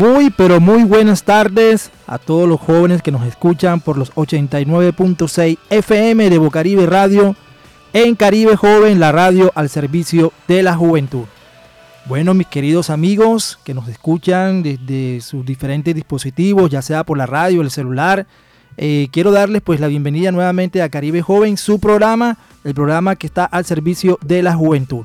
Muy, 0.00 0.30
pero 0.30 0.60
muy 0.60 0.84
buenas 0.84 1.24
tardes 1.24 1.90
a 2.06 2.16
todos 2.16 2.48
los 2.48 2.58
jóvenes 2.58 3.02
que 3.02 3.12
nos 3.12 3.26
escuchan 3.26 3.82
por 3.82 3.98
los 3.98 4.10
89.6 4.14 5.58
FM 5.68 6.30
de 6.30 6.38
Bocaribe 6.38 6.86
Radio 6.86 7.36
en 7.92 8.14
Caribe 8.14 8.56
Joven, 8.56 8.98
la 8.98 9.12
radio 9.12 9.52
al 9.54 9.68
servicio 9.68 10.32
de 10.48 10.62
la 10.62 10.74
juventud. 10.74 11.26
Bueno, 12.06 12.32
mis 12.32 12.46
queridos 12.46 12.88
amigos 12.88 13.58
que 13.62 13.74
nos 13.74 13.88
escuchan 13.88 14.62
desde 14.62 15.20
sus 15.20 15.44
diferentes 15.44 15.94
dispositivos, 15.94 16.70
ya 16.70 16.80
sea 16.80 17.04
por 17.04 17.18
la 17.18 17.26
radio, 17.26 17.60
el 17.60 17.70
celular, 17.70 18.26
eh, 18.78 19.08
quiero 19.12 19.32
darles 19.32 19.60
pues 19.60 19.80
la 19.80 19.88
bienvenida 19.88 20.32
nuevamente 20.32 20.80
a 20.80 20.88
Caribe 20.88 21.20
Joven, 21.20 21.58
su 21.58 21.78
programa, 21.78 22.38
el 22.64 22.72
programa 22.72 23.16
que 23.16 23.26
está 23.26 23.44
al 23.44 23.66
servicio 23.66 24.18
de 24.22 24.42
la 24.42 24.54
juventud. 24.54 25.04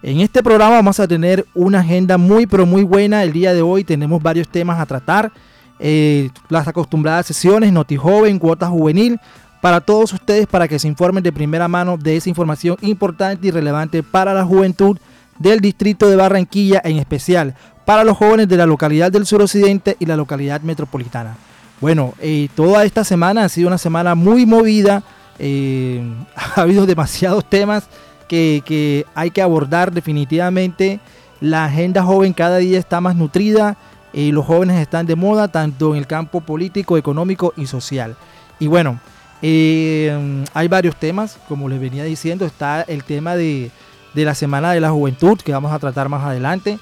En 0.00 0.20
este 0.20 0.44
programa 0.44 0.76
vamos 0.76 1.00
a 1.00 1.08
tener 1.08 1.44
una 1.54 1.80
agenda 1.80 2.18
muy 2.18 2.46
pero 2.46 2.66
muy 2.66 2.84
buena. 2.84 3.24
El 3.24 3.32
día 3.32 3.52
de 3.52 3.62
hoy 3.62 3.82
tenemos 3.82 4.22
varios 4.22 4.48
temas 4.48 4.78
a 4.78 4.86
tratar. 4.86 5.32
Eh, 5.80 6.30
las 6.48 6.68
acostumbradas 6.68 7.26
sesiones, 7.26 7.72
Noti 7.72 7.96
Joven, 7.96 8.38
Cuota 8.38 8.68
Juvenil, 8.68 9.18
para 9.60 9.80
todos 9.80 10.12
ustedes 10.12 10.46
para 10.46 10.68
que 10.68 10.78
se 10.78 10.86
informen 10.86 11.24
de 11.24 11.32
primera 11.32 11.66
mano 11.66 11.96
de 11.96 12.16
esa 12.16 12.28
información 12.28 12.76
importante 12.80 13.48
y 13.48 13.50
relevante 13.50 14.04
para 14.04 14.34
la 14.34 14.44
juventud 14.44 14.96
del 15.38 15.60
distrito 15.60 16.08
de 16.08 16.16
Barranquilla, 16.16 16.80
en 16.84 16.98
especial 16.98 17.54
para 17.84 18.04
los 18.04 18.16
jóvenes 18.16 18.48
de 18.48 18.56
la 18.56 18.66
localidad 18.66 19.10
del 19.10 19.26
suroccidente 19.26 19.96
y 19.98 20.06
la 20.06 20.16
localidad 20.16 20.60
metropolitana. 20.60 21.36
Bueno, 21.80 22.14
eh, 22.20 22.48
toda 22.54 22.84
esta 22.84 23.02
semana 23.02 23.44
ha 23.44 23.48
sido 23.48 23.66
una 23.66 23.78
semana 23.78 24.14
muy 24.14 24.46
movida. 24.46 25.02
Eh, 25.40 26.02
ha 26.36 26.60
habido 26.60 26.86
demasiados 26.86 27.48
temas 27.48 27.88
que, 28.28 29.06
hay 29.14 29.30
que 29.30 29.42
abordar 29.42 29.92
definitivamente. 29.92 31.00
La 31.40 31.64
agenda 31.64 32.02
joven 32.02 32.32
cada 32.32 32.58
día 32.58 32.78
está 32.78 33.00
más 33.00 33.16
nutrida 33.16 33.76
y 34.12 34.32
los 34.32 34.46
jóvenes 34.46 34.80
están 34.80 35.06
de 35.06 35.16
moda 35.16 35.48
tanto 35.48 35.92
en 35.92 35.98
el 35.98 36.06
campo 36.06 36.40
político, 36.40 36.96
económico 36.96 37.52
y 37.56 37.66
social. 37.66 38.16
Y 38.60 38.66
bueno, 38.66 39.00
eh, 39.42 40.44
hay 40.52 40.68
varios 40.68 40.96
temas, 40.96 41.38
como 41.48 41.68
les 41.68 41.80
venía 41.80 42.04
diciendo, 42.04 42.44
está 42.44 42.82
el 42.82 43.04
tema 43.04 43.36
de, 43.36 43.70
la 44.14 44.34
Semana 44.34 44.72
de 44.72 44.80
la 44.80 44.90
Juventud, 44.90 45.38
que 45.38 45.52
vamos 45.52 45.72
a 45.72 45.78
tratar 45.78 46.08
más 46.08 46.24
adelante. 46.24 46.78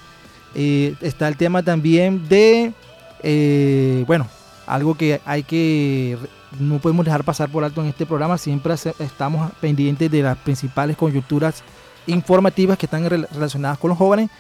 Eh, 0.55 0.95
está 1.03 1.29
el 1.29 1.37
tema 1.37 1.63
también 1.63 2.27
de, 2.29 2.73
eh, 3.23 4.05
bueno, 4.07 4.27
algo 4.67 4.95
que 4.95 5.21
hay 5.25 5.43
que 5.43 6.19
no 6.59 6.79
podemos 6.79 7.05
dejar 7.05 7.25
pasar 7.25 7.49
por 7.49 7.65
alto 7.65 7.81
en 7.81 7.89
este 7.89 8.07
programa. 8.07 8.39
Siempre 8.39 8.75
estamos 8.75 9.53
pendientes 9.61 10.11
de 10.11 10.23
las 10.23 10.37
principales 10.39 10.97
coyunturas 10.97 11.63
informativas 12.07 12.79
que 12.79 12.87
están 12.87 13.09
relacionadas 13.09 13.79
con 13.79 13.91
los 13.91 13.99
jóvenes. 13.99 14.31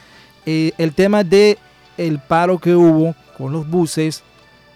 Eh, 0.45 0.73
el 0.79 0.93
tema 0.93 1.25
de 1.25 1.59
el 1.97 2.19
paro 2.19 2.59
que 2.59 2.75
hubo 2.75 3.15
con 3.37 3.53
los 3.53 3.69
buses, 3.69 4.23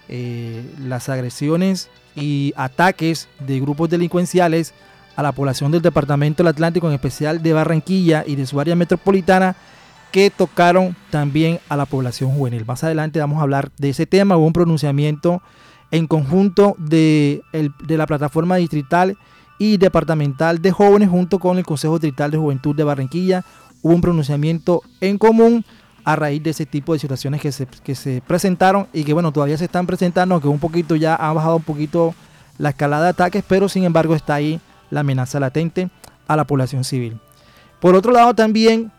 eh, 0.09 0.63
las 0.79 1.09
agresiones 1.09 1.89
y 2.15 2.53
ataques 2.55 3.27
de 3.39 3.59
grupos 3.59 3.89
delincuenciales 3.89 4.73
a 5.15 5.23
la 5.23 5.31
población 5.31 5.71
del 5.71 5.81
departamento 5.81 6.43
del 6.43 6.51
Atlántico, 6.51 6.87
en 6.87 6.93
especial 6.93 7.41
de 7.41 7.53
Barranquilla 7.53 8.23
y 8.25 8.35
de 8.35 8.45
su 8.45 8.59
área 8.59 8.75
metropolitana, 8.75 9.55
que 10.11 10.29
tocaron 10.29 10.95
también 11.09 11.59
a 11.69 11.77
la 11.77 11.85
población 11.85 12.31
juvenil. 12.31 12.65
Más 12.65 12.83
adelante 12.83 13.19
vamos 13.19 13.39
a 13.39 13.43
hablar 13.43 13.71
de 13.77 13.89
ese 13.89 14.05
tema. 14.05 14.37
Hubo 14.37 14.45
un 14.45 14.53
pronunciamiento 14.53 15.41
en 15.89 16.07
conjunto 16.07 16.75
de, 16.77 17.41
la 17.87 18.07
plataforma 18.07 18.57
distrital 18.57 19.17
y 19.57 19.77
departamental 19.77 20.61
de 20.61 20.71
jóvenes 20.71 21.09
junto 21.09 21.39
con 21.39 21.57
el 21.57 21.65
Consejo 21.65 21.99
Distrital 21.99 22.31
de 22.31 22.37
Juventud 22.37 22.75
de 22.75 22.83
Barranquilla. 22.83 23.45
Hubo 23.81 23.93
un 23.93 24.01
pronunciamiento 24.01 24.81
en 24.99 25.17
común 25.17 25.65
a 26.03 26.15
raíz 26.15 26.41
de 26.41 26.49
ese 26.49 26.65
tipo 26.65 26.93
de 26.93 26.99
situaciones 26.99 27.41
que 27.41 27.51
se, 27.51 27.67
que 27.67 27.95
se 27.95 28.23
presentaron 28.25 28.87
y 28.91 29.03
que 29.03 29.13
bueno, 29.13 29.31
todavía 29.31 29.57
se 29.57 29.65
están 29.65 29.85
presentando, 29.85 30.35
aunque 30.35 30.47
un 30.47 30.59
poquito 30.59 30.95
ya 30.95 31.15
ha 31.15 31.31
bajado 31.31 31.57
un 31.57 31.63
poquito 31.63 32.15
la 32.57 32.69
escalada 32.69 33.03
de 33.03 33.09
ataques, 33.09 33.43
pero 33.47 33.69
sin 33.69 33.83
embargo 33.83 34.15
está 34.15 34.35
ahí 34.35 34.59
la 34.89 35.01
amenaza 35.01 35.39
latente 35.39 35.89
a 36.27 36.35
la 36.35 36.45
población 36.45 36.83
civil. 36.83 37.19
Por 37.79 37.95
otro 37.95 38.11
lado 38.11 38.33
también 38.33 38.91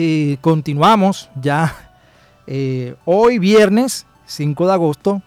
eh, 0.00 0.36
continuamos 0.40 1.28
ya 1.42 1.74
eh, 2.46 2.94
hoy 3.04 3.40
viernes 3.40 4.06
5 4.26 4.68
de 4.68 4.72
agosto 4.72 5.22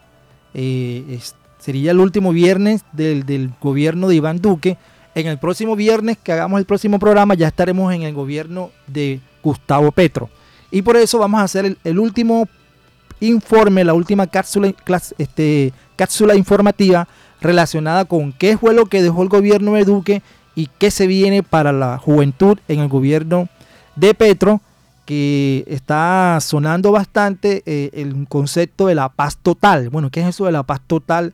eh, 0.53 1.19
sería 1.59 1.91
el 1.91 1.99
último 1.99 2.31
viernes 2.31 2.85
del, 2.93 3.51
gobierno 3.59 4.07
de 4.07 4.15
Iván 4.15 4.41
Duque. 4.41 4.77
En 5.13 5.27
el 5.27 5.39
próximo 5.39 5.75
viernes 5.75 6.17
que 6.23 6.31
hagamos 6.31 6.57
el 6.57 6.65
próximo 6.65 6.99
programa 6.99 7.33
ya 7.33 7.49
estaremos 7.49 7.93
en 7.93 8.03
el 8.03 8.13
gobierno 8.13 8.71
de 8.87 9.19
Gustavo 9.43 9.91
Petro. 9.91 10.29
Y 10.71 10.83
por 10.83 10.95
eso 10.95 11.19
vamos 11.19 11.41
a 11.41 11.43
hacer 11.43 11.77
el, 11.83 11.99
último 11.99 12.47
informe, 13.19 13.83
la 13.83 13.93
última 13.93 14.27
cápsula, 14.27 14.73
este, 15.17 15.73
cápsula 15.97 16.35
informativa 16.35 17.09
relacionada 17.41 18.05
con 18.05 18.31
qué 18.31 18.57
fue 18.57 18.73
lo 18.73 18.85
que 18.85 19.03
dejó 19.03 19.21
el 19.23 19.29
gobierno 19.29 19.73
de 19.73 19.83
Duque 19.83 20.21
y 20.55 20.69
qué 20.77 20.91
se 20.91 21.07
viene 21.07 21.43
para 21.43 21.73
la 21.73 21.97
juventud 21.97 22.57
en 22.69 22.79
el 22.79 22.88
gobierno 22.88 23.41
de 23.41 23.60
Petro 24.18 24.62
que 25.06 25.63
está 25.68 26.38
sonando 26.41 26.91
bastante 26.91 27.63
eh, 27.66 27.90
el 27.94 28.28
concepto 28.28 28.88
de 28.88 28.96
la 28.96 29.09
paz 29.09 29.38
total. 29.38 29.90
Bueno, 29.90 30.09
¿qué 30.09 30.22
es 30.22 30.28
eso 30.28 30.46
de 30.46 30.52
la 30.52 30.63
paz 30.63 30.81
total? 30.85 31.34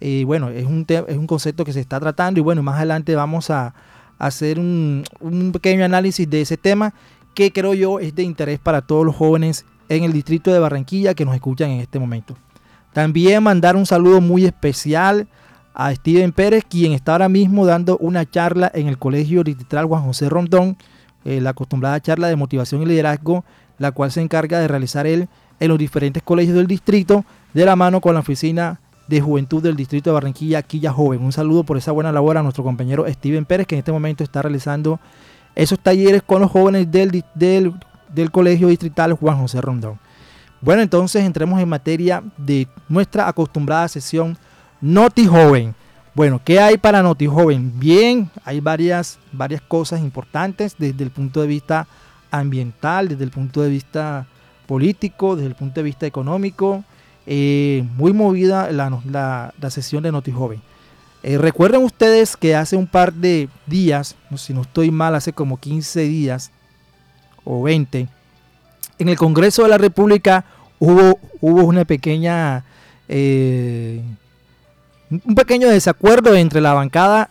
Eh, 0.00 0.24
bueno, 0.26 0.50
es 0.50 0.66
un, 0.66 0.84
es 0.88 1.16
un 1.16 1.26
concepto 1.26 1.64
que 1.64 1.72
se 1.72 1.80
está 1.80 1.98
tratando 1.98 2.40
y 2.40 2.42
bueno, 2.42 2.62
más 2.62 2.76
adelante 2.76 3.14
vamos 3.14 3.50
a, 3.50 3.74
hacer 4.18 4.58
un, 4.58 5.04
pequeño 5.52 5.84
análisis 5.84 6.28
de 6.28 6.40
ese 6.40 6.56
tema 6.56 6.94
que 7.34 7.52
creo 7.52 7.74
yo 7.74 8.00
es 8.00 8.14
de 8.14 8.22
interés 8.22 8.58
para 8.58 8.82
todos 8.82 9.04
los 9.04 9.14
jóvenes 9.14 9.66
en 9.88 10.04
el 10.04 10.12
distrito 10.12 10.52
de 10.52 10.58
Barranquilla 10.58 11.14
que 11.14 11.24
nos 11.24 11.34
escuchan 11.34 11.70
en 11.70 11.80
este 11.80 11.98
momento. 11.98 12.34
También 12.92 13.42
mandar 13.42 13.76
un 13.76 13.84
saludo 13.84 14.20
muy 14.22 14.46
especial 14.46 15.28
a 15.74 15.94
Steven 15.94 16.32
Pérez, 16.32 16.64
quien 16.66 16.92
está 16.92 17.12
ahora 17.12 17.28
mismo 17.28 17.66
dando 17.66 17.98
una 17.98 18.28
charla 18.28 18.70
en 18.74 18.86
el 18.86 18.96
Colegio 18.96 19.44
Distrital 19.44 19.84
Juan 19.84 20.04
José 20.04 20.30
Rondón 20.30 20.78
eh, 21.26 21.40
la 21.40 21.50
acostumbrada 21.50 22.00
charla 22.00 22.28
de 22.28 22.36
motivación 22.36 22.82
y 22.82 22.86
liderazgo, 22.86 23.44
la 23.78 23.90
cual 23.92 24.10
se 24.10 24.22
encarga 24.22 24.60
de 24.60 24.68
realizar 24.68 25.06
él 25.06 25.28
en 25.60 25.68
los 25.68 25.78
diferentes 25.78 26.22
colegios 26.22 26.56
del 26.56 26.66
distrito, 26.66 27.24
de 27.52 27.64
la 27.64 27.76
mano 27.76 28.00
con 28.00 28.14
la 28.14 28.20
oficina 28.20 28.80
de 29.08 29.20
juventud 29.20 29.62
del 29.62 29.76
distrito 29.76 30.10
de 30.10 30.14
Barranquilla, 30.14 30.62
Quilla 30.62 30.92
Joven. 30.92 31.22
Un 31.22 31.32
saludo 31.32 31.64
por 31.64 31.76
esa 31.76 31.92
buena 31.92 32.12
labor 32.12 32.38
a 32.38 32.42
nuestro 32.42 32.64
compañero 32.64 33.04
Steven 33.08 33.44
Pérez, 33.44 33.66
que 33.66 33.74
en 33.74 33.80
este 33.80 33.92
momento 33.92 34.24
está 34.24 34.42
realizando 34.42 35.00
esos 35.54 35.78
talleres 35.78 36.22
con 36.22 36.42
los 36.42 36.50
jóvenes 36.50 36.90
del, 36.90 37.24
del, 37.34 37.74
del 38.12 38.30
colegio 38.30 38.68
distrital 38.68 39.14
Juan 39.14 39.38
José 39.38 39.60
Rondón. 39.60 39.98
Bueno, 40.60 40.82
entonces 40.82 41.24
entremos 41.24 41.60
en 41.60 41.68
materia 41.68 42.22
de 42.36 42.66
nuestra 42.88 43.28
acostumbrada 43.28 43.88
sesión 43.88 44.36
Noti 44.80 45.26
Joven. 45.26 45.74
Bueno, 46.16 46.40
¿qué 46.42 46.58
hay 46.60 46.78
para 46.78 47.02
Noti 47.02 47.26
Joven? 47.26 47.78
Bien, 47.78 48.30
hay 48.42 48.60
varias, 48.60 49.18
varias 49.32 49.60
cosas 49.60 50.00
importantes 50.00 50.74
desde 50.78 51.04
el 51.04 51.10
punto 51.10 51.42
de 51.42 51.46
vista 51.46 51.86
ambiental, 52.30 53.08
desde 53.08 53.24
el 53.24 53.30
punto 53.30 53.60
de 53.60 53.68
vista 53.68 54.26
político, 54.66 55.36
desde 55.36 55.48
el 55.48 55.54
punto 55.54 55.80
de 55.80 55.84
vista 55.84 56.06
económico. 56.06 56.84
Eh, 57.26 57.84
muy 57.98 58.14
movida 58.14 58.72
la, 58.72 59.52
sesión 59.68 60.04
de 60.04 60.10
Noti 60.10 60.32
Joven. 60.32 60.62
Eh, 61.22 61.36
recuerden 61.36 61.82
ustedes 61.82 62.34
que 62.34 62.56
hace 62.56 62.76
un 62.76 62.86
par 62.86 63.12
de 63.12 63.50
días, 63.66 64.16
si 64.38 64.54
no 64.54 64.62
estoy 64.62 64.90
mal, 64.90 65.14
hace 65.16 65.34
como 65.34 65.60
15 65.60 66.00
días 66.00 66.50
o 67.44 67.62
20, 67.62 68.08
en 68.98 69.08
el 69.10 69.18
Congreso 69.18 69.64
de 69.64 69.68
la 69.68 69.76
República 69.76 70.46
hubo, 70.78 71.18
hubo 71.42 71.64
una 71.64 71.84
pequeña 71.84 72.64
eh, 73.06 74.00
un 75.10 75.34
pequeño 75.34 75.68
desacuerdo 75.68 76.34
entre 76.34 76.60
la 76.60 76.74
bancada 76.74 77.28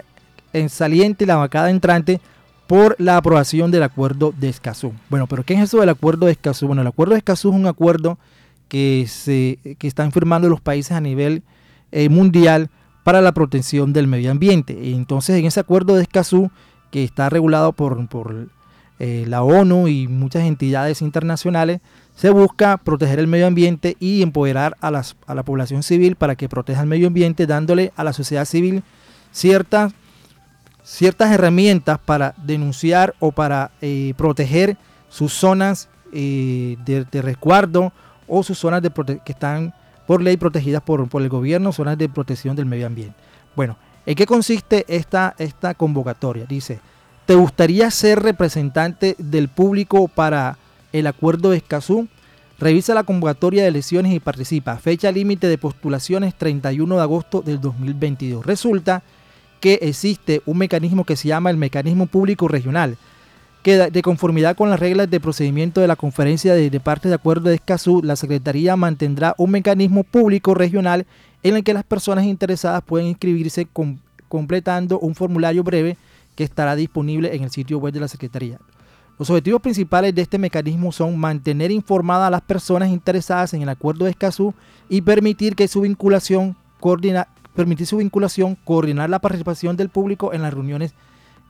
en 0.54 0.70
saliente 0.70 1.24
y 1.24 1.28
la 1.28 1.36
bancada 1.36 1.70
entrante 1.70 2.22
por 2.68 2.96
la 2.98 3.18
aprobación 3.18 3.72
del 3.72 3.84
acuerdo 3.84 4.34
de 4.38 4.50
Escazú. 4.50 4.94
Bueno, 5.10 5.28
pero 5.28 5.44
¿qué 5.44 5.54
es 5.54 5.62
eso 5.62 5.80
del 5.80 5.90
acuerdo 5.90 6.26
de 6.26 6.32
Escazú? 6.32 6.68
Bueno, 6.68 6.82
el 6.82 6.88
acuerdo 6.88 7.14
de 7.14 7.20
Escazú 7.20 7.50
es 7.50 7.56
un 7.56 7.68
acuerdo 7.68 8.18
que, 8.68 9.06
se, 9.08 9.60
que 9.78 9.88
están 9.88 10.12
firmando 10.12 10.50
los 10.50 10.62
países 10.62 10.94
a 10.94 11.02
nivel 11.02 11.44
eh, 11.92 12.10
mundial 12.10 12.70
para 13.04 13.22
la 13.22 13.34
protección 13.34 13.94
del 13.94 14.08
medio 14.08 14.32
ambiente. 14.32 14.92
Entonces 14.92 15.38
en 15.38 15.46
ese 15.46 15.60
acuerdo 15.60 15.96
de 15.96 16.02
Escazú, 16.02 16.50
que 16.90 17.04
está 17.04 17.30
regulado 17.30 17.74
por, 17.74 18.08
por 18.08 18.48
eh, 18.98 19.26
la 19.28 19.44
ONU 19.44 19.88
y 19.88 20.08
muchas 20.08 20.44
entidades 20.44 21.02
internacionales, 21.02 21.82
se 22.16 22.30
busca 22.30 22.78
proteger 22.78 23.20
el 23.20 23.28
medio 23.28 23.46
ambiente 23.46 23.98
y 24.00 24.22
empoderar 24.22 24.78
a, 24.80 24.90
la 24.90 25.44
población 25.44 25.84
civil 25.84 26.16
para 26.16 26.36
que 26.36 26.50
proteja 26.50 26.82
el 26.82 26.88
medio 26.88 27.08
ambiente, 27.08 27.46
dándole 27.46 27.92
a 27.96 28.04
la 28.04 28.14
sociedad 28.14 28.46
civil 28.46 28.84
ciertas 29.32 29.94
ciertas 30.82 31.32
herramientas 31.32 31.98
para 31.98 32.36
denunciar 32.38 33.16
o 33.20 33.32
para 33.32 33.72
eh, 33.82 34.14
proteger 34.18 34.78
sus 35.10 35.34
zonas 35.34 35.90
eh, 36.14 36.78
de, 36.86 37.22
resguardo 37.22 37.92
o 38.28 38.44
sus 38.44 38.60
zonas 38.60 38.84
de 38.84 38.92
que 39.26 39.32
están 39.32 39.74
por 40.06 40.22
ley 40.22 40.38
protegidas 40.38 40.84
por, 40.84 41.10
por, 41.10 41.24
el 41.24 41.30
gobierno, 41.30 41.72
zonas 41.72 41.98
de 41.98 42.08
protección 42.08 42.56
del 42.56 42.68
medio 42.68 42.86
ambiente. 42.86 43.16
Bueno, 43.56 43.78
¿en 44.06 44.14
qué 44.14 44.28
consiste 44.28 44.86
esta, 44.88 45.34
esta 45.40 45.74
convocatoria? 45.74 46.46
Dice, 46.46 46.80
¿te 47.26 47.34
gustaría 47.34 47.90
ser 47.90 48.22
representante 48.22 49.16
del 49.18 49.48
público 49.48 50.08
para 50.08 50.60
el 51.00 51.08
acuerdo 51.08 51.52
de 51.52 51.58
Escazú? 51.58 52.08
Revisa 52.58 52.94
la 52.94 53.04
convocatoria 53.04 53.64
de 53.64 53.68
elecciones 53.68 54.14
y 54.14 54.20
participa. 54.20 54.78
Fecha 54.78 55.12
límite 55.12 55.48
de 55.48 55.58
postulaciones 55.58 56.36
31 56.36 56.96
de 56.96 57.02
agosto 57.02 57.42
del 57.42 57.60
2022. 57.60 58.46
Resulta 58.46 59.04
que 59.60 59.80
existe 59.82 60.42
un 60.46 60.58
mecanismo 60.58 61.04
que 61.04 61.18
se 61.18 61.28
llama 61.28 61.50
el 61.50 61.58
mecanismo 61.58 62.06
público 62.06 62.48
regional, 62.48 62.98
que 63.62 63.78
de 63.90 64.02
conformidad 64.02 64.56
con 64.56 64.70
las 64.70 64.80
reglas 64.80 65.10
de 65.10 65.20
procedimiento 65.20 65.82
de 65.82 65.88
la 65.88 65.96
conferencia 65.96 66.54
de, 66.54 66.70
de 66.70 66.80
partes 66.80 67.10
de 67.10 67.16
acuerdo 67.16 67.50
de 67.50 67.56
Escazú, 67.56 68.02
la 68.04 68.16
Secretaría 68.16 68.76
mantendrá 68.76 69.36
un 69.38 69.52
mecanismo 69.52 70.04
público 70.04 70.54
regional 70.54 71.06
en 71.44 71.58
el 71.58 71.64
que 71.64 71.74
las 71.74 71.84
personas 71.84 72.26
interesadas 72.26 72.84
pueden 72.84 73.08
inscribirse 73.08 73.68
completando 74.30 75.00
un 75.00 75.14
formulario 75.16 75.64
breve 75.64 75.98
que 76.36 76.44
estará 76.44 76.76
disponible 76.76 77.36
en 77.36 77.44
el 77.44 77.52
sitio 77.52 77.80
web 77.80 77.94
de 77.94 78.00
la 78.00 78.08
Secretaría. 78.08 78.60
Los 79.18 79.30
objetivos 79.30 79.62
principales 79.62 80.14
de 80.14 80.22
este 80.22 80.38
mecanismo 80.38 80.92
son 80.92 81.18
mantener 81.18 81.72
informadas 81.72 82.28
a 82.28 82.32
las 82.32 82.42
personas 82.42 82.90
interesadas 82.90 83.54
en 83.54 83.62
el 83.62 83.70
acuerdo 83.70 84.06
de 84.06 84.12
Escazú 84.12 84.54
y 84.90 85.02
permitir 85.02 85.56
que 85.56 85.70
su 85.70 85.82
vinculación 85.82 86.58
coordina, 86.82 87.30
permitir 87.56 87.88
su 87.88 87.98
vinculación, 87.98 88.58
coordinar 88.66 89.10
la 89.10 89.20
participación 89.20 89.78
del 89.78 89.90
público 89.90 90.34
en 90.34 90.42
las 90.42 90.54
reuniones 90.54 90.94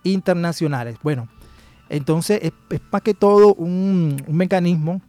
internacionales. 0.03 0.97
Bueno, 1.01 1.27
entonces 1.89 2.39
es, 2.44 2.51
más 2.91 3.01
que 3.01 3.15
todo 3.15 3.56
un, 3.56 4.23
mecanismo, 4.27 5.01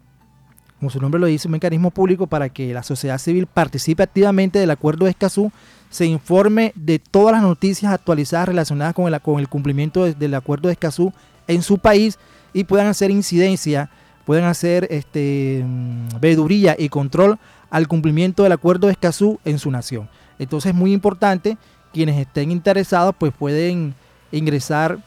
como 0.79 0.91
su 0.91 0.99
nombre 0.99 1.21
lo 1.21 1.27
dice, 1.27 1.49
un 1.49 1.53
mecanismo 1.53 1.91
público 1.91 2.27
para 2.27 2.49
que 2.49 2.73
la 2.73 2.83
sociedad 2.83 3.19
civil 3.19 3.47
participe 3.47 4.03
activamente 4.03 4.59
del 4.59 4.71
acuerdo 4.71 5.05
de 5.05 5.11
Escazú, 5.11 5.53
se 5.91 6.07
informe 6.07 6.73
de 6.75 6.99
todas 6.99 7.35
las 7.35 7.43
noticias 7.43 7.93
actualizadas 7.93 8.49
relacionadas 8.49 8.95
con 8.95 9.13
el, 9.13 9.21
con 9.21 9.41
el 9.41 9.49
cumplimiento 9.49 10.05
del 10.07 10.35
acuerdo 10.35 10.69
de 10.69 10.73
Escazú 10.73 11.13
en 11.47 11.63
su 11.63 11.79
país 11.79 12.19
y 12.57 12.65
puedan 12.65 12.87
hacer 12.87 13.11
incidencia, 13.11 13.91
puedan 14.25 14.45
hacer 14.45 14.89
este, 14.91 15.63
mm, 15.63 16.21
veeduría 16.21 16.75
y 16.79 16.89
control 16.89 17.39
al 17.69 17.87
cumplimiento 17.87 18.45
del 18.45 18.53
acuerdo 18.53 18.87
de 18.87 18.95
Escazú 18.95 19.39
en 19.45 19.59
su 19.59 19.71
nación. 19.71 20.09
Entonces 20.39 20.71
es 20.71 20.75
muy 20.75 20.95
importante, 20.95 21.59
quienes 21.93 22.17
estén 22.17 22.51
interesados 22.51 23.15
pues 23.19 23.35
pueden 23.35 23.95
ingresar 24.33 24.99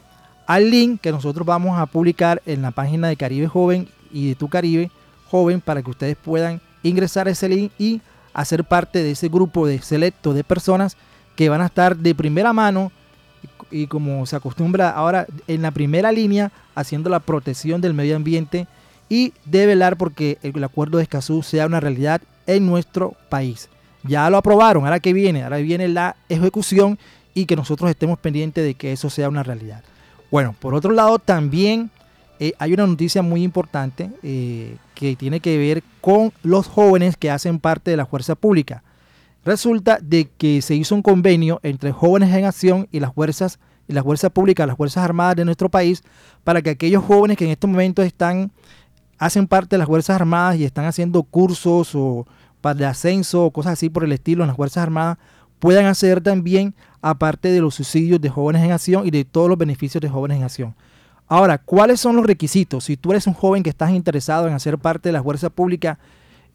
al 0.46 0.70
link 0.70 1.02
que 1.02 1.12
nosotros 1.12 1.44
vamos 1.44 1.80
a 1.80 1.88
publicar 1.88 2.40
en 2.46 2.62
la 2.62 2.70
página 2.70 3.08
de 3.08 3.16
Caribe 3.16 3.48
Joven 3.48 3.88
y 4.12 4.30
de 4.30 4.36
Tu 4.36 4.48
Caribe 4.48 4.92
Joven 5.32 5.60
para 5.60 5.82
que 5.82 5.90
ustedes 5.90 6.18
puedan 6.18 6.62
ingresar 6.84 7.28
a 7.28 7.32
ese 7.32 7.50
link 7.50 7.72
y 7.80 8.00
hacer 8.32 8.64
parte 8.64 9.02
de 9.02 9.10
ese 9.12 9.28
grupo 9.28 9.66
de 9.66 9.82
selecto 9.82 10.36
de 10.36 10.44
personas 10.44 10.98
que 11.36 11.50
van 11.50 11.62
a 11.62 11.66
estar 11.66 11.98
de 11.98 12.14
primera 12.14 12.54
mano 12.54 12.92
y 13.72 13.88
como 13.88 14.26
se 14.26 14.36
acostumbra 14.36 14.90
ahora 14.90 15.28
en 15.48 15.62
la 15.62 15.72
primera 15.72 16.12
línea 16.12 16.52
haciendo 16.76 17.10
la 17.10 17.20
protección 17.20 17.82
del 17.82 17.94
medio 17.94 18.16
ambiente 18.16 18.68
y 19.10 19.34
de 19.46 19.66
velar 19.66 19.98
porque 19.98 20.38
el 20.44 20.64
acuerdo 20.64 20.98
de 20.98 21.04
Escazú 21.04 21.44
sea 21.44 21.66
una 21.66 21.80
realidad 21.80 22.22
en 22.48 22.66
nuestro 22.66 23.16
país. 23.30 23.70
Ya 24.04 24.30
lo 24.30 24.38
aprobaron, 24.38 24.86
ahora 24.86 25.00
que 25.00 25.14
viene, 25.14 25.44
ahora 25.44 25.58
viene 25.58 25.88
la 25.88 26.16
ejecución 26.30 26.98
y 27.34 27.46
que 27.46 27.56
nosotros 27.56 27.90
estemos 27.90 28.18
pendientes 28.20 28.64
de 28.64 28.76
que 28.76 28.92
eso 28.92 29.10
sea 29.10 29.30
una 29.30 29.44
realidad. 29.44 29.84
Bueno, 30.32 30.56
por 30.60 30.74
otro 30.74 30.92
lado 30.92 31.20
también 31.20 31.90
eh, 32.40 32.54
hay 32.60 32.74
una 32.74 32.88
noticia 32.88 33.22
muy 33.22 33.44
importante 33.44 34.10
eh, 34.24 34.78
que 34.96 35.16
tiene 35.16 35.40
que 35.40 35.58
ver 35.58 35.84
con 36.02 36.32
los 36.44 36.68
jóvenes 36.68 37.18
que 37.18 37.32
hacen 37.32 37.60
parte 37.60 37.92
de 37.92 37.98
la 37.98 38.06
fuerza 38.06 38.36
pública. 38.36 38.84
Resulta 39.46 40.00
de 40.02 40.30
que 40.38 40.62
se 40.62 40.76
hizo 40.76 40.96
un 40.96 41.02
convenio 41.02 41.60
entre 41.64 41.92
Jóvenes 41.92 42.34
en 42.36 42.46
Acción 42.46 42.88
y 42.92 43.00
las 43.00 43.14
fuerzas 43.14 43.60
y 43.88 43.94
las 43.94 44.04
fuerzas 44.04 44.32
públicas, 44.32 44.68
las 44.68 44.78
fuerzas 44.78 45.04
armadas 45.04 45.36
de 45.36 45.46
nuestro 45.46 45.70
país, 45.70 46.04
para 46.44 46.62
que 46.62 46.70
aquellos 46.70 47.04
jóvenes 47.04 47.38
que 47.38 47.46
en 47.46 47.52
estos 47.52 47.70
momentos 47.70 48.06
están 48.06 48.52
hacen 49.18 49.48
parte 49.48 49.76
de 49.76 49.80
las 49.80 49.88
fuerzas 49.88 50.16
armadas 50.16 50.58
y 50.58 50.64
están 50.64 50.86
haciendo 50.86 51.24
cursos 51.24 51.94
o 51.96 52.26
para 52.62 52.76
de 52.76 52.86
ascenso 52.86 53.46
o 53.46 53.52
cosas 53.52 53.74
así 53.74 53.90
por 53.90 54.04
el 54.04 54.12
estilo 54.12 54.44
en 54.44 54.48
las 54.48 54.58
Fuerzas 54.58 54.84
Armadas 54.84 55.18
puedan 55.60 55.86
acceder 55.86 56.22
también 56.22 56.74
aparte 57.02 57.50
de 57.50 57.62
los 57.62 57.76
subsidios 57.76 58.20
de 58.20 58.30
jóvenes 58.30 58.64
en 58.64 58.72
acción 58.72 59.06
y 59.06 59.12
de 59.12 59.26
todos 59.26 59.50
los 59.50 59.58
beneficios 59.58 60.02
de 60.02 60.10
jóvenes 60.10 60.38
en 60.38 60.44
acción. 60.44 60.76
Ahora, 61.28 61.58
¿cuáles 61.58 62.00
son 62.00 62.16
los 62.16 62.26
requisitos? 62.26 62.86
Si 62.86 62.98
tú 62.98 63.12
eres 63.12 63.28
un 63.28 63.34
joven 63.34 63.62
que 63.62 63.70
estás 63.70 63.92
interesado 63.92 64.48
en 64.48 64.54
hacer 64.54 64.78
parte 64.78 65.10
de 65.10 65.14
la 65.14 65.22
fuerza 65.22 65.50
pública, 65.50 66.00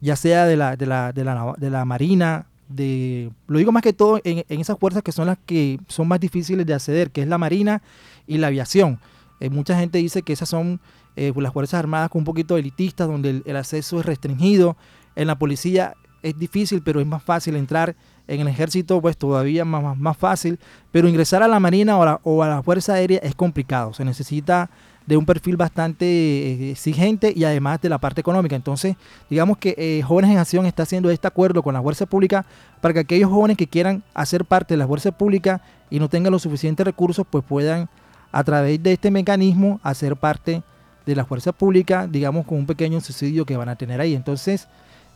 ya 0.01 0.15
sea 0.15 0.45
de 0.45 0.57
la, 0.57 0.75
de 0.75 0.85
la, 0.85 1.13
de 1.13 1.23
la, 1.23 1.53
de 1.57 1.69
la 1.69 1.85
Marina, 1.85 2.47
de, 2.67 3.31
lo 3.47 3.59
digo 3.59 3.71
más 3.71 3.83
que 3.83 3.93
todo 3.93 4.19
en, 4.23 4.43
esas 4.47 4.77
fuerzas 4.79 5.03
que 5.03 5.11
son 5.11 5.27
las 5.27 5.37
que 5.45 5.79
son 5.87 6.07
más 6.07 6.19
difíciles 6.19 6.65
de 6.65 6.73
acceder, 6.73 7.11
que 7.11 7.21
es 7.21 7.27
la 7.27 7.37
Marina 7.37 7.81
y 8.27 8.37
la 8.37 8.47
aviación. 8.47 8.99
Eh, 9.39 9.49
mucha 9.49 9.77
gente 9.77 9.97
dice 9.97 10.21
que 10.21 10.33
esas 10.33 10.49
son 10.49 10.79
eh, 11.15 11.33
las 11.35 11.53
Fuerzas 11.53 11.79
Armadas 11.79 12.09
con 12.09 12.19
un 12.19 12.25
poquito 12.25 12.57
elitistas, 12.57 13.07
donde 13.07 13.41
el 13.45 13.55
acceso 13.57 13.99
es 13.99 14.05
restringido, 14.05 14.77
en 15.15 15.27
la 15.27 15.37
policía 15.37 15.95
es 16.25 16.37
difícil, 16.39 16.81
pero 16.81 16.99
es 16.99 17.05
más 17.05 17.23
fácil 17.23 17.55
entrar. 17.55 17.95
En 18.27 18.41
el 18.41 18.47
ejército, 18.47 18.99
pues 18.99 19.15
todavía 19.15 19.63
más, 19.63 19.95
más, 19.95 20.17
fácil. 20.17 20.59
Pero 20.91 21.07
ingresar 21.07 21.43
a 21.43 21.47
la 21.47 21.59
Marina 21.59 21.97
o 21.97 22.41
a, 22.41 22.47
la, 22.47 22.63
Fuerza 22.63 22.95
Aérea 22.95 23.19
es 23.19 23.35
complicado. 23.35 23.93
Se 23.93 24.03
necesita 24.03 24.71
de 25.05 25.17
un 25.17 25.25
perfil 25.25 25.57
bastante 25.57 26.05
eh, 26.05 26.71
exigente 26.71 27.31
y 27.35 27.43
además 27.43 27.81
de 27.81 27.89
la 27.89 27.97
parte 27.99 28.21
económica. 28.21 28.55
Entonces, 28.55 28.95
digamos 29.29 29.57
que 29.57 29.75
eh, 29.77 30.01
Jóvenes 30.01 30.31
en 30.31 30.37
Acción 30.37 30.65
está 30.65 30.83
haciendo 30.83 31.09
este 31.09 31.27
acuerdo 31.27 31.61
con 31.61 31.73
la 31.73 31.81
Fuerza 31.81 32.05
Pública 32.05 32.45
para 32.81 32.93
que 32.93 32.99
aquellos 33.01 33.29
jóvenes 33.29 33.57
que 33.57 33.67
quieran 33.67 34.03
hacer 34.13 34.45
parte 34.45 34.73
de 34.73 34.77
la 34.77 34.87
Fuerza 34.87 35.11
Pública 35.11 35.61
y 35.89 35.99
no 35.99 36.09
tengan 36.09 36.31
los 36.31 36.41
suficientes 36.41 36.85
recursos, 36.85 37.25
pues 37.29 37.43
puedan 37.43 37.89
a 38.31 38.43
través 38.43 38.81
de 38.81 38.93
este 38.93 39.11
mecanismo 39.11 39.79
hacer 39.83 40.15
parte 40.15 40.63
de 41.05 41.15
la 41.15 41.25
Fuerza 41.25 41.51
Pública, 41.51 42.07
digamos 42.07 42.45
con 42.45 42.57
un 42.57 42.65
pequeño 42.65 42.99
subsidio 42.99 43.45
que 43.45 43.55
van 43.55 43.69
a 43.69 43.75
tener 43.75 44.01
ahí. 44.01 44.15
Entonces, 44.15 44.67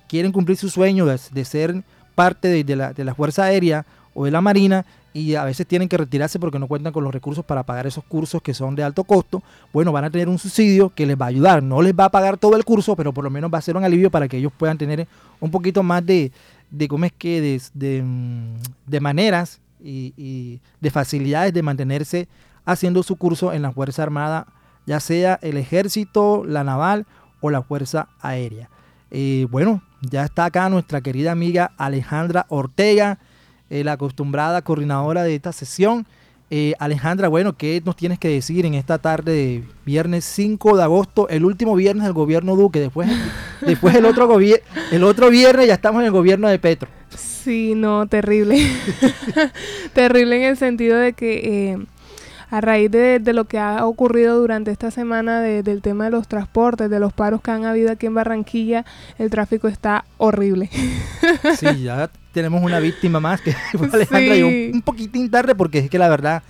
quieren 0.08 0.32
cumplir 0.32 0.58
su 0.58 0.70
sueño 0.70 1.06
de, 1.06 1.46
ser 1.46 1.84
parte 2.16 2.64
de, 2.64 2.76
la, 2.76 3.16
Fuerza 3.16 3.44
Aérea 3.44 3.86
o 4.14 4.26
de 4.26 4.32
la 4.32 4.42
Marina 4.42 4.86
y 5.14 5.36
a 5.36 5.44
veces 5.44 5.66
tienen 5.66 5.90
que 5.90 5.98
retirarse 5.98 6.40
porque 6.40 6.60
no 6.60 6.68
cuentan 6.68 6.94
con 6.94 7.04
los 7.04 7.14
recursos 7.14 7.44
para 7.44 7.64
pagar 7.64 7.88
esos 7.88 8.04
cursos 8.04 8.42
que 8.42 8.54
son 8.54 8.76
de 8.76 8.84
alto 8.84 9.04
costo, 9.04 9.42
bueno, 9.74 9.92
van 9.92 10.04
a 10.04 10.12
tener 10.12 10.30
un 10.30 10.38
subsidio 10.38 10.92
que 10.94 11.06
les 11.06 11.20
va 11.20 11.26
a 11.26 11.30
ayudar. 11.30 11.64
No 11.64 11.82
les 11.82 11.94
va 11.94 12.06
a 12.06 12.10
pagar 12.10 12.38
todo 12.38 12.56
el 12.56 12.64
curso, 12.64 12.96
pero 12.96 13.14
por 13.14 13.24
lo 13.24 13.30
menos 13.30 13.52
va 13.52 13.58
a 13.58 13.62
ser 13.62 13.76
un 13.78 13.84
alivio 13.84 14.12
para 14.12 14.28
que 14.28 14.38
ellos 14.38 14.52
puedan 14.56 14.78
tener 14.78 15.08
un 15.40 15.50
poquito 15.50 15.82
más 15.82 16.06
de, 16.06 16.32
de 16.70 16.88
¿cómo 16.88 17.06
es 17.06 17.14
que? 17.14 17.42
De, 17.42 17.62
de, 17.74 18.04
mm, 18.04 19.02
maneras 19.02 19.60
y, 19.84 20.14
y, 20.18 20.60
de 20.82 20.92
facilidades 20.92 21.54
de 21.54 21.64
mantenerse 21.64 22.28
haciendo 22.66 23.04
su 23.04 23.16
curso 23.16 23.54
en 23.54 23.62
la 23.62 23.72
Fuerza 23.72 24.04
Armada, 24.04 24.48
ya 24.86 25.00
sea 25.00 25.40
el 25.42 25.58
ejército, 25.58 26.44
la 26.46 26.64
naval 26.64 27.06
o 27.42 27.50
la 27.50 27.62
Fuerza 27.62 28.08
Aérea. 28.22 28.70
Eh, 29.12 29.48
bueno, 29.50 29.82
ya 30.02 30.26
está 30.26 30.46
acá 30.46 30.70
nuestra 30.70 31.02
querida 31.02 31.32
amiga 31.32 31.72
Alejandra 31.78 32.46
Ortega 32.50 33.20
eh, 33.70 33.84
la 33.84 33.94
acostumbrada 33.94 34.62
coordinadora 34.62 35.24
de 35.24 35.36
esta 35.36 35.52
sesión. 35.52 36.06
Eh, 36.50 36.74
Alejandra, 36.80 37.28
bueno, 37.28 37.58
¿qué 37.58 37.82
nos 37.84 37.98
tienes 37.98 38.18
que 38.18 38.30
decir 38.30 38.66
en 38.66 38.74
esta 38.74 38.98
tarde 39.00 39.34
de 39.34 39.64
viernes 39.86 40.24
5 40.24 40.78
de 40.78 40.84
agosto, 40.84 41.28
el 41.28 41.44
último 41.44 41.76
viernes 41.76 42.06
del 42.06 42.14
gobierno 42.14 42.56
Duque? 42.56 42.80
Después, 42.80 43.10
después 43.62 43.96
el, 43.96 44.06
otro 44.06 44.40
el 44.40 45.04
otro 45.04 45.30
viernes 45.30 45.68
ya 45.68 45.74
estamos 45.74 46.00
en 46.00 46.06
el 46.06 46.12
gobierno 46.12 46.48
de 46.48 46.60
Petro. 46.60 46.90
Sí, 47.48 47.76
no, 47.76 48.08
terrible. 48.08 48.58
terrible 49.94 50.36
en 50.36 50.44
el 50.50 50.58
sentido 50.58 50.98
de 50.98 51.14
que 51.14 51.72
eh, 51.72 51.78
a 52.50 52.60
raíz 52.60 52.92
de, 52.92 53.22
lo 53.34 53.46
que 53.46 53.58
ha 53.58 53.86
ocurrido 53.86 54.38
durante 54.38 54.70
esta 54.70 54.92
semana 54.92 55.40
del 55.40 55.82
tema 55.82 56.04
de 56.04 56.12
los 56.12 56.28
transportes, 56.28 56.90
de 56.90 57.00
los 57.00 57.14
paros 57.14 57.42
que 57.42 57.52
han 57.52 57.64
habido 57.64 57.90
aquí 57.90 58.06
en 58.06 58.16
Barranquilla, 58.16 58.84
el 59.18 59.30
tráfico 59.30 59.70
está 59.70 60.04
horrible. 60.18 60.70
sí, 61.58 61.84
ya 61.84 62.12
tenemos 62.34 62.62
una 62.62 62.82
víctima 62.82 63.22
más 63.22 63.40
que 63.40 63.54
fue 63.78 63.88
Alejandra 63.94 64.36
y 64.36 64.74
un, 64.74 64.82
poquitín 64.82 65.32
tarde 65.32 65.56
porque 65.56 65.78
es 65.80 65.90
que 65.90 66.00
la 66.00 66.10
verdad 66.10 66.44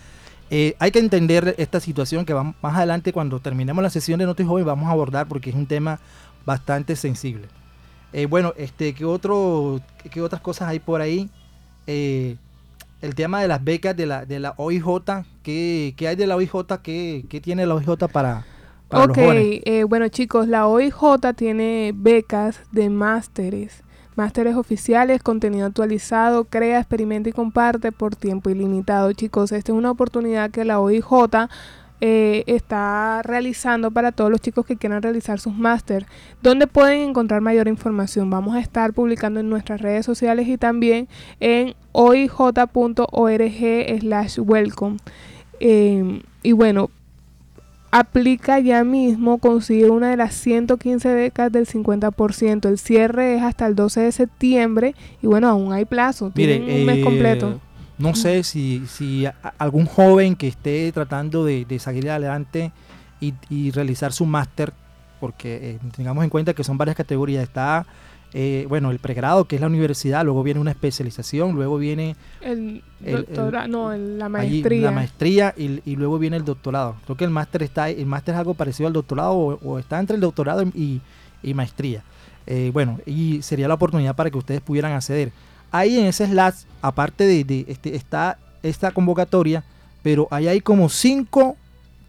eh, 0.50 0.74
hay 0.80 0.90
que 0.90 0.98
entender 0.98 1.54
esta 1.60 1.80
situación 1.80 2.26
que 2.26 2.34
más 2.34 2.76
adelante 2.76 3.14
cuando 3.14 3.40
terminemos 3.40 3.84
la 3.84 3.92
sesión 3.92 4.18
de 4.18 4.26
Noticias 4.26 4.50
Joven 4.50 4.66
vamos 4.66 4.90
a 4.90 4.94
abordar 4.94 5.28
porque 5.28 5.52
es 5.52 5.56
un 5.56 5.68
tema 5.68 6.00
bastante 6.44 6.96
sensible. 6.96 7.50
Eh, 8.14 8.26
bueno, 8.26 8.54
este, 8.58 8.94
¿qué, 8.94 9.06
otro, 9.06 9.82
qué 10.12 10.22
otras 10.22 10.42
cosas 10.42 10.70
hay 10.70 10.80
por 10.80 11.02
ahí? 11.02 11.30
Eh, 11.86 12.38
el 13.02 13.16
tema 13.16 13.42
de 13.42 13.48
las 13.48 13.64
becas 13.64 13.96
de 13.96 14.06
la, 14.06 14.26
de 14.26 14.40
la 14.40 14.54
OIJ, 14.58 14.86
¿qué, 15.44 15.94
¿qué 15.98 16.08
hay 16.08 16.16
de 16.16 16.28
la 16.28 16.36
OIJ? 16.36 16.82
¿Qué, 16.82 17.26
qué 17.30 17.42
tiene 17.42 17.66
la 17.66 17.76
OIJ 17.76 18.08
para, 18.12 18.46
para 18.88 19.06
ok, 19.06 19.18
bueno 19.88 20.08
chicos, 20.08 20.48
la 20.48 20.68
OIJ 20.68 21.34
tiene 21.36 21.92
becas 21.96 22.62
de 22.72 22.90
másteres 22.90 23.84
Másteres 24.18 24.56
oficiales, 24.56 25.22
contenido 25.22 25.68
actualizado, 25.68 26.46
crea, 26.46 26.80
experimenta 26.80 27.30
y 27.30 27.34
comparte 27.34 27.92
por 27.92 28.16
tiempo 28.16 28.50
ilimitado. 28.50 29.14
Chicos, 29.14 29.52
esta 29.52 29.72
es 29.72 29.78
una 29.78 29.92
oportunidad 29.92 30.50
que 30.50 30.66
la 30.66 30.80
OIJ 30.80 31.06
eh, 32.00 32.44
está 32.48 33.22
realizando 33.24 33.92
para 33.92 34.12
todos 34.12 34.30
los 34.30 34.42
chicos 34.42 34.66
que 34.66 34.78
quieran 34.78 35.02
realizar 35.02 35.40
sus 35.40 35.56
máster. 35.56 36.06
¿Dónde 36.42 36.68
pueden 36.68 37.02
encontrar 37.02 37.42
mayor 37.42 37.68
información? 37.68 38.30
Vamos 38.30 38.56
a 38.56 38.60
estar 38.60 38.94
publicando 38.94 39.40
en 39.40 39.50
nuestras 39.50 39.82
redes 39.82 40.06
sociales 40.06 40.48
y 40.48 40.58
también 40.58 41.08
en 41.40 41.76
oij.org 41.94 43.00
slash 44.00 44.40
welcome. 44.40 44.98
Eh, 45.60 46.22
y 46.44 46.52
bueno, 46.52 46.92
aplica 47.92 48.60
ya 48.60 48.84
mismo, 48.84 49.40
consigue 49.40 49.90
una 49.90 50.10
de 50.10 50.18
las 50.18 50.34
115 50.36 51.14
becas 51.14 51.52
del 51.52 51.66
50%. 51.66 52.70
El 52.70 52.78
cierre 52.78 53.36
es 53.36 53.44
hasta 53.44 53.66
el 53.66 53.76
12 53.76 54.02
de 54.02 54.12
septiembre 54.12 54.96
y 55.22 55.28
bueno, 55.28 55.48
aún 55.48 55.74
hay 55.74 55.86
plazo, 55.86 56.32
tienen 56.32 56.64
un 56.64 56.86
mes 56.86 57.04
completo. 57.04 57.60
No 57.98 58.14
sé 58.16 58.44
si, 58.44 58.84
si 58.88 59.26
algún 59.58 59.86
joven 59.86 60.36
que 60.36 60.48
esté 60.48 60.92
tratando 60.92 61.44
de, 61.44 61.66
de 61.66 61.80
salir 61.80 62.10
adelante 62.10 62.72
y, 63.20 63.72
realizar 63.72 64.14
su 64.14 64.26
máster, 64.26 64.74
porque 65.20 65.72
eh, 65.72 65.80
tengamos 65.96 66.24
en 66.24 66.30
cuenta 66.30 66.54
que 66.54 66.64
son 66.64 66.78
varias 66.78 66.96
categorías, 66.96 67.44
está 67.44 67.86
eh, 68.34 68.66
bueno, 68.68 68.92
el 68.92 69.00
pregrado, 69.00 69.46
que 69.46 69.56
es 69.56 69.62
la 69.62 69.68
universidad, 69.68 70.26
luego 70.26 70.44
viene 70.44 70.60
una 70.60 70.72
especialización, 70.72 71.54
luego 71.54 71.78
viene 71.78 72.16
el, 72.42 72.84
doctorado, 73.02 73.68
no, 73.68 73.96
la 73.96 74.28
maestría. 74.28 74.82
la 74.82 74.92
maestría 74.92 75.54
y, 75.58 75.96
luego 75.96 76.20
viene 76.20 76.38
el 76.38 76.44
doctorado. 76.46 76.98
Creo 77.06 77.16
que 77.16 77.24
el 77.24 77.32
máster 77.32 77.64
está, 77.64 77.90
el 77.90 78.06
máster 78.06 78.36
es 78.36 78.40
algo 78.40 78.54
parecido 78.54 78.88
al 78.88 78.94
doctorado 78.94 79.34
o, 79.34 79.80
está 79.80 80.00
entre 80.00 80.16
el 80.16 80.22
doctorado 80.22 80.62
y, 80.64 81.02
maestría. 81.54 82.04
Eh, 82.46 82.72
bueno, 82.74 83.00
y 83.06 83.42
sería 83.42 83.68
la 83.68 83.74
oportunidad 83.76 84.16
para 84.16 84.30
que 84.30 84.38
ustedes 84.38 84.62
pudieran 84.62 84.92
acceder. 84.92 85.32
Ahí 85.72 86.00
en 86.00 86.06
ese 86.06 86.28
slash, 86.28 86.64
aparte 86.82 87.26
de, 87.26 87.66
este, 87.68 87.96
está 87.96 88.38
esta 88.64 88.92
convocatoria, 88.92 89.64
pero 90.04 90.28
ahí 90.32 90.48
hay 90.48 90.62
como 90.62 90.90
cinco, 90.90 91.56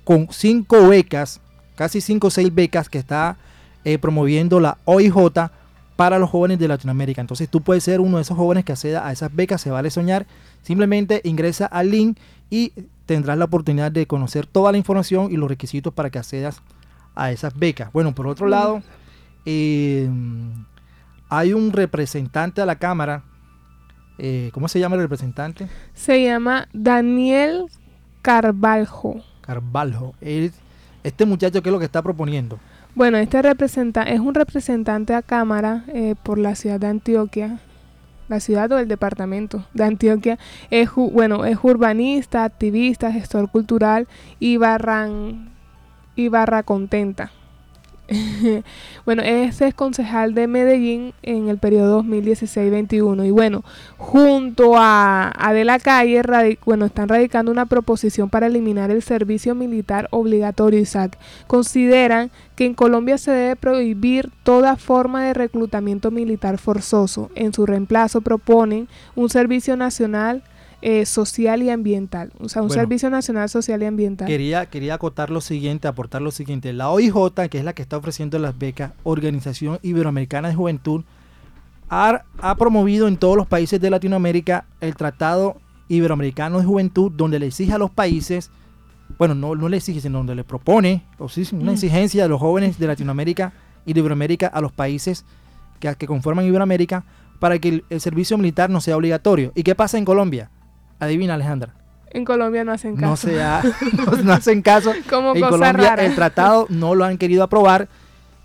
con 0.04 0.28
cinco 0.30 0.88
becas, 0.88 1.40
casi 1.74 2.00
cinco 2.00 2.28
o 2.28 2.30
seis 2.30 2.54
becas 2.54 2.88
que 2.88 2.98
está 2.98 3.36
eh, 3.84 3.98
promoviendo 3.98 4.60
la 4.60 4.78
OIJ 4.84 5.50
para 5.96 6.18
los 6.18 6.30
jóvenes 6.30 6.58
de 6.58 6.68
Latinoamérica. 6.68 7.20
Entonces 7.20 7.48
tú 7.48 7.60
puedes 7.60 7.82
ser 7.82 8.00
uno 8.00 8.18
de 8.18 8.22
esos 8.22 8.36
jóvenes 8.36 8.64
que 8.64 8.72
acceda 8.72 9.06
a 9.06 9.12
esas 9.12 9.34
becas, 9.34 9.60
se 9.60 9.70
vale 9.70 9.90
soñar. 9.90 10.26
Simplemente 10.62 11.20
ingresa 11.24 11.66
al 11.66 11.90
link 11.90 12.18
y 12.50 12.72
tendrás 13.06 13.36
la 13.38 13.46
oportunidad 13.46 13.90
de 13.90 14.06
conocer 14.06 14.46
toda 14.46 14.70
la 14.70 14.78
información 14.78 15.32
y 15.32 15.36
los 15.36 15.48
requisitos 15.48 15.92
para 15.92 16.10
que 16.10 16.18
accedas 16.18 16.62
a 17.16 17.32
esas 17.32 17.58
becas. 17.58 17.92
Bueno, 17.92 18.14
por 18.14 18.28
otro 18.28 18.46
lado, 18.46 18.82
eh, 19.44 20.08
hay 21.28 21.52
un 21.52 21.72
representante 21.72 22.60
a 22.60 22.66
la 22.66 22.76
Cámara. 22.76 23.24
Eh, 24.18 24.50
¿Cómo 24.52 24.68
se 24.68 24.80
llama 24.80 24.96
el 24.96 25.02
representante? 25.02 25.68
Se 25.94 26.22
llama 26.24 26.68
Daniel 26.72 27.66
Carvalho. 28.22 29.22
Carvalho. 29.40 30.14
Este 30.20 31.24
muchacho, 31.24 31.62
¿qué 31.62 31.68
es 31.68 31.72
lo 31.72 31.78
que 31.78 31.84
está 31.84 32.02
proponiendo? 32.02 32.58
Bueno, 32.94 33.16
este 33.18 33.40
representante 33.42 34.12
es 34.12 34.20
un 34.20 34.34
representante 34.34 35.14
a 35.14 35.22
Cámara 35.22 35.84
eh, 35.88 36.16
por 36.22 36.38
la 36.38 36.56
ciudad 36.56 36.80
de 36.80 36.88
Antioquia, 36.88 37.60
la 38.28 38.40
ciudad 38.40 38.72
o 38.72 38.78
el 38.78 38.88
departamento 38.88 39.64
de 39.72 39.84
Antioquia. 39.84 40.38
Es, 40.70 40.90
bueno, 40.94 41.44
es 41.44 41.58
urbanista, 41.62 42.42
activista, 42.42 43.12
gestor 43.12 43.50
cultural 43.50 44.08
y, 44.40 44.56
barran, 44.56 45.50
y 46.16 46.28
barra 46.28 46.64
contenta. 46.64 47.30
bueno, 49.04 49.22
ese 49.22 49.68
es 49.68 49.74
concejal 49.74 50.32
de 50.32 50.46
Medellín 50.46 51.12
en 51.22 51.48
el 51.48 51.58
periodo 51.58 52.02
2016-21 52.02 53.26
y 53.26 53.30
bueno, 53.30 53.64
junto 53.98 54.76
a, 54.78 55.30
a 55.36 55.52
De 55.52 55.64
la 55.64 55.78
Calle, 55.78 56.22
están 56.86 57.08
radicando 57.08 57.52
una 57.52 57.66
proposición 57.66 58.30
para 58.30 58.46
eliminar 58.46 58.90
el 58.90 59.02
servicio 59.02 59.54
militar 59.54 60.08
obligatorio, 60.10 60.80
Isaac. 60.80 61.18
Consideran 61.46 62.30
que 62.56 62.64
en 62.64 62.74
Colombia 62.74 63.18
se 63.18 63.30
debe 63.30 63.56
prohibir 63.56 64.30
toda 64.42 64.76
forma 64.76 65.24
de 65.24 65.34
reclutamiento 65.34 66.10
militar 66.10 66.56
forzoso. 66.58 67.30
En 67.34 67.52
su 67.52 67.66
reemplazo 67.66 68.22
proponen 68.22 68.88
un 69.16 69.28
servicio 69.28 69.76
nacional 69.76 70.42
eh, 70.80 71.06
social 71.06 71.60
y 71.64 71.70
ambiental, 71.70 72.32
o 72.38 72.48
sea, 72.48 72.62
un 72.62 72.70
servicio 72.70 73.10
nacional 73.10 73.48
social 73.48 73.82
y 73.82 73.86
ambiental. 73.86 74.28
Quería, 74.28 74.66
quería 74.66 74.94
acotar 74.94 75.28
lo 75.28 75.40
siguiente, 75.40 75.88
aportar 75.88 76.22
lo 76.22 76.30
siguiente. 76.30 76.72
La 76.72 76.90
OIJ, 76.90 77.48
que 77.50 77.58
es 77.58 77.64
la 77.64 77.72
que 77.72 77.82
está 77.82 77.96
ofreciendo 77.96 78.38
las 78.38 78.56
becas, 78.56 78.92
Organización 79.02 79.80
Iberoamericana 79.82 80.48
de 80.48 80.54
Juventud, 80.54 81.02
ha, 81.90 82.22
promovido 82.56 83.08
en 83.08 83.16
todos 83.16 83.36
los 83.36 83.48
países 83.48 83.80
de 83.80 83.90
Latinoamérica 83.90 84.66
el 84.80 84.94
Tratado 84.94 85.56
Iberoamericano 85.88 86.60
de 86.60 86.64
Juventud, 86.64 87.10
donde 87.10 87.40
le 87.40 87.46
exige 87.46 87.72
a 87.72 87.78
los 87.78 87.90
países, 87.90 88.52
bueno, 89.18 89.34
no, 89.34 89.56
no 89.56 89.68
le 89.68 89.78
exige, 89.78 90.00
sino 90.00 90.18
donde 90.18 90.36
le 90.36 90.44
propone, 90.44 91.02
o 91.18 91.28
sí, 91.28 91.42
una 91.52 91.72
mm. 91.72 91.74
exigencia 91.74 92.22
de 92.22 92.28
los 92.28 92.40
jóvenes 92.40 92.78
de 92.78 92.86
Latinoamérica 92.86 93.52
y 93.84 93.94
de 93.94 94.00
Iberoamérica 94.00 94.46
a 94.46 94.60
los 94.60 94.70
países 94.70 95.24
que, 95.80 95.92
que 95.96 96.06
conforman 96.06 96.44
Iberoamérica 96.44 97.04
para 97.40 97.58
que 97.58 97.82
el 97.88 98.00
servicio 98.00 98.38
militar 98.38 98.70
no 98.70 98.80
sea 98.80 98.96
obligatorio. 98.96 99.50
¿Y 99.56 99.64
qué 99.64 99.74
pasa 99.74 99.98
en 99.98 100.04
Colombia? 100.04 100.50
Adivina, 100.98 101.34
Alejandra. 101.34 101.74
En 102.10 102.24
Colombia 102.24 102.64
no 102.64 102.72
hacen 102.72 102.96
caso. 102.96 103.06
No, 103.06 103.16
sea, 103.16 103.62
no, 104.24 104.32
hacen 104.32 104.62
caso. 104.62 104.92
Como 105.08 105.34
en 105.34 105.42
Colombia 105.42 105.94
el 105.94 106.14
tratado 106.14 106.66
no 106.70 106.94
lo 106.94 107.04
han 107.04 107.18
querido 107.18 107.42
aprobar. 107.42 107.88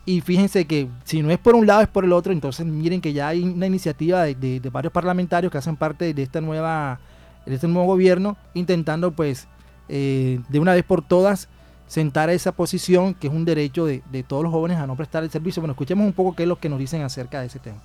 Y 0.05 0.19
fíjense 0.19 0.65
que 0.65 0.89
si 1.05 1.21
no 1.21 1.31
es 1.31 1.37
por 1.37 1.55
un 1.55 1.65
lado 1.65 1.81
es 1.81 1.87
por 1.87 2.03
el 2.03 2.11
otro. 2.11 2.33
Entonces 2.33 2.65
miren 2.65 2.99
que 2.99 3.13
ya 3.13 3.29
hay 3.29 3.41
una 3.41 3.67
iniciativa 3.67 4.23
de, 4.23 4.61
varios 4.71 4.91
parlamentarios 4.91 5.51
que 5.51 5.57
hacen 5.57 5.77
parte 5.77 6.13
de 6.13 6.21
esta 6.21 6.41
nueva, 6.41 6.99
de 7.45 7.55
este 7.55 7.67
nuevo 7.67 7.87
gobierno, 7.87 8.35
intentando 8.53 9.11
pues 9.11 9.47
eh, 9.87 10.41
de 10.49 10.59
una 10.59 10.73
vez 10.73 10.83
por 10.83 11.01
todas 11.01 11.47
sentar 11.87 12.29
esa 12.29 12.51
posición 12.51 13.13
que 13.13 13.27
es 13.27 13.33
un 13.33 13.45
derecho 13.45 13.85
de, 13.85 14.03
de 14.11 14.23
todos 14.23 14.43
los 14.43 14.51
jóvenes 14.51 14.77
a 14.77 14.87
no 14.87 14.97
prestar 14.97 15.23
el 15.23 15.29
servicio. 15.29 15.61
Bueno, 15.61 15.71
escuchemos 15.71 16.05
un 16.05 16.13
poco 16.13 16.35
qué 16.35 16.43
es 16.43 16.49
lo 16.49 16.59
que 16.59 16.67
nos 16.67 16.79
dicen 16.79 17.01
acerca 17.01 17.39
de 17.39 17.47
ese 17.47 17.59
tema 17.59 17.81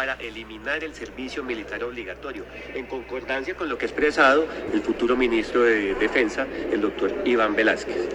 para 0.00 0.14
eliminar 0.14 0.82
el 0.82 0.94
servicio 0.94 1.44
militar 1.44 1.84
obligatorio, 1.84 2.44
en 2.74 2.86
concordancia 2.86 3.54
con 3.54 3.68
lo 3.68 3.76
que 3.76 3.84
ha 3.84 3.88
expresado 3.88 4.46
el 4.72 4.80
futuro 4.80 5.14
ministro 5.14 5.62
de 5.62 5.94
Defensa, 5.94 6.46
el 6.72 6.80
doctor 6.80 7.12
Iván 7.26 7.54
Velázquez. 7.54 8.08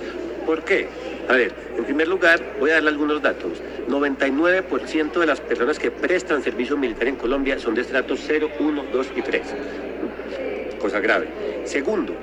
¿Por 0.47 0.63
qué? 0.63 0.87
A 1.29 1.33
ver, 1.33 1.53
en 1.77 1.85
primer 1.85 2.07
lugar, 2.07 2.41
voy 2.59 2.71
a 2.71 2.73
darle 2.73 2.89
algunos 2.89 3.21
datos. 3.21 3.61
99% 3.87 5.19
de 5.19 5.25
las 5.27 5.39
personas 5.41 5.77
que 5.77 5.91
prestan 5.91 6.41
servicio 6.41 6.75
militar 6.75 7.07
en 7.07 7.17
Colombia 7.17 7.59
son 7.59 7.75
de 7.75 7.81
estratos 7.81 8.19
0, 8.25 8.49
1, 8.59 8.85
2 8.91 9.07
y 9.17 9.21
3. 9.21 9.41
Cosa 10.79 10.99
grave. 10.99 11.27
Segundo, 11.65 12.15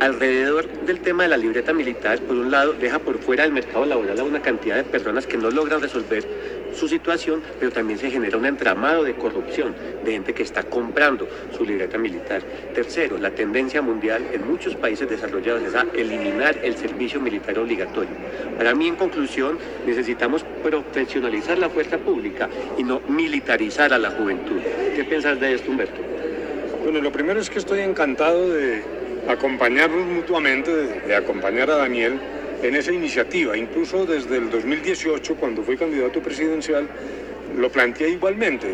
alrededor 0.00 0.66
del 0.86 1.00
tema 1.00 1.24
de 1.24 1.28
la 1.28 1.36
libreta 1.36 1.74
militar, 1.74 2.20
por 2.20 2.36
un 2.36 2.50
lado, 2.50 2.72
deja 2.72 2.98
por 2.98 3.18
fuera 3.18 3.42
del 3.42 3.52
mercado 3.52 3.84
laboral 3.84 4.18
a 4.18 4.24
una 4.24 4.40
cantidad 4.40 4.76
de 4.76 4.84
personas 4.84 5.26
que 5.26 5.36
no 5.36 5.50
logran 5.50 5.82
resolver 5.82 6.26
su 6.74 6.88
situación, 6.88 7.42
pero 7.58 7.72
también 7.72 7.98
se 7.98 8.10
genera 8.10 8.36
un 8.36 8.46
entramado 8.46 9.04
de 9.04 9.14
corrupción, 9.14 9.74
de 10.04 10.12
gente 10.12 10.34
que 10.34 10.42
está 10.42 10.62
comprando 10.62 11.28
su 11.56 11.64
libreta 11.64 11.98
militar. 11.98 12.42
Tercero, 12.74 13.18
la 13.18 13.30
tendencia 13.30 13.82
mundial 13.82 14.26
en 14.32 14.46
muchos 14.46 14.74
países 14.76 15.08
desarrollados 15.08 15.62
es 15.62 15.74
a 15.74 15.86
eliminar 15.94 16.58
el 16.62 16.76
servicio 16.76 17.20
militar 17.20 17.58
obligatorio. 17.58 18.10
Para 18.56 18.74
mí, 18.74 18.88
en 18.88 18.96
conclusión, 18.96 19.58
necesitamos 19.86 20.44
profesionalizar 20.62 21.58
la 21.58 21.68
fuerza 21.70 21.98
pública 21.98 22.48
y 22.78 22.82
no 22.82 23.00
militarizar 23.08 23.92
a 23.92 23.98
la 23.98 24.10
juventud. 24.10 24.60
¿Qué 24.94 25.04
piensas 25.04 25.40
de 25.40 25.54
esto, 25.54 25.70
Humberto? 25.70 26.00
Bueno, 26.82 27.00
lo 27.00 27.12
primero 27.12 27.40
es 27.40 27.50
que 27.50 27.58
estoy 27.58 27.80
encantado 27.80 28.48
de 28.48 28.82
acompañarnos 29.28 30.06
mutuamente, 30.06 30.74
de, 30.74 31.00
de 31.00 31.14
acompañar 31.14 31.70
a 31.70 31.76
Daniel 31.76 32.18
en 32.62 32.76
esa 32.76 32.92
iniciativa. 32.92 33.56
Incluso 33.56 34.06
desde 34.06 34.36
el 34.36 34.50
2018, 34.50 35.36
cuando 35.36 35.62
fui 35.62 35.76
candidato 35.76 36.20
presidencial, 36.20 36.86
lo 37.56 37.70
planteé 37.70 38.10
igualmente. 38.10 38.68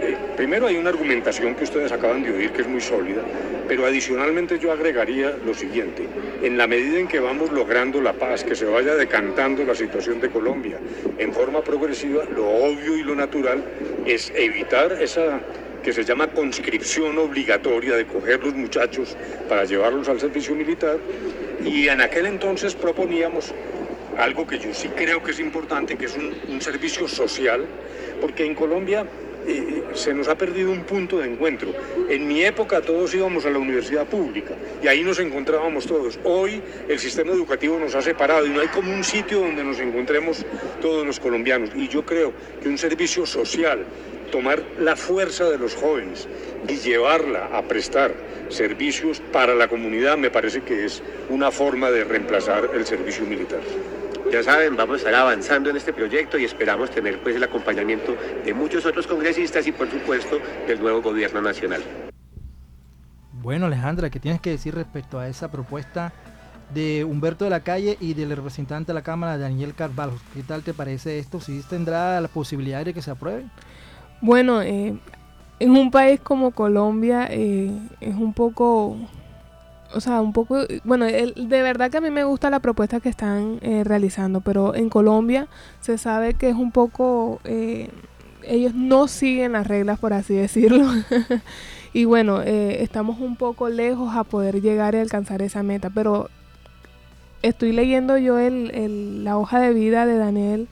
Eh, 0.00 0.16
primero 0.36 0.66
hay 0.66 0.76
una 0.76 0.90
argumentación 0.90 1.54
que 1.54 1.64
ustedes 1.64 1.90
acaban 1.92 2.22
de 2.22 2.30
oír 2.30 2.50
que 2.50 2.62
es 2.62 2.68
muy 2.68 2.80
sólida, 2.80 3.22
pero 3.66 3.86
adicionalmente 3.86 4.58
yo 4.58 4.72
agregaría 4.72 5.34
lo 5.46 5.54
siguiente. 5.54 6.06
En 6.42 6.58
la 6.58 6.66
medida 6.66 6.98
en 6.98 7.08
que 7.08 7.20
vamos 7.20 7.50
logrando 7.52 8.00
la 8.00 8.12
paz, 8.12 8.44
que 8.44 8.54
se 8.54 8.66
vaya 8.66 8.94
decantando 8.96 9.64
la 9.64 9.74
situación 9.74 10.20
de 10.20 10.28
Colombia 10.28 10.78
en 11.18 11.32
forma 11.32 11.62
progresiva, 11.62 12.24
lo 12.24 12.48
obvio 12.48 12.96
y 12.96 13.02
lo 13.02 13.14
natural 13.14 13.64
es 14.04 14.30
evitar 14.36 14.92
esa 15.00 15.40
que 15.84 15.92
se 15.92 16.02
llama 16.02 16.28
conscripción 16.28 17.18
obligatoria 17.18 17.94
de 17.94 18.06
coger 18.06 18.42
los 18.42 18.54
muchachos 18.54 19.16
para 19.48 19.64
llevarlos 19.64 20.08
al 20.08 20.18
servicio 20.18 20.54
militar 20.54 20.98
y 21.64 21.88
en 21.88 22.00
aquel 22.00 22.26
entonces 22.26 22.74
proponíamos 22.74 23.52
algo 24.16 24.46
que 24.46 24.58
yo 24.58 24.72
sí 24.72 24.88
creo 24.88 25.22
que 25.22 25.32
es 25.32 25.40
importante, 25.40 25.96
que 25.96 26.06
es 26.06 26.16
un, 26.16 26.32
un 26.48 26.60
servicio 26.60 27.06
social, 27.06 27.66
porque 28.20 28.46
en 28.46 28.54
Colombia 28.54 29.06
eh, 29.46 29.82
se 29.92 30.14
nos 30.14 30.28
ha 30.28 30.36
perdido 30.36 30.70
un 30.70 30.84
punto 30.84 31.18
de 31.18 31.30
encuentro. 31.30 31.68
En 32.08 32.26
mi 32.26 32.42
época 32.42 32.80
todos 32.80 33.14
íbamos 33.14 33.44
a 33.44 33.50
la 33.50 33.58
universidad 33.58 34.06
pública 34.06 34.54
y 34.82 34.88
ahí 34.88 35.02
nos 35.02 35.18
encontrábamos 35.18 35.86
todos. 35.86 36.18
Hoy 36.24 36.62
el 36.88 36.98
sistema 36.98 37.32
educativo 37.32 37.78
nos 37.78 37.94
ha 37.94 38.00
separado 38.00 38.46
y 38.46 38.50
no 38.50 38.60
hay 38.60 38.68
como 38.68 38.90
un 38.92 39.04
sitio 39.04 39.40
donde 39.40 39.62
nos 39.62 39.78
encontremos 39.80 40.44
todos 40.80 41.06
los 41.06 41.20
colombianos. 41.20 41.70
Y 41.74 41.88
yo 41.88 42.06
creo 42.06 42.32
que 42.62 42.68
un 42.68 42.78
servicio 42.78 43.26
social, 43.26 43.84
tomar 44.30 44.62
la 44.78 44.96
fuerza 44.96 45.48
de 45.48 45.58
los 45.58 45.74
jóvenes 45.74 46.28
y 46.68 46.76
llevarla 46.76 47.50
a 47.52 47.62
prestar 47.62 48.14
servicios 48.48 49.20
para 49.32 49.54
la 49.54 49.68
comunidad 49.68 50.16
me 50.16 50.30
parece 50.30 50.62
que 50.62 50.84
es 50.84 51.02
una 51.28 51.50
forma 51.50 51.90
de 51.90 52.04
reemplazar 52.04 52.70
el 52.74 52.84
servicio 52.84 53.24
militar. 53.24 53.60
Ya 54.30 54.42
saben, 54.42 54.76
vamos 54.76 54.94
a 54.94 54.98
estar 54.98 55.14
avanzando 55.14 55.70
en 55.70 55.76
este 55.76 55.92
proyecto 55.92 56.38
y 56.38 56.44
esperamos 56.44 56.90
tener 56.90 57.22
pues 57.22 57.36
el 57.36 57.44
acompañamiento 57.44 58.16
de 58.44 58.54
muchos 58.54 58.84
otros 58.86 59.06
congresistas 59.06 59.66
y 59.66 59.72
por 59.72 59.90
supuesto 59.90 60.38
del 60.66 60.80
nuevo 60.80 61.02
gobierno 61.02 61.40
nacional. 61.42 61.82
Bueno, 63.32 63.66
Alejandra, 63.66 64.08
¿qué 64.08 64.18
tienes 64.18 64.40
que 64.40 64.50
decir 64.50 64.74
respecto 64.74 65.18
a 65.18 65.28
esa 65.28 65.50
propuesta 65.50 66.12
de 66.72 67.04
Humberto 67.04 67.44
de 67.44 67.50
la 67.50 67.60
Calle 67.60 67.98
y 68.00 68.14
del 68.14 68.34
representante 68.34 68.88
de 68.88 68.94
la 68.94 69.02
Cámara, 69.02 69.36
Daniel 69.36 69.74
Carvalho? 69.74 70.18
¿Qué 70.32 70.42
tal 70.42 70.62
te 70.62 70.72
parece 70.72 71.18
esto? 71.18 71.40
¿Sí 71.40 71.62
tendrá 71.68 72.20
la 72.20 72.28
posibilidad 72.28 72.84
de 72.84 72.94
que 72.94 73.02
se 73.02 73.10
apruebe? 73.10 73.44
Bueno, 74.24 74.62
eh, 74.62 74.96
en 75.60 75.70
un 75.72 75.90
país 75.90 76.18
como 76.18 76.52
Colombia 76.52 77.28
eh, 77.30 77.70
es 78.00 78.14
un 78.14 78.32
poco 78.32 78.96
o 79.92 80.00
sea, 80.00 80.22
un 80.22 80.32
poco, 80.32 80.60
bueno, 80.82 81.04
de 81.04 81.62
verdad 81.62 81.90
que 81.90 81.98
a 81.98 82.00
mí 82.00 82.08
me 82.08 82.24
gusta 82.24 82.48
la 82.48 82.60
propuesta 82.60 83.00
que 83.00 83.10
están 83.10 83.58
eh, 83.60 83.84
realizando, 83.84 84.40
pero 84.40 84.74
en 84.74 84.88
Colombia 84.88 85.46
se 85.80 85.98
sabe 85.98 86.32
que 86.32 86.48
es 86.48 86.56
un 86.56 86.72
poco, 86.72 87.38
ellos 88.42 88.74
no 88.74 89.08
siguen 89.08 89.52
las 89.52 89.66
reglas, 89.66 89.98
por 89.98 90.14
así 90.14 90.34
decirlo. 90.34 90.86
y 91.92 92.06
bueno, 92.06 92.40
estamos 92.40 93.20
un 93.20 93.36
poco 93.36 93.68
lejos 93.68 94.16
a 94.16 94.24
poder 94.24 94.62
llegar 94.62 94.94
y 94.94 94.98
alcanzar 95.00 95.42
esa 95.42 95.62
meta, 95.62 95.90
pero 95.90 96.30
estoy 97.42 97.72
leyendo 97.72 98.16
yo 98.16 98.38
el, 98.38 99.22
la 99.22 99.36
hoja 99.36 99.60
de 99.60 99.74
vida 99.74 100.06
de 100.06 100.16
Daniel 100.16 100.68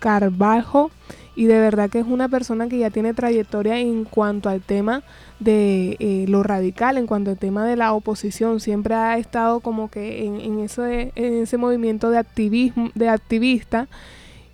Carvalho 0.00 0.90
y 1.34 1.46
de 1.46 1.58
verdad 1.58 1.90
que 1.90 1.98
es 2.00 2.06
una 2.06 2.28
persona 2.28 2.68
que 2.68 2.78
ya 2.78 2.90
tiene 2.90 3.14
trayectoria 3.14 3.78
en 3.78 4.04
cuanto 4.04 4.48
al 4.48 4.60
tema 4.60 5.02
de 5.40 5.96
eh, 5.98 6.26
lo 6.28 6.42
radical, 6.42 6.98
en 6.98 7.06
cuanto 7.06 7.30
al 7.30 7.38
tema 7.38 7.66
de 7.66 7.76
la 7.76 7.92
oposición, 7.92 8.60
siempre 8.60 8.94
ha 8.94 9.16
estado 9.18 9.60
como 9.60 9.90
que 9.90 10.24
en, 10.26 10.40
en, 10.40 10.60
ese, 10.60 11.12
en 11.14 11.42
ese 11.42 11.56
movimiento 11.56 12.10
de 12.10 12.18
activismo, 12.18 12.90
de 12.94 13.08
activista 13.08 13.88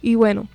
y 0.02 0.14
bueno, 0.14 0.46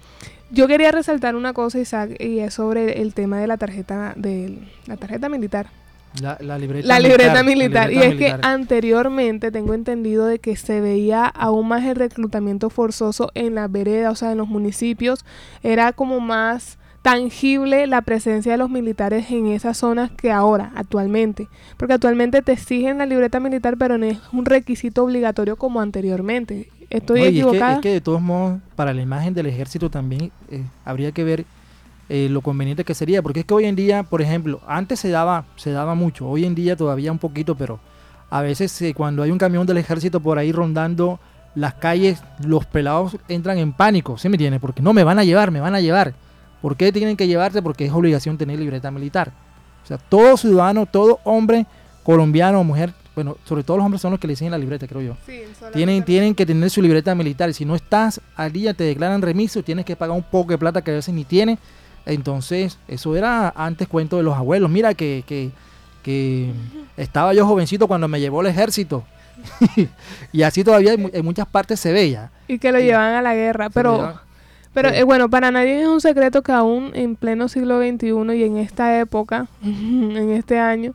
yo 0.51 0.67
quería 0.67 0.91
resaltar 0.91 1.35
una 1.35 1.53
cosa, 1.53 1.79
Isaac, 1.79 2.15
y 2.19 2.39
es 2.39 2.53
sobre 2.53 3.01
el 3.01 3.13
tema 3.13 3.39
de 3.39 3.47
la 3.47 3.57
tarjeta 3.57 4.13
de 4.15 4.59
la 4.85 4.97
tarjeta 4.97 5.27
militar. 5.27 5.67
La, 6.21 6.37
la, 6.41 6.59
libreta, 6.59 6.87
la 6.87 6.99
libreta 6.99 7.43
militar, 7.43 7.45
militar. 7.45 7.83
la 7.85 7.89
libreta 7.89 8.05
y 8.05 8.09
es 8.09 8.15
militar. 8.15 8.41
que 8.41 8.47
anteriormente 8.47 9.51
tengo 9.51 9.73
entendido 9.73 10.27
de 10.27 10.39
que 10.39 10.55
se 10.55 10.79
veía 10.79 11.25
aún 11.25 11.67
más 11.67 11.83
el 11.85 11.95
reclutamiento 11.95 12.69
forzoso 12.69 13.31
en 13.33 13.55
las 13.55 13.71
veredas, 13.71 14.11
o 14.11 14.15
sea, 14.15 14.31
en 14.31 14.37
los 14.37 14.47
municipios. 14.47 15.25
Era 15.63 15.91
como 15.91 16.19
más 16.19 16.77
tangible 17.03 17.85
la 17.85 18.01
presencia 18.01 18.53
de 18.53 18.57
los 18.57 18.69
militares 18.69 19.29
en 19.29 19.47
esas 19.47 19.77
zonas 19.77 20.09
que 20.11 20.31
ahora, 20.31 20.71
actualmente. 20.75 21.47
Porque 21.77 21.93
actualmente 21.93 22.41
te 22.41 22.53
exigen 22.53 22.97
la 22.97 23.05
libreta 23.05 23.39
militar, 23.39 23.75
pero 23.77 23.97
no 23.97 24.05
es 24.05 24.19
un 24.31 24.45
requisito 24.45 25.03
obligatorio 25.03 25.57
como 25.57 25.81
anteriormente. 25.81 26.69
¿Estoy 26.89 27.19
No, 27.19 27.25
y 27.25 27.27
es 27.27 27.33
que, 27.33 27.39
equivocada? 27.39 27.73
es 27.73 27.79
que 27.81 27.89
de 27.89 28.01
todos 28.01 28.21
modos, 28.21 28.59
para 28.75 28.93
la 28.93 29.01
imagen 29.01 29.33
del 29.33 29.47
ejército 29.47 29.89
también 29.89 30.31
eh, 30.49 30.63
habría 30.85 31.11
que 31.11 31.23
ver 31.23 31.45
eh, 32.09 32.27
lo 32.29 32.41
conveniente 32.41 32.83
que 32.83 32.93
sería, 32.93 33.21
porque 33.21 33.41
es 33.41 33.45
que 33.45 33.53
hoy 33.53 33.65
en 33.65 33.75
día, 33.75 34.03
por 34.03 34.21
ejemplo, 34.21 34.61
antes 34.67 34.99
se 34.99 35.09
daba, 35.09 35.45
se 35.55 35.71
daba 35.71 35.95
mucho, 35.95 36.27
hoy 36.27 36.45
en 36.45 36.55
día 36.55 36.75
todavía 36.75 37.11
un 37.11 37.19
poquito, 37.19 37.55
pero 37.55 37.79
a 38.29 38.41
veces 38.41 38.81
eh, 38.81 38.93
cuando 38.93 39.23
hay 39.23 39.31
un 39.31 39.37
camión 39.37 39.65
del 39.65 39.77
ejército 39.77 40.19
por 40.19 40.37
ahí 40.37 40.51
rondando 40.51 41.19
las 41.55 41.75
calles, 41.75 42.21
los 42.43 42.65
pelados 42.65 43.17
entran 43.27 43.57
en 43.57 43.73
pánico, 43.73 44.17
¿sí 44.17 44.27
me 44.27 44.35
entiendes? 44.35 44.59
Porque 44.59 44.81
no 44.81 44.93
me 44.93 45.03
van 45.03 45.19
a 45.19 45.23
llevar, 45.23 45.51
me 45.51 45.59
van 45.59 45.75
a 45.75 45.81
llevar. 45.81 46.13
¿Por 46.61 46.75
qué 46.75 46.91
tienen 46.91 47.17
que 47.17 47.27
llevarte? 47.27 47.61
Porque 47.61 47.85
es 47.85 47.91
obligación 47.91 48.37
tener 48.37 48.57
libreta 48.57 48.89
militar. 48.89 49.31
O 49.83 49.85
sea, 49.85 49.97
todo 49.97 50.37
ciudadano, 50.37 50.85
todo 50.85 51.19
hombre 51.25 51.65
colombiano 52.03 52.59
o 52.59 52.63
mujer, 52.63 52.93
bueno, 53.15 53.37
sobre 53.45 53.63
todo 53.63 53.77
los 53.77 53.85
hombres 53.85 54.01
son 54.01 54.11
los 54.11 54.19
que 54.19 54.27
le 54.27 54.31
dicen 54.31 54.49
la 54.49 54.57
libreta, 54.57 54.87
creo 54.87 55.01
yo. 55.01 55.17
Sí, 55.25 55.43
Tienen, 55.71 56.03
tienen 56.03 56.33
que 56.33 56.45
tener 56.45 56.69
su 56.69 56.81
libreta 56.81 57.13
militar. 57.13 57.53
Si 57.53 57.65
no 57.65 57.75
estás 57.75 58.19
al 58.35 58.51
día, 58.51 58.73
te 58.73 58.83
declaran 58.83 59.21
remiso 59.21 59.61
tienes 59.61 59.85
que 59.85 59.95
pagar 59.95 60.15
un 60.15 60.23
poco 60.23 60.51
de 60.51 60.57
plata 60.57 60.81
que 60.81 60.91
a 60.91 60.95
veces 60.95 61.13
ni 61.13 61.23
tienes. 61.23 61.59
Entonces, 62.05 62.77
eso 62.87 63.15
era 63.15 63.53
antes 63.55 63.87
cuento 63.87 64.17
de 64.17 64.23
los 64.23 64.35
abuelos. 64.35 64.69
Mira 64.69 64.93
que, 64.93 65.23
que, 65.25 65.51
que 66.03 66.51
estaba 66.97 67.33
yo 67.33 67.45
jovencito 67.45 67.87
cuando 67.87 68.07
me 68.07 68.19
llevó 68.19 68.41
el 68.41 68.47
ejército. 68.47 69.03
y 70.31 70.43
así 70.43 70.63
todavía 70.63 70.93
en, 70.93 71.01
mu- 71.03 71.09
en 71.13 71.25
muchas 71.25 71.47
partes 71.47 71.79
se 71.79 71.91
ve 71.91 72.09
ya. 72.11 72.31
Y 72.47 72.59
que 72.59 72.71
lo 72.71 72.79
Sí. 72.79 72.85
llevan 72.85 73.13
a 73.15 73.21
la 73.21 73.33
guerra. 73.35 73.69
Pero, 73.69 73.97
veía- 73.97 74.21
pero 74.73 74.89
eh, 74.89 75.03
bueno, 75.03 75.29
para 75.29 75.51
nadie 75.51 75.81
es 75.81 75.87
un 75.87 76.01
secreto 76.01 76.41
que 76.43 76.51
aún 76.51 76.91
en 76.93 77.15
pleno 77.15 77.47
siglo 77.47 77.79
XXI 77.79 78.07
y 78.37 78.43
en 78.43 78.57
esta 78.57 78.99
época, 78.99 79.47
en 79.63 80.29
este 80.31 80.59
año, 80.59 80.93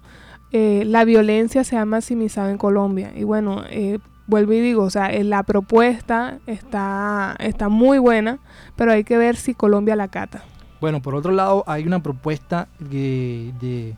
eh, 0.53 0.83
la 0.87 1.05
violencia 1.05 1.65
se 1.65 1.77
ha 1.77 1.85
maximizado 1.85 2.49
en 2.51 2.59
Colombia. 2.59 3.13
Y 3.17 3.25
bueno, 3.25 3.65
eh, 3.71 3.99
vuelvo 4.27 4.53
y 4.53 4.61
digo, 4.61 4.83
o 4.85 4.91
sea, 4.91 5.07
eh, 5.13 5.25
la 5.25 5.43
propuesta 5.43 6.39
está, 6.47 7.35
está 7.39 7.69
muy 7.69 7.99
buena, 7.99 8.39
pero 8.77 8.93
hay 8.93 9.05
que 9.05 9.17
ver 9.19 9.37
si 9.37 9.55
Colombia 9.55 9.97
la 9.97 10.09
cata. 10.09 10.43
Bueno, 10.81 11.03
por 11.03 11.15
otro 11.15 11.33
lado, 11.33 11.65
hay 11.67 11.85
una 11.85 12.03
propuesta 12.03 12.69
de, 12.79 13.53
de 13.61 13.97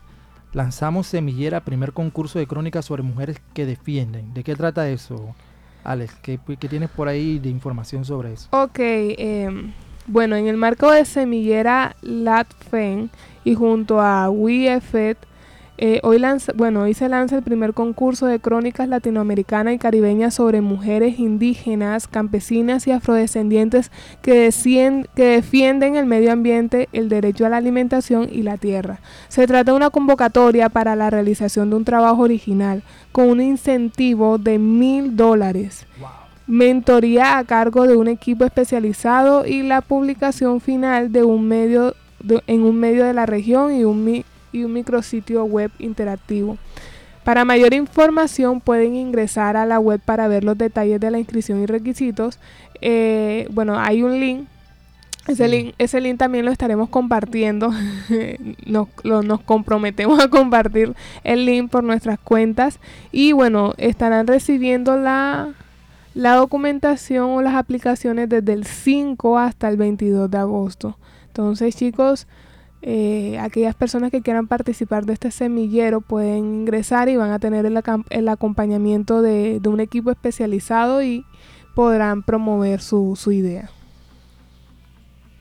lanzamos 0.53 1.07
Semillera, 1.07 1.61
primer 1.61 1.93
concurso 1.93 2.39
de 2.39 2.47
crónicas 2.47 2.85
sobre 2.85 3.03
mujeres 3.03 3.39
que 3.53 3.65
defienden. 3.65 4.33
¿De 4.33 4.43
qué 4.43 4.55
trata 4.55 4.89
eso, 4.89 5.35
Alex? 5.83 6.15
¿Qué, 6.21 6.39
qué 6.59 6.67
tienes 6.67 6.89
por 6.89 7.07
ahí 7.07 7.39
de 7.39 7.49
información 7.49 8.05
sobre 8.05 8.33
eso? 8.33 8.47
Ok, 8.51 8.79
em, 8.79 9.73
bueno, 10.07 10.35
en 10.35 10.47
el 10.47 10.57
marco 10.57 10.91
de 10.91 11.05
Semillera 11.05 11.95
LatFen 12.01 13.09
y 13.43 13.55
junto 13.55 14.01
a 14.01 14.29
WeFed, 14.29 15.17
eh, 15.83 15.99
hoy, 16.03 16.19
lanza, 16.19 16.53
bueno, 16.55 16.83
hoy 16.83 16.93
se 16.93 17.09
lanza 17.09 17.35
el 17.35 17.41
primer 17.41 17.73
concurso 17.73 18.27
de 18.27 18.39
crónicas 18.39 18.87
latinoamericanas 18.87 19.73
y 19.73 19.79
caribeñas 19.79 20.35
sobre 20.35 20.61
mujeres 20.61 21.17
indígenas, 21.17 22.07
campesinas 22.07 22.85
y 22.85 22.91
afrodescendientes 22.91 23.91
que, 24.21 24.47
decien- 24.47 25.07
que 25.15 25.25
defienden 25.25 25.95
el 25.95 26.05
medio 26.05 26.31
ambiente, 26.31 26.87
el 26.93 27.09
derecho 27.09 27.47
a 27.47 27.49
la 27.49 27.57
alimentación 27.57 28.29
y 28.31 28.43
la 28.43 28.57
tierra. 28.57 28.99
Se 29.27 29.47
trata 29.47 29.71
de 29.71 29.75
una 29.77 29.89
convocatoria 29.89 30.69
para 30.69 30.95
la 30.95 31.09
realización 31.09 31.71
de 31.71 31.77
un 31.77 31.83
trabajo 31.83 32.21
original 32.21 32.83
con 33.11 33.29
un 33.29 33.41
incentivo 33.41 34.37
de 34.37 34.59
mil 34.59 35.15
dólares 35.17 35.87
mentoría 36.47 37.37
a 37.37 37.43
cargo 37.45 37.87
de 37.87 37.95
un 37.95 38.07
equipo 38.07 38.43
especializado 38.43 39.45
y 39.45 39.63
la 39.63 39.81
publicación 39.81 40.59
final 40.59 41.11
de 41.11 41.23
un 41.23 41.47
medio 41.47 41.95
en 42.45 42.61
un 42.63 42.75
medio 42.75 43.05
de 43.05 43.13
la 43.13 43.25
región 43.25 43.73
y 43.73 43.83
un, 43.83 44.23
y 44.51 44.63
un 44.63 44.73
micrositio 44.73 45.43
web 45.45 45.71
interactivo. 45.79 46.57
Para 47.23 47.45
mayor 47.45 47.73
información 47.73 48.61
pueden 48.61 48.95
ingresar 48.95 49.55
a 49.55 49.65
la 49.65 49.79
web 49.79 50.01
para 50.03 50.27
ver 50.27 50.43
los 50.43 50.57
detalles 50.57 50.99
de 50.99 51.11
la 51.11 51.19
inscripción 51.19 51.61
y 51.61 51.67
requisitos. 51.67 52.39
Eh, 52.81 53.47
bueno, 53.51 53.79
hay 53.79 54.01
un 54.01 54.19
link. 54.19 54.47
Ese, 55.27 55.47
link, 55.47 55.75
ese 55.77 56.01
link 56.01 56.17
también 56.17 56.45
lo 56.45 56.51
estaremos 56.51 56.89
compartiendo. 56.89 57.71
nos, 58.65 58.87
nos 59.03 59.41
comprometemos 59.41 60.19
a 60.19 60.29
compartir 60.29 60.95
el 61.23 61.45
link 61.45 61.69
por 61.69 61.83
nuestras 61.83 62.17
cuentas. 62.19 62.79
Y 63.11 63.33
bueno, 63.33 63.75
estarán 63.77 64.25
recibiendo 64.25 64.97
la, 64.97 65.49
la 66.15 66.35
documentación 66.35 67.29
o 67.29 67.41
las 67.43 67.53
aplicaciones 67.53 68.29
desde 68.29 68.53
el 68.53 68.65
5 68.65 69.37
hasta 69.37 69.69
el 69.69 69.77
22 69.77 70.31
de 70.31 70.37
agosto. 70.39 70.97
Entonces, 71.27 71.75
chicos, 71.75 72.27
eh, 72.83 73.37
aquellas 73.39 73.75
personas 73.75 74.09
que 74.09 74.21
quieran 74.21 74.47
participar 74.47 75.05
de 75.05 75.13
este 75.13 75.29
semillero 75.29 76.01
pueden 76.01 76.61
ingresar 76.61 77.09
y 77.09 77.15
van 77.15 77.31
a 77.31 77.39
tener 77.39 77.65
el, 77.65 78.27
acompañamiento 78.27 79.21
de, 79.21 79.61
un 79.65 79.79
equipo 79.79 80.09
especializado 80.09 81.03
y 81.03 81.25
podrán 81.75 82.23
promover 82.23 82.81
su, 82.81 83.15
su 83.15 83.31
idea. 83.31 83.69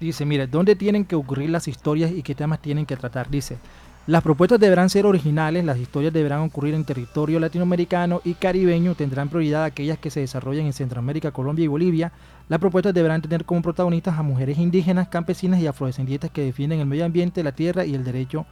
Dice, 0.01 0.25
mire, 0.25 0.47
¿dónde 0.47 0.77
tienen 0.77 1.05
que 1.05 1.17
ocurrir 1.17 1.51
las 1.51 1.69
historias 1.69 2.11
y 2.11 2.23
qué 2.23 2.35
temas 2.35 2.61
tienen 2.61 2.87
que 2.87 2.97
tratar? 2.97 3.31
Dice, 3.31 3.59
las 4.07 4.23
propuestas 4.23 4.59
deberán 4.59 4.91
ser 4.91 5.07
originales, 5.07 5.65
las 5.65 5.79
historias 5.79 6.13
deberán 6.13 6.41
ocurrir 6.41 6.75
en 6.75 6.85
territorio 6.85 7.39
latinoamericano 7.39 8.21
y 8.25 8.35
caribeño, 8.35 8.95
tendrán 8.95 9.29
prioridad 9.29 9.65
aquellas 9.65 9.99
que 9.99 10.11
se 10.11 10.21
desarrollen 10.21 10.67
en 10.67 10.73
Centroamérica, 10.73 11.31
Colombia 11.31 11.65
y 11.65 11.69
Bolivia. 11.69 12.13
Las 12.51 12.59
propuestas 12.59 12.93
deberán 12.93 13.23
tener 13.23 13.45
como 13.45 13.63
protagonistas 13.63 14.19
a 14.19 14.25
mujeres 14.25 14.59
indígenas, 14.59 15.07
campesinas 15.07 15.61
y 15.61 15.69
afrodescendientes 15.69 16.33
que 16.33 16.43
defienden 16.43 16.81
el 16.81 16.87
medio 16.87 17.05
ambiente, 17.05 17.45
la 17.45 17.53
tierra 17.53 17.85
y 17.85 17.95
el 17.95 18.03
derecho 18.03 18.45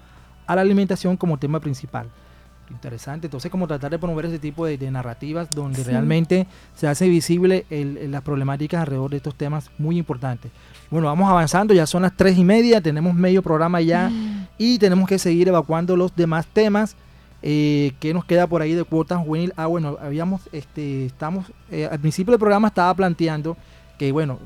a 0.46 0.54
la 0.54 0.60
alimentación 0.62 1.16
como 1.16 1.36
tema 1.36 1.58
principal. 1.58 2.06
Interesante, 2.70 3.26
entonces 3.26 3.50
como 3.50 3.66
tratar 3.66 3.90
de 3.90 3.98
promover 3.98 4.26
ese 4.26 4.38
tipo 4.38 4.66
de, 4.66 4.78
narrativas 4.88 5.50
donde 5.50 5.82
realmente 5.82 6.46
se 6.76 6.86
hace 6.86 7.08
visible 7.08 7.66
las 7.70 8.22
problemáticas 8.22 8.82
alrededor 8.82 9.10
de 9.10 9.16
estos 9.16 9.34
temas 9.34 9.68
muy 9.78 9.98
importantes. 9.98 10.52
Bueno, 10.92 11.08
vamos 11.08 11.28
avanzando, 11.28 11.74
ya 11.74 11.84
son 11.84 12.02
las 12.02 12.16
tres 12.16 12.38
y 12.38 12.44
media, 12.44 12.80
tenemos 12.80 13.14
medio 13.14 13.42
programa 13.42 13.80
ya 13.80 14.10
mm. 14.10 14.46
y 14.58 14.78
tenemos 14.78 15.08
que 15.08 15.18
seguir 15.18 15.48
evacuando 15.48 15.96
los 15.96 16.14
demás 16.14 16.46
temas. 16.46 16.94
Eh, 17.42 17.92
¿Qué 17.98 18.14
nos 18.14 18.24
queda 18.24 18.46
por 18.46 18.62
ahí 18.62 18.74
de 18.74 18.84
cuotas 18.84 19.18
juvenil? 19.24 19.52
Ah, 19.56 19.66
bueno, 19.66 19.96
habíamos, 20.00 20.42
este, 20.52 21.06
estamos, 21.06 21.46
eh, 21.72 21.88
al 21.90 21.98
principio 21.98 22.30
del 22.30 22.38
programa 22.38 22.68
estaba 22.68 22.94
planteando 22.94 23.56
que, 23.98 24.12
bueno, 24.12 24.38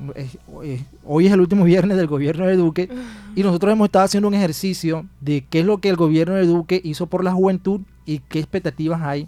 hoy 1.05 1.27
es 1.27 1.31
el 1.31 1.41
último 1.41 1.63
viernes 1.65 1.97
del 1.97 2.07
gobierno 2.07 2.45
de 2.45 2.55
Duque 2.55 2.89
y 3.35 3.43
nosotros 3.43 3.71
hemos 3.71 3.85
estado 3.85 4.05
haciendo 4.05 4.27
un 4.27 4.33
ejercicio 4.33 5.05
de 5.21 5.45
qué 5.49 5.61
es 5.61 5.65
lo 5.65 5.77
que 5.77 5.89
el 5.89 5.95
gobierno 5.95 6.35
de 6.35 6.45
Duque 6.45 6.81
hizo 6.83 7.07
por 7.07 7.23
la 7.23 7.31
juventud 7.31 7.81
y 8.05 8.19
qué 8.19 8.39
expectativas 8.39 9.01
hay 9.01 9.27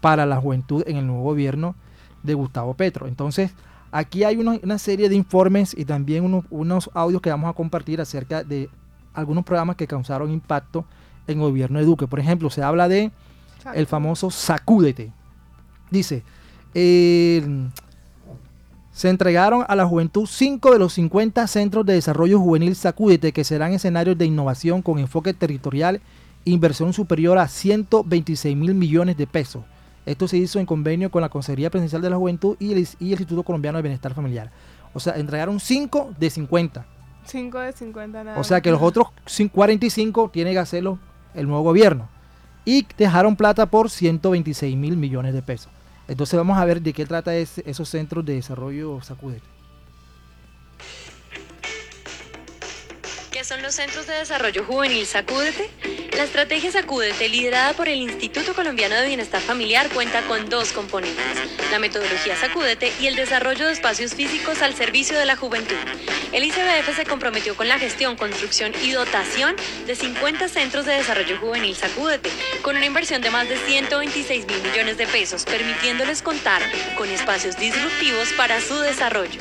para 0.00 0.26
la 0.26 0.36
juventud 0.36 0.82
en 0.86 0.96
el 0.96 1.06
nuevo 1.06 1.22
gobierno 1.22 1.74
de 2.22 2.34
Gustavo 2.34 2.74
Petro. 2.74 3.06
Entonces, 3.06 3.52
Aquí 3.90 4.24
hay 4.24 4.36
una, 4.36 4.78
serie 4.78 5.08
de 5.08 5.14
informes 5.14 5.74
y 5.76 5.84
también 5.84 6.42
unos, 6.50 6.90
audios 6.92 7.22
que 7.22 7.30
vamos 7.30 7.48
a 7.48 7.54
compartir 7.54 8.00
acerca 8.00 8.44
de 8.44 8.68
algunos 9.14 9.44
programas 9.44 9.76
que 9.76 9.86
causaron 9.86 10.30
impacto 10.30 10.84
en 11.26 11.38
el 11.38 11.44
gobierno 11.44 11.78
de 11.78 11.86
Duque. 11.86 12.06
Por 12.06 12.20
ejemplo, 12.20 12.50
se 12.50 12.62
habla 12.62 12.88
de 12.88 13.10
el 13.74 13.86
famoso 13.86 14.30
Sacúdete. 14.30 15.10
Dice, 15.90 16.22
se 18.98 19.08
entregaron 19.08 19.64
a 19.68 19.76
la 19.76 19.86
juventud 19.86 20.26
5 20.26 20.72
de 20.72 20.80
los 20.80 20.94
50 20.94 21.46
centros 21.46 21.86
de 21.86 21.92
desarrollo 21.92 22.40
juvenil 22.40 22.74
Sacúdete 22.74 23.30
que 23.30 23.44
serán 23.44 23.72
escenarios 23.72 24.18
de 24.18 24.26
innovación 24.26 24.82
con 24.82 24.98
enfoque 24.98 25.32
territorial, 25.34 26.00
inversión 26.44 26.92
superior 26.92 27.38
a 27.38 27.46
126 27.46 28.56
mil 28.56 28.74
millones 28.74 29.16
de 29.16 29.28
pesos 29.28 29.62
esto 30.08 30.26
se 30.26 30.38
hizo 30.38 30.58
en 30.58 30.64
convenio 30.64 31.10
con 31.10 31.20
la 31.20 31.28
Consejería 31.28 31.68
Presidencial 31.68 32.00
de 32.00 32.08
la 32.08 32.16
Juventud 32.16 32.56
y 32.58 32.72
el, 32.72 32.78
Instituto 32.78 33.42
Colombiano 33.42 33.76
de 33.76 33.82
Bienestar 33.82 34.14
Familiar. 34.14 34.50
O 34.94 35.00
sea, 35.00 35.12
entregaron 35.16 35.60
5 35.60 36.14
de 36.18 36.30
50. 36.30 36.86
5 37.24 37.58
de 37.58 37.72
50 37.72 38.24
nada. 38.24 38.40
O 38.40 38.42
sea 38.42 38.62
que 38.62 38.70
los 38.70 38.80
otros 38.80 39.08
45 39.52 40.30
tiene 40.32 40.52
que 40.52 40.60
hacerlo 40.60 40.98
el 41.34 41.46
nuevo 41.46 41.62
gobierno. 41.62 42.08
Y 42.64 42.86
dejaron 42.96 43.36
plata 43.36 43.66
por 43.66 43.90
126 43.90 44.78
mil 44.78 44.96
millones 44.96 45.34
de 45.34 45.42
pesos. 45.42 45.70
Entonces 46.08 46.36
vamos 46.36 46.58
a 46.58 46.64
ver 46.64 46.80
de 46.80 46.92
qué 46.92 47.06
trata 47.06 47.36
esos 47.36 47.88
centros 47.88 48.24
de 48.24 48.34
desarrollo 48.34 49.00
Sacudete. 49.02 49.57
Son 53.48 53.62
los 53.62 53.76
Centros 53.76 54.06
de 54.06 54.12
Desarrollo 54.12 54.62
Juvenil 54.62 55.06
Sacúdete? 55.06 55.70
La 56.14 56.24
estrategia 56.24 56.70
Sacúdete, 56.70 57.30
liderada 57.30 57.72
por 57.72 57.88
el 57.88 57.98
Instituto 57.98 58.52
Colombiano 58.52 58.94
de 58.94 59.06
Bienestar 59.06 59.40
Familiar, 59.40 59.88
cuenta 59.88 60.20
con 60.22 60.50
dos 60.50 60.72
componentes, 60.72 61.24
la 61.70 61.78
metodología 61.78 62.36
Sacúdete 62.36 62.92
y 63.00 63.06
el 63.06 63.16
desarrollo 63.16 63.66
de 63.66 63.72
espacios 63.72 64.14
físicos 64.14 64.60
al 64.60 64.74
servicio 64.74 65.18
de 65.18 65.24
la 65.24 65.34
juventud. 65.34 65.76
El 66.32 66.44
ICBF 66.44 66.94
se 66.94 67.06
comprometió 67.06 67.56
con 67.56 67.68
la 67.68 67.78
gestión, 67.78 68.16
construcción 68.16 68.74
y 68.82 68.90
dotación 68.90 69.56
de 69.86 69.94
50 69.94 70.46
centros 70.48 70.84
de 70.84 70.92
desarrollo 70.92 71.38
juvenil 71.38 71.74
Sacúdete, 71.74 72.28
con 72.60 72.76
una 72.76 72.84
inversión 72.84 73.22
de 73.22 73.30
más 73.30 73.48
de 73.48 73.56
126 73.56 74.46
mil 74.46 74.60
millones 74.60 74.98
de 74.98 75.06
pesos, 75.06 75.46
permitiéndoles 75.46 76.20
contar 76.20 76.60
con 76.98 77.08
espacios 77.08 77.56
disruptivos 77.56 78.30
para 78.34 78.60
su 78.60 78.78
desarrollo. 78.80 79.40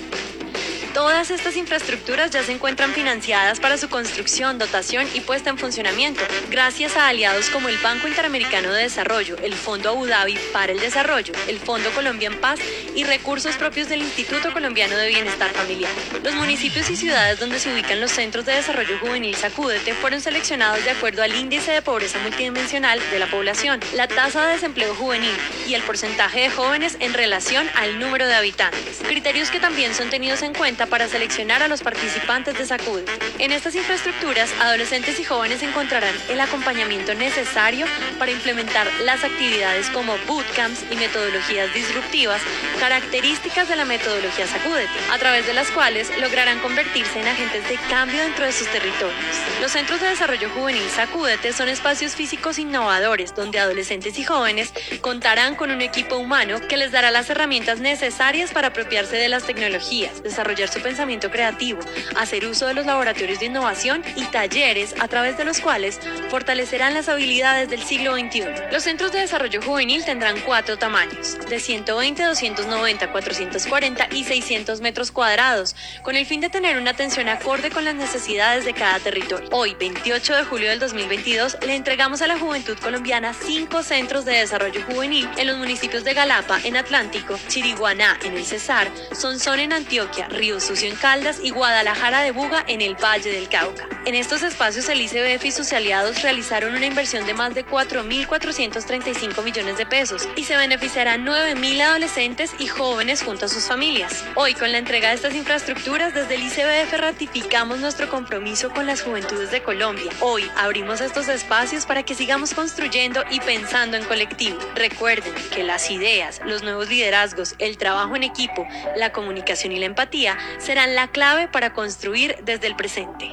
Todas 0.94 1.32
estas 1.32 1.56
infraestructuras 1.56 2.32
ya 2.32 2.44
se 2.44 2.52
encuentran 2.52 2.94
financiadas 2.94 3.60
para 3.60 3.78
su 3.78 3.90
construcción, 3.90 4.58
dotación 4.58 5.08
y 5.14 5.22
puesta 5.22 5.50
en 5.50 5.58
funcionamiento, 5.58 6.22
gracias 6.50 6.98
a 6.98 7.08
aliados 7.08 7.50
como 7.50 7.70
el 7.70 7.78
Banco 7.78 8.08
Interamericano 8.08 8.72
de 8.72 8.84
Desarrollo, 8.84 9.38
el 9.44 9.54
Fondo 9.54 9.90
Abu 9.90 10.08
Dhabi 10.08 10.38
para 10.52 10.72
el 10.72 10.80
Desarrollo, 10.80 11.34
el 11.48 11.60
Fondo 11.60 11.92
Colombia 11.92 12.28
en 12.28 12.40
Paz 12.40 12.60
y 12.96 13.04
recursos 13.04 13.56
propios 13.56 13.90
del 13.90 14.02
Instituto 14.02 14.52
Colombiano 14.52 14.98
de 14.98 15.08
Bienestar 15.08 15.52
Familiar. 15.52 15.92
Los 16.24 16.34
municipios 16.34 16.90
y 16.90 16.96
ciudades 16.96 17.40
donde 17.40 17.60
se 17.60 17.72
ubican 17.72 18.02
los 18.02 18.12
centros 18.12 18.46
de 18.46 18.54
desarrollo 18.54 18.98
juvenil 19.00 19.36
Sacúdete 19.36 19.94
fueron 19.94 20.22
seleccionados 20.22 20.84
de 20.84 20.92
acuerdo 20.92 21.22
al 21.22 21.36
índice 21.36 21.72
de 21.72 21.82
pobreza 21.82 22.20
multidimensional 22.20 23.00
de 23.12 23.20
la 23.20 23.28
población, 23.28 23.80
la 23.94 24.08
tasa 24.08 24.46
de 24.46 24.54
desempleo 24.54 24.96
juvenil 24.96 25.36
y 25.68 25.76
el 25.76 25.84
porcentaje 25.84 26.42
de 26.42 26.50
jóvenes 26.50 26.98
en 27.00 27.14
relación 27.14 27.70
al 27.76 28.00
número 28.00 28.26
de 28.26 28.36
habitantes, 28.36 29.00
criterios 29.08 29.52
que 29.52 29.60
también 29.60 29.94
son 29.94 30.10
tenidos 30.10 30.42
en 30.42 30.54
cuenta 30.54 30.87
para 30.90 31.08
seleccionar 31.08 31.64
a 31.64 31.68
los 31.68 31.82
participantes 31.82 32.58
de 32.58 32.66
SACUD. 32.66 33.02
En 33.40 33.52
estas 33.52 33.76
infraestructuras, 33.76 34.50
adolescentes 34.60 35.20
y 35.20 35.24
jóvenes 35.24 35.64
encontrarán 35.64 36.14
el 36.30 36.40
acompañamiento 36.40 37.14
necesario 37.14 37.86
para 38.20 38.32
implementar 38.32 38.88
las 39.04 39.24
actividades 39.24 39.90
como 39.90 40.18
bootcamps 40.28 40.84
y 40.92 40.96
metodologías 40.96 41.74
disruptivas, 41.74 42.42
características 42.80 43.70
de 43.70 43.76
la 43.76 43.86
metodología 43.86 44.48
Sacúdete, 44.48 44.92
a 45.12 45.18
través 45.18 45.46
de 45.46 45.54
las 45.54 45.70
cuales 45.72 46.10
lograrán 46.20 46.60
convertirse 46.60 47.20
en 47.20 47.28
agentes 47.28 47.68
de 47.70 47.78
cambio 47.90 48.22
dentro 48.22 48.46
de 48.46 48.52
sus 48.52 48.68
territorios. 48.68 49.18
Los 49.62 49.72
centros 49.72 50.02
de 50.02 50.10
desarrollo 50.10 50.50
juvenil 50.50 50.88
Sacúdete 50.90 51.54
son 51.54 51.70
espacios 51.70 52.16
físicos 52.16 52.60
innovadores 52.60 53.36
donde 53.36 53.60
adolescentes 53.60 54.18
y 54.20 54.24
jóvenes 54.24 54.74
contarán 55.02 55.56
con 55.56 55.72
un 55.72 55.82
equipo 55.82 56.18
humano 56.18 56.60
que 56.68 56.78
les 56.78 56.92
dará 56.92 57.12
las 57.12 57.30
herramientas 57.30 57.80
necesarias 57.80 58.52
para 58.52 58.70
apropiarse 58.70 59.18
de 59.18 59.30
las 59.30 59.44
tecnologías, 59.44 60.24
desarrollar 60.24 60.67
su 60.68 60.82
pensamiento 60.82 61.32
creativo, 61.32 61.80
hacer 62.16 62.46
uso 62.46 62.68
de 62.68 62.74
los 62.74 62.86
laboratorios 62.86 63.40
de 63.40 63.48
innovación 63.48 64.04
y 64.16 64.24
talleres 64.26 64.96
a 65.00 65.08
través 65.08 65.38
de 65.38 65.46
los 65.46 65.60
cuales 65.60 66.00
fortalecerán 66.30 66.94
las 66.94 67.10
habilidades 67.10 67.70
del 67.70 67.84
siglo 67.84 68.16
XXI. 68.16 68.46
Los 68.72 68.84
centros 68.84 69.12
de 69.12 69.20
desarrollo 69.20 69.62
juvenil 69.62 70.04
tendrán 70.04 70.40
cuatro 70.42 70.78
tamaños, 70.78 71.38
de 71.50 71.60
120, 71.60 72.24
290, 72.24 73.12
440 73.12 74.08
y 74.12 74.24
600 74.24 74.82
metros 74.82 75.12
cuadrados, 75.12 75.76
con 76.04 76.16
el 76.16 76.26
fin 76.26 76.42
de 76.42 76.50
tener 76.50 76.78
una 76.78 76.92
atención 76.92 77.30
acorde 77.30 77.70
con 77.70 77.86
las 77.86 77.96
necesidades 77.96 78.66
de 78.66 78.74
cada 78.74 79.00
territorio. 79.00 79.48
Hoy, 79.52 79.76
28 79.80 80.36
de 80.36 80.44
julio 80.44 80.70
del 80.70 80.80
2022, 80.80 81.58
le 81.66 81.76
entregamos 81.76 82.22
a 82.22 82.28
la 82.28 82.38
juventud 82.38 82.78
colombiana 82.80 83.34
cinco 83.34 83.84
centros 83.84 84.26
de 84.26 84.34
desarrollo 84.34 84.82
juvenil 84.84 85.30
en 85.38 85.48
los 85.48 85.58
municipios 85.58 86.04
de 86.04 86.14
Galapa, 86.14 86.60
en 86.64 86.78
Atlántico, 86.78 87.38
Chiriguaná, 87.48 88.20
en 88.24 88.36
el 88.36 88.46
Cesar, 88.46 88.92
Sonsón, 89.14 89.60
en 89.60 89.74
Antioquia, 89.74 90.28
Río 90.28 90.57
Sucio 90.60 90.90
en 90.90 90.96
Caldas 90.96 91.40
y 91.42 91.52
Guadalajara 91.52 92.22
de 92.22 92.32
Buga 92.32 92.64
en 92.68 92.82
el 92.82 92.96
Valle 92.96 93.32
del 93.32 93.50
Cauca. 93.50 93.88
En 94.06 94.16
estos 94.16 94.42
espacios 94.42 94.88
el 94.88 95.02
ICBF 95.02 95.44
y 95.46 95.52
sus 95.52 95.74
aliados 95.74 96.22
realizaron 96.22 96.74
una 96.74 96.86
inversión 96.86 97.26
de 97.26 97.34
más 97.34 97.54
de 97.54 97.66
4.435 97.66 99.44
millones 99.44 99.78
de 99.78 99.86
pesos 99.86 100.30
y 100.36 100.46
se 100.46 100.56
beneficiarán 100.56 101.26
9.000 101.26 101.82
adolescentes 101.82 102.52
y 102.58 102.68
jóvenes 102.68 103.22
junto 103.22 103.46
a 103.46 103.50
sus 103.50 103.66
familias. 103.66 104.24
Hoy 104.36 104.54
con 104.54 104.72
la 104.72 104.78
entrega 104.78 105.10
de 105.10 105.16
estas 105.16 105.36
infraestructuras 105.36 106.14
desde 106.14 106.36
el 106.36 106.44
ICBF 106.44 106.94
ratificamos 106.94 107.80
nuestro 107.80 108.10
compromiso 108.10 108.70
con 108.70 108.86
las 108.86 109.02
juventudes 109.02 109.52
de 109.52 109.62
Colombia. 109.62 110.12
Hoy 110.22 110.50
abrimos 110.56 111.02
estos 111.02 111.28
espacios 111.28 111.86
para 111.86 112.04
que 112.04 112.16
sigamos 112.16 112.54
construyendo 112.54 113.24
y 113.30 113.40
pensando 113.42 113.98
en 113.98 114.06
colectivo. 114.06 114.58
Recuerden 114.76 115.34
que 115.54 115.64
las 115.64 115.92
ideas, 115.92 116.40
los 116.46 116.64
nuevos 116.64 116.90
liderazgos, 116.90 117.56
el 117.60 117.78
trabajo 117.78 118.16
en 118.16 118.24
equipo, 118.24 118.66
la 118.96 119.12
comunicación 119.12 119.74
y 119.74 119.80
la 119.80 119.86
empatía 119.86 120.38
serán 120.60 120.96
la 120.96 121.10
clave 121.10 121.48
para 121.48 121.74
construir 121.74 122.36
desde 122.46 122.68
el 122.68 122.76
presente. 122.76 123.30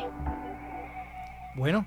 Bueno, 1.57 1.87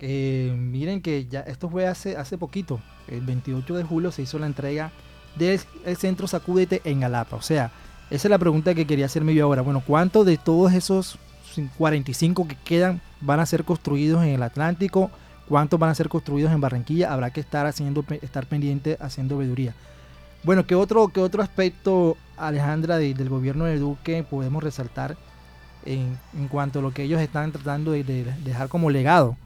eh, 0.00 0.54
miren 0.56 1.00
que 1.00 1.26
ya 1.26 1.40
esto 1.40 1.70
fue 1.70 1.86
hace, 1.86 2.16
hace 2.16 2.36
poquito, 2.36 2.80
el 3.08 3.20
28 3.20 3.76
de 3.76 3.84
julio 3.84 4.12
se 4.12 4.22
hizo 4.22 4.38
la 4.38 4.46
entrega 4.46 4.92
del 5.36 5.60
centro 5.96 6.26
Sacúdete 6.26 6.82
en 6.84 7.00
Galapa. 7.00 7.36
O 7.36 7.42
sea, 7.42 7.70
esa 8.10 8.28
es 8.28 8.30
la 8.30 8.38
pregunta 8.38 8.74
que 8.74 8.86
quería 8.86 9.06
hacerme 9.06 9.34
yo 9.34 9.44
ahora. 9.44 9.62
Bueno, 9.62 9.82
¿cuántos 9.86 10.26
de 10.26 10.36
todos 10.36 10.72
esos 10.72 11.18
45 11.78 12.48
que 12.48 12.56
quedan 12.56 13.00
van 13.20 13.40
a 13.40 13.46
ser 13.46 13.64
construidos 13.64 14.22
en 14.24 14.30
el 14.30 14.42
Atlántico? 14.42 15.10
¿Cuántos 15.48 15.78
van 15.78 15.90
a 15.90 15.94
ser 15.94 16.08
construidos 16.08 16.52
en 16.52 16.60
Barranquilla? 16.60 17.12
Habrá 17.12 17.30
que 17.30 17.40
estar 17.40 17.66
haciendo, 17.66 18.04
estar 18.22 18.46
pendiente 18.46 18.96
haciendo 19.00 19.38
veeduría. 19.38 19.74
Bueno, 20.42 20.66
¿qué 20.66 20.74
otro, 20.74 21.08
qué 21.08 21.20
otro 21.20 21.42
aspecto, 21.42 22.16
Alejandra, 22.36 22.98
del 22.98 23.28
gobierno 23.28 23.64
de 23.64 23.78
Duque 23.78 24.24
podemos 24.28 24.62
resaltar 24.62 25.16
en, 25.84 26.18
cuanto 26.50 26.80
a 26.80 26.82
lo 26.82 26.92
que 26.92 27.04
ellos 27.04 27.20
están 27.20 27.52
tratando 27.52 27.92
de, 27.92 28.04
dejar 28.44 28.68
como 28.68 28.90
legado? 28.90 29.36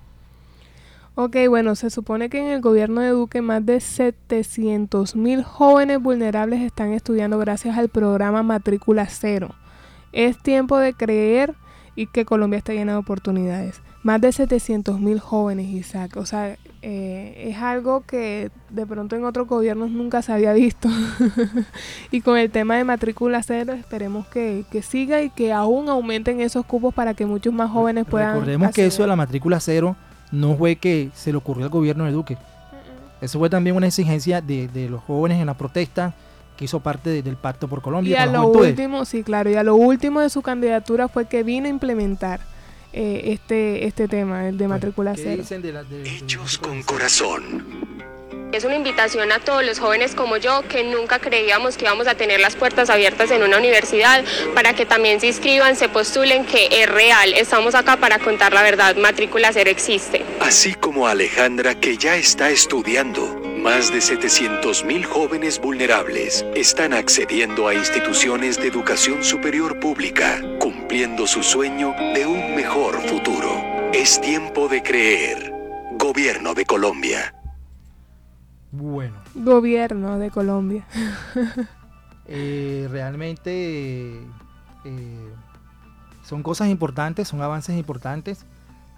Ok, 1.15 1.37
bueno, 1.49 1.75
se 1.75 1.91
supone 1.91 2.31
que 2.31 2.39
en 2.39 2.47
el 2.47 2.61
gobierno 2.61 3.01
de 3.01 3.11
Duque 3.11 3.43
más 3.43 3.65
de 3.67 3.81
700 3.81 5.17
mil 5.17 5.43
jóvenes 5.43 6.01
vulnerables 6.01 6.63
están 6.63 6.93
estudiando 6.93 7.39
gracias 7.39 7.77
al 7.77 7.89
programa 7.89 8.43
Matrícula 8.43 9.07
Cero. 9.07 9.55
Es 10.13 10.39
tiempo 10.39 10.79
de 10.79 10.95
creer 10.95 11.55
y 11.95 12.07
que 12.07 12.25
Colombia 12.25 12.59
está 12.59 12.73
llena 12.73 12.93
de 12.93 12.99
oportunidades. 12.99 13.83
Más 14.03 14.21
de 14.21 14.33
700 14.33 14.99
mil 14.99 15.21
jóvenes, 15.21 15.69
Isaac. 15.69 16.17
O 16.17 16.25
sea, 16.25 16.57
eh, 16.81 17.49
es 17.49 17.59
algo 17.59 18.03
que 18.07 18.51
de 18.71 18.87
pronto 18.87 19.15
en 19.15 19.25
otros 19.25 19.47
gobiernos 19.47 19.91
nunca 19.91 20.23
se 20.23 20.33
había 20.33 20.55
visto. 20.55 20.89
y 22.11 22.23
con 22.23 22.39
el 22.39 22.51
tema 22.51 22.77
de 22.77 22.85
matrícula 22.85 23.43
cero, 23.43 23.75
esperemos 23.75 24.27
que, 24.27 24.65
siga 24.83 25.21
y 25.21 25.29
que 25.29 25.53
aún 25.53 25.91
aumenten 25.91 26.41
esos 26.41 26.65
cupos 26.65 26.95
para 26.95 27.13
que 27.13 27.27
muchos 27.27 27.53
más 27.53 27.71
jóvenes 27.71 28.07
puedan. 28.09 28.35
Recordemos 28.35 28.73
que 28.73 28.87
eso 28.87 29.03
de 29.03 29.09
la 29.09 29.17
matrícula 29.17 29.61
cero 29.61 29.97
no 30.33 30.57
fue 30.57 30.77
que 30.77 31.11
se 31.15 31.31
le 31.31 31.37
ocurrió 31.37 31.65
al 31.65 31.71
gobierno 31.71 32.05
de 32.07 32.13
Duque. 32.13 32.39
Eso 33.21 33.39
fue 33.39 33.51
también 33.51 33.77
una 33.77 33.89
exigencia 33.89 34.41
de, 34.41 34.69
de 34.69 34.89
los 34.89 35.03
jóvenes 35.03 35.39
en 35.39 35.47
la 35.47 35.55
protesta 35.55 36.15
que 36.57 36.65
hizo 36.65 36.81
parte 36.81 37.23
del 37.23 37.37
Pacto 37.37 37.69
por 37.69 37.83
Colombia. 37.83 38.13
Y 38.13 38.15
a 38.15 38.25
lo 38.25 38.49
último, 38.49 39.05
sí, 39.05 39.23
claro, 39.23 39.51
y 39.51 39.57
a 39.57 39.63
lo 39.63 39.75
último 39.75 40.21
de 40.21 40.31
su 40.31 40.41
candidatura 40.41 41.09
fue 41.09 41.27
que 41.27 41.43
vino 41.43 41.67
a 41.67 41.69
implementar 41.69 42.41
eh, 42.93 43.33
este, 43.33 43.87
este 43.87 44.09
tema, 44.09 44.49
el 44.49 44.59
de 44.59 44.69
matrícula 44.69 45.15
cero. 45.17 45.43
Hechos 46.05 46.59
con 46.59 46.83
corazón. 46.83 47.65
Es 48.53 48.65
una 48.65 48.75
invitación 48.75 49.31
a 49.31 49.39
todos 49.39 49.65
los 49.65 49.79
jóvenes 49.79 50.17
como 50.17 50.37
yo 50.37 50.63
que 50.69 50.83
nunca 50.83 51.21
creíamos 51.21 51.77
que 51.77 51.85
íbamos 51.85 52.09
a 52.09 52.17
tener 52.17 52.41
las 52.41 52.57
puertas 52.57 52.91
abiertas 52.91 53.31
en 53.31 53.45
una 53.45 53.59
universidad 53.59 54.25
para 54.55 54.75
que 54.75 54.85
también 54.85 55.21
se 55.21 55.29
inscriban, 55.29 55.77
se 55.77 55.89
postulen, 55.89 56.45
que 56.45 56.69
es 56.71 56.89
real. 56.89 57.33
Estamos 57.35 57.77
acá 57.77 57.97
para 57.97 58.19
contar 58.19 58.53
la 58.53 58.63
verdad. 58.63 58.97
Matrícula 58.97 59.53
cero 59.53 59.71
existe. 59.71 60.25
Así 60.41 60.75
como 60.75 61.07
Alejandra 61.07 61.77
que 61.77 61.97
ya 61.97 62.17
está 62.17 62.51
estudiando. 62.51 63.41
Más 63.57 63.93
de 63.93 63.99
700.000 63.99 65.05
jóvenes 65.05 65.61
vulnerables 65.61 66.45
están 66.55 66.93
accediendo 66.93 67.69
a 67.69 67.75
instituciones 67.75 68.57
de 68.57 68.69
educación 68.69 69.23
superior 69.23 69.79
pública, 69.79 70.43
cumpliendo 70.59 71.27
su 71.27 71.43
sueño 71.43 71.95
de 72.15 72.27
un 72.27 72.57
mejor 72.57 73.01
futuro. 73.07 73.63
Es 73.93 74.21
tiempo 74.21 74.67
de 74.69 74.83
creer. 74.83 75.53
Gobierno 75.93 76.55
de 76.55 76.65
Colombia. 76.65 77.35
Bueno. 78.73 79.15
Gobierno 79.35 80.19
de 80.19 80.31
Colombia. 80.31 80.87
Eh, 82.33 82.87
realmente 82.93 84.21
eh, 84.85 85.31
son 86.23 86.45
cosas 86.45 86.69
importantes, 86.69 87.27
son 87.27 87.43
avances 87.43 87.77
importantes. 87.77 88.47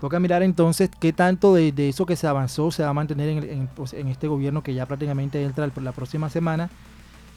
Toca 0.02 0.20
mirar 0.20 0.42
entonces 0.42 0.90
qué 1.00 1.14
tanto 1.14 1.54
de, 1.54 1.72
eso 1.88 2.04
que 2.04 2.14
se 2.14 2.26
avanzó 2.26 2.70
se 2.70 2.82
va 2.82 2.90
a 2.90 2.92
mantener 2.92 3.68
pues, 3.74 3.94
en, 3.94 4.08
este 4.08 4.28
gobierno 4.28 4.62
que 4.62 4.74
ya 4.74 4.84
prácticamente 4.84 5.42
entra 5.42 5.70
la 5.74 5.92
próxima 5.92 6.28
semana. 6.28 6.68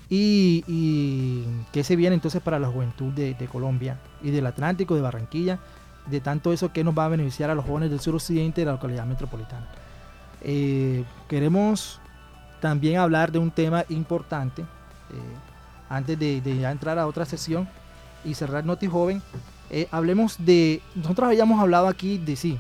Y, 0.10 1.46
qué 1.72 1.84
se 1.84 1.96
viene 1.96 2.16
entonces 2.16 2.42
para 2.42 2.60
la 2.60 2.68
juventud 2.68 3.14
de, 3.14 3.36
Colombia 3.50 3.98
y 4.22 4.32
del 4.32 4.46
Atlántico, 4.46 4.96
de 4.96 5.02
Barranquilla, 5.02 5.60
de 6.08 6.20
tanto 6.20 6.52
eso 6.52 6.74
que 6.74 6.84
nos 6.84 6.98
va 6.98 7.06
a 7.06 7.10
beneficiar 7.10 7.50
a 7.50 7.56
los 7.56 7.66
jóvenes 7.66 7.90
del 7.90 8.02
suroccidente 8.02 8.62
de 8.62 8.66
la 8.66 8.74
localidad 8.74 9.06
metropolitana. 9.06 9.68
Eh, 10.42 11.06
queremos 11.30 12.02
también 12.60 12.98
hablar 12.98 13.32
de 13.32 13.40
un 13.40 13.52
tema 13.52 13.86
importante 13.90 14.62
eh, 14.62 15.16
antes 15.90 16.18
de, 16.18 16.42
ya 16.60 16.72
entrar 16.72 16.98
a 16.98 17.08
otra 17.08 17.26
sesión 17.26 17.68
y 18.24 18.34
cerrar 18.34 18.66
Noti 18.66 18.88
Joven 18.88 19.22
eh, 19.70 19.88
hablemos 19.92 20.38
de, 20.40 20.82
nosotros 20.94 21.28
habíamos 21.28 21.60
hablado 21.60 21.88
aquí 21.88 22.18
de 22.18 22.36
sí, 22.36 22.60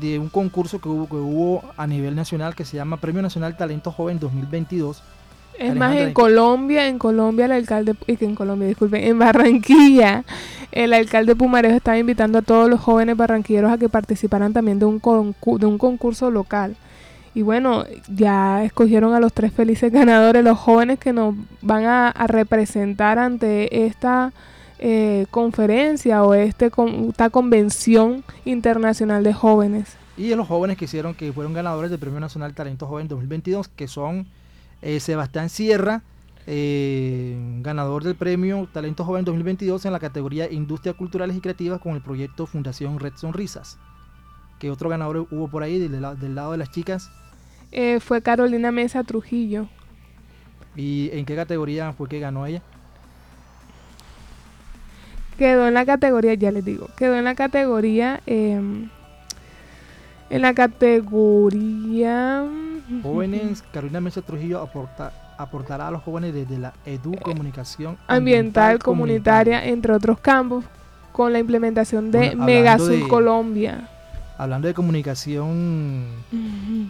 de 0.00 0.18
un 0.18 0.28
concurso 0.28 0.80
que 0.80 0.88
hubo, 0.88 1.08
que 1.08 1.16
hubo 1.16 1.62
a 1.76 1.86
nivel 1.86 2.14
nacional 2.16 2.54
que 2.54 2.64
se 2.64 2.76
llama 2.76 2.96
Premio 2.96 3.22
Nacional 3.22 3.56
Talento 3.56 3.92
Joven 3.92 4.18
2022. 4.18 5.02
Es 5.58 5.76
más, 5.76 5.94
en 5.96 6.12
Colombia, 6.12 6.88
en 6.88 6.98
Colombia 6.98 7.44
el 7.44 7.52
alcalde, 7.52 7.94
y 8.08 8.16
que 8.16 8.24
en 8.24 8.34
Colombia, 8.34 8.66
disculpen, 8.66 9.04
en 9.04 9.18
Barranquilla, 9.20 10.24
el 10.72 10.92
alcalde 10.92 11.36
Pumarejo 11.36 11.76
estaba 11.76 11.96
invitando 11.96 12.38
a 12.38 12.42
todos 12.42 12.68
los 12.68 12.80
jóvenes 12.80 13.16
barranquilleros 13.16 13.70
a 13.70 13.78
que 13.78 13.88
participaran 13.88 14.52
también 14.52 14.80
de 14.80 14.86
un, 14.86 15.00
de 15.00 15.66
un 15.66 15.78
concurso 15.78 16.32
local. 16.32 16.74
Y 17.34 17.42
bueno, 17.42 17.84
ya 18.08 18.64
escogieron 18.64 19.12
a 19.12 19.20
los 19.20 19.32
tres 19.32 19.52
felices 19.52 19.92
ganadores, 19.92 20.44
los 20.44 20.58
jóvenes 20.58 20.98
que 20.98 21.12
nos 21.12 21.34
van 21.62 21.84
a 21.84 22.26
representar 22.28 23.18
ante 23.18 23.86
esta 23.86 24.32
eh, 24.86 25.26
conferencia 25.30 26.24
o 26.24 26.34
este 26.34 26.70
esta 27.08 27.30
convención 27.30 28.24
internacional 28.44 29.22
de 29.22 29.32
jóvenes. 29.32 29.96
Y 30.16 30.34
los 30.34 30.46
jóvenes 30.46 30.76
que 30.76 30.84
hicieron, 30.84 31.14
que 31.14 31.32
fueron 31.32 31.54
ganadores 31.54 31.90
del 31.90 32.00
Premio 32.00 32.20
Nacional 32.20 32.54
Talento 32.54 32.86
Joven 32.86 33.08
2022, 33.08 33.68
que 33.68 33.88
son 33.88 34.26
eh, 34.82 35.00
Sebastián 35.00 35.48
Sierra, 35.48 36.02
eh, 36.46 37.34
ganador 37.62 38.04
del 38.04 38.14
Premio 38.14 38.68
Talento 38.72 39.04
Joven 39.04 39.24
2022 39.24 39.86
en 39.86 39.92
la 39.92 40.00
categoría 40.00 40.52
Industria 40.52 40.92
Culturales 40.92 41.36
y 41.36 41.40
Creativas 41.40 41.80
con 41.80 41.94
el 41.94 42.02
proyecto 42.02 42.46
Fundación 42.46 42.98
Red 42.98 43.14
Sonrisas. 43.16 43.78
¿Qué 44.58 44.70
otro 44.70 44.90
ganador 44.90 45.26
hubo 45.30 45.48
por 45.48 45.62
ahí 45.62 45.78
del 45.78 46.02
lado 46.02 46.52
de 46.52 46.58
las 46.58 46.70
chicas? 46.70 47.10
Fue 48.00 48.22
Carolina 48.22 48.70
Mesa 48.72 49.02
Trujillo. 49.04 49.68
¿Y 50.76 51.10
en 51.12 51.24
qué 51.24 51.36
categoría 51.36 51.92
fue 51.92 52.08
que 52.08 52.18
ganó 52.18 52.46
ella? 52.46 52.62
Quedó 55.38 55.66
en 55.66 55.74
la 55.74 55.84
categoría, 55.84 56.34
ya 56.34 56.52
les 56.52 56.64
digo, 56.64 56.88
quedó 56.96 57.16
en 57.16 57.24
la 57.24 57.34
categoría, 57.34 58.20
em, 58.26 58.88
en 60.30 60.42
la 60.42 60.54
categoría... 60.54 62.44
Jóvenes, 63.02 63.62
Carolina 63.72 64.00
Mesa 64.00 64.22
Trujillo 64.22 64.60
aporta, 64.60 65.12
aportará 65.36 65.88
a 65.88 65.90
los 65.90 66.02
jóvenes 66.02 66.34
desde 66.34 66.58
la 66.58 66.74
educomunicación 66.84 67.98
ambiental, 68.06 68.78
comunitaria, 68.78 69.66
entre 69.66 69.92
otros 69.92 70.20
campos, 70.20 70.64
con 71.12 71.32
la 71.32 71.40
implementación 71.40 72.12
de 72.12 72.36
Megasur 72.36 73.08
Colombia. 73.08 73.88
Hablando 74.36 74.68
de 74.68 74.74
comunicación 74.74 76.06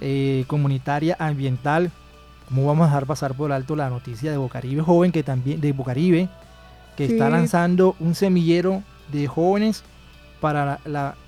eh, 0.00 0.44
comunitaria 0.46 1.16
ambiental, 1.18 1.90
¿cómo 2.48 2.66
vamos 2.66 2.85
a 2.85 2.87
dejar 2.87 3.07
pasar 3.07 3.35
por 3.35 3.52
alto 3.52 3.76
la 3.76 3.90
noticia 3.90 4.30
de 4.30 4.37
Bocaribe 4.37 4.83
Joven, 4.83 5.12
que 5.12 5.22
también, 5.22 5.61
de 5.61 5.72
Bocaribe, 5.72 6.28
que 6.96 7.04
está 7.04 7.28
lanzando 7.28 7.96
un 8.00 8.14
semillero 8.14 8.83
de 9.12 9.26
jóvenes 9.26 9.83
para 10.40 10.78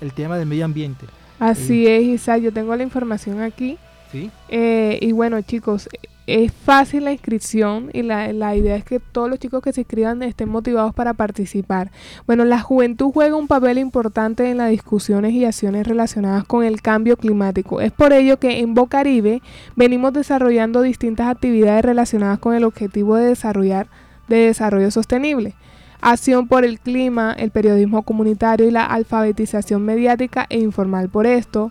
el 0.02 0.12
tema 0.12 0.36
del 0.36 0.46
medio 0.46 0.66
ambiente. 0.66 1.06
Así 1.38 1.86
es, 1.86 2.02
Isa, 2.02 2.36
yo 2.36 2.52
tengo 2.52 2.76
la 2.76 2.82
información 2.82 3.40
aquí. 3.40 3.78
Sí. 4.12 4.30
Eh, 4.48 4.98
y 5.00 5.12
bueno, 5.12 5.40
chicos, 5.40 5.88
es 6.26 6.52
fácil 6.52 7.04
la 7.04 7.12
inscripción 7.12 7.90
y 7.92 8.02
la, 8.02 8.32
la, 8.32 8.56
idea 8.56 8.74
es 8.74 8.84
que 8.84 8.98
todos 8.98 9.30
los 9.30 9.38
chicos 9.38 9.62
que 9.62 9.72
se 9.72 9.82
inscriban 9.82 10.22
estén 10.22 10.48
motivados 10.48 10.92
para 10.92 11.14
participar. 11.14 11.92
Bueno, 12.26 12.44
la 12.44 12.60
juventud 12.60 13.12
juega 13.12 13.36
un 13.36 13.46
papel 13.46 13.78
importante 13.78 14.50
en 14.50 14.58
las 14.58 14.70
discusiones 14.70 15.32
y 15.32 15.44
acciones 15.44 15.86
relacionadas 15.86 16.44
con 16.44 16.64
el 16.64 16.82
cambio 16.82 17.16
climático. 17.16 17.80
Es 17.80 17.92
por 17.92 18.12
ello 18.12 18.38
que 18.38 18.58
en 18.58 18.74
Bocaribe 18.74 19.40
venimos 19.76 20.12
desarrollando 20.12 20.82
distintas 20.82 21.28
actividades 21.28 21.84
relacionadas 21.84 22.40
con 22.40 22.54
el 22.54 22.64
objetivo 22.64 23.16
de 23.16 23.26
desarrollar 23.26 23.86
de 24.28 24.36
Desarrollo 24.38 24.90
Sostenible. 24.90 25.54
acción 26.00 26.46
por 26.46 26.64
el 26.64 26.78
clima, 26.78 27.32
el 27.32 27.50
periodismo 27.50 28.02
comunitario 28.02 28.66
y 28.66 28.70
la 28.70 28.84
alfabetización 28.84 29.84
mediática 29.84 30.46
e 30.50 30.58
informal. 30.58 31.08
Por 31.08 31.26
esto, 31.26 31.70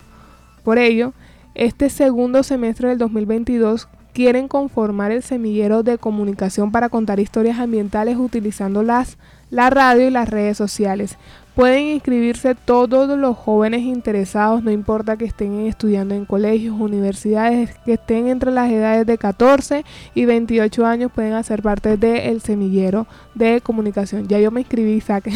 por 0.64 0.78
ello, 0.78 1.14
este 1.54 1.90
segundo 1.90 2.44
semestre 2.44 2.90
del 2.90 2.98
2022 2.98 3.88
quieren 4.16 4.48
conformar 4.48 5.12
el 5.12 5.24
semillero 5.24 5.84
de 5.84 5.98
comunicación 5.98 6.72
para 6.72 6.88
contar 6.88 7.20
historias 7.20 7.60
ambientales 7.60 8.16
utilizando 8.16 8.82
las, 8.82 9.18
la 9.50 9.70
radio 9.70 10.08
y 10.08 10.10
las 10.10 10.30
redes 10.30 10.56
sociales. 10.56 11.18
Pueden 11.54 11.88
inscribirse 11.88 12.56
todos 12.56 13.20
los 13.20 13.36
jóvenes 13.36 13.82
interesados, 13.82 14.64
no 14.64 14.72
importa 14.72 15.18
que 15.18 15.26
estén 15.26 15.68
estudiando 15.68 16.16
en 16.16 16.24
colegios, 16.24 16.80
universidades, 16.80 17.76
que 17.84 17.94
estén 17.96 18.28
entre 18.28 18.52
las 18.52 18.72
edades 18.72 19.06
de 19.06 19.18
14 19.18 19.84
y 20.14 20.24
28 20.24 20.86
años, 20.86 21.12
pueden 21.14 21.34
hacer 21.34 21.62
parte 21.62 21.98
del 21.98 22.40
semillero 22.40 23.08
de 23.34 23.60
comunicación. 23.60 24.30
Ya 24.30 24.40
yo 24.40 24.50
me 24.50 24.62
inscribí, 24.62 25.02
saque. 25.02 25.32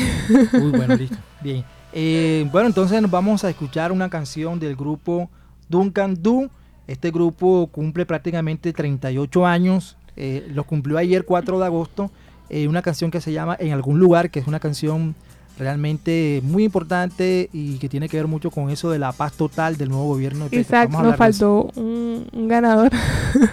Uy, 0.54 0.72
bueno, 0.72 0.96
listo. 0.98 1.18
Bien. 1.42 1.65
Eh, 1.92 2.48
bueno, 2.50 2.68
entonces 2.68 3.02
nos 3.02 3.12
vamos 3.12 3.44
a 3.44 3.50
escuchar 3.50 3.92
una 3.92 4.10
canción 4.10 4.58
del 4.58 4.78
grupo 4.78 5.30
Duncan 5.68 6.15
Du 6.22 6.50
este 6.89 7.12
grupo 7.12 7.69
cumple 7.71 8.06
prácticamente 8.08 8.73
38 8.73 9.45
años, 9.45 9.95
eh, 10.15 10.47
lo 10.54 10.63
cumplió 10.63 10.97
ayer 10.97 11.23
4 11.23 11.60
de 11.60 11.65
agosto, 11.65 12.10
eh, 12.49 12.67
una 12.67 12.82
canción 12.82 13.12
que 13.12 13.21
se 13.21 13.32
llama 13.32 13.56
En 13.60 13.73
algún 13.73 13.99
lugar, 13.99 14.32
que 14.32 14.39
es 14.39 14.47
una 14.47 14.60
canción 14.60 15.13
realmente 15.60 16.41
muy 16.43 16.63
importante 16.63 17.49
y 17.54 17.78
que 17.78 17.89
tiene 17.89 18.10
que 18.10 18.17
ver 18.17 18.25
mucho 18.25 18.49
con 18.49 18.71
eso 18.71 18.89
de 18.89 18.97
la 18.97 19.12
paz 19.12 19.34
total 19.34 19.78
del 19.78 19.89
nuevo 19.89 20.06
gobierno. 20.06 20.49
De 20.49 20.58
Isaac, 20.58 20.89
nos 20.89 21.15
faltó 21.15 21.69
un, 21.75 22.25
ganador. 22.47 22.89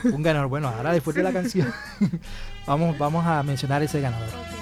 un 0.05 0.23
ganador, 0.23 0.49
bueno, 0.49 0.69
ahora 0.69 0.93
después 0.93 1.15
de 1.15 1.23
la 1.23 1.33
canción 1.33 1.69
vamos, 2.67 2.97
vamos 2.97 3.27
a 3.27 3.43
mencionar 3.43 3.83
ese 3.83 4.01
ganador. 4.01 4.56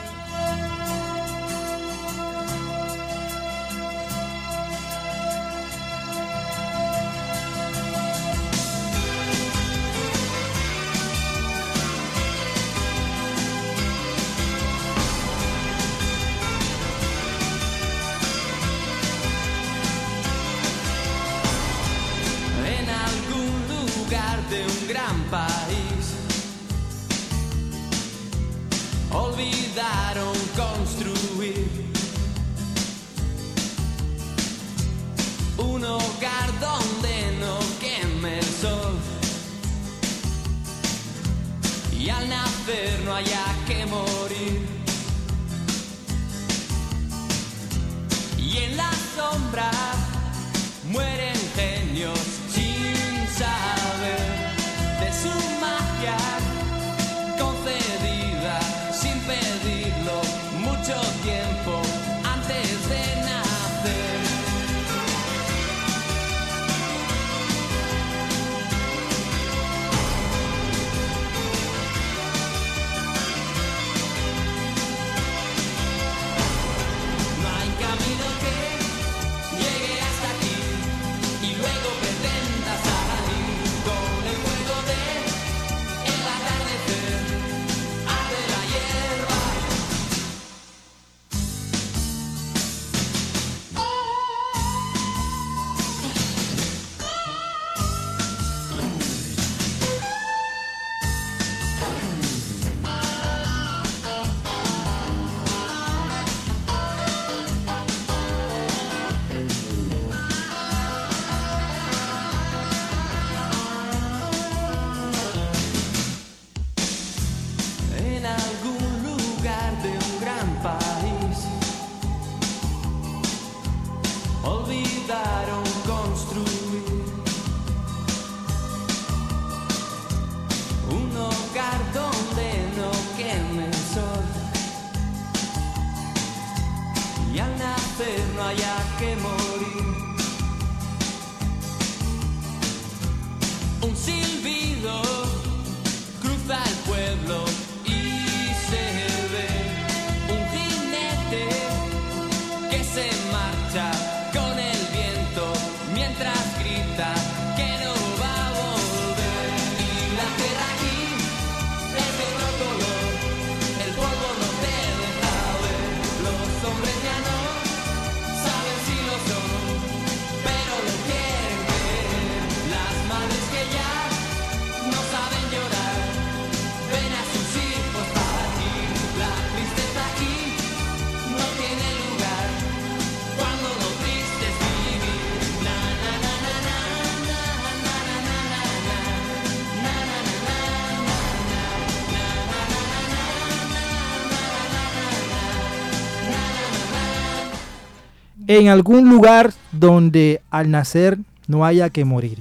En 198.58 198.68
algún 198.68 199.08
lugar 199.08 199.52
donde 199.72 200.40
al 200.50 200.70
nacer 200.70 201.18
no 201.46 201.64
haya 201.64 201.90
que 201.90 202.04
morir. 202.04 202.38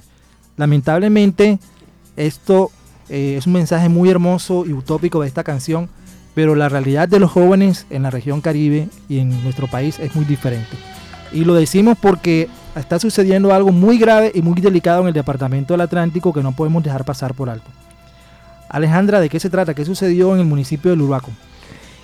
Lamentablemente, 0.58 1.60
esto 2.16 2.72
eh, 3.10 3.36
es 3.38 3.48
un 3.48 3.54
mensaje 3.54 3.90
muy 3.90 4.10
hermoso 4.10 4.66
y 4.66 4.74
utópico 4.74 5.22
de 5.22 5.28
esta 5.28 5.44
canción, 5.44 5.90
pero 6.36 6.56
la 6.56 6.70
realidad 6.70 7.08
de 7.08 7.20
los 7.20 7.32
jóvenes 7.32 7.86
en 7.90 8.04
la 8.04 8.10
región 8.10 8.42
Caribe 8.42 8.88
y 9.10 9.20
en 9.20 9.44
nuestro 9.44 9.68
país 9.68 10.00
es 10.00 10.16
muy 10.16 10.26
diferente. 10.26 10.78
Y 11.32 11.46
lo 11.46 11.56
decimos 11.56 11.98
porque 12.00 12.48
está 12.76 13.00
sucediendo 13.00 13.54
algo 13.54 13.72
muy 13.72 13.98
grave 13.98 14.32
y 14.34 14.42
muy 14.42 14.62
delicado 14.62 15.02
en 15.02 15.08
el 15.08 15.14
Departamento 15.14 15.74
del 15.74 15.82
Atlántico 15.82 16.34
que 16.34 16.44
no 16.44 16.56
podemos 16.56 16.84
dejar 16.84 17.06
pasar 17.06 17.34
por 17.34 17.50
alto. 17.50 17.70
Alejandra, 18.70 19.20
¿de 19.20 19.30
qué 19.30 19.40
se 19.40 19.50
trata? 19.50 19.74
¿Qué 19.74 19.86
sucedió 19.86 20.34
en 20.34 20.42
el 20.42 20.46
municipio 20.46 20.96
de 20.96 21.02
Urbaco? 21.02 21.30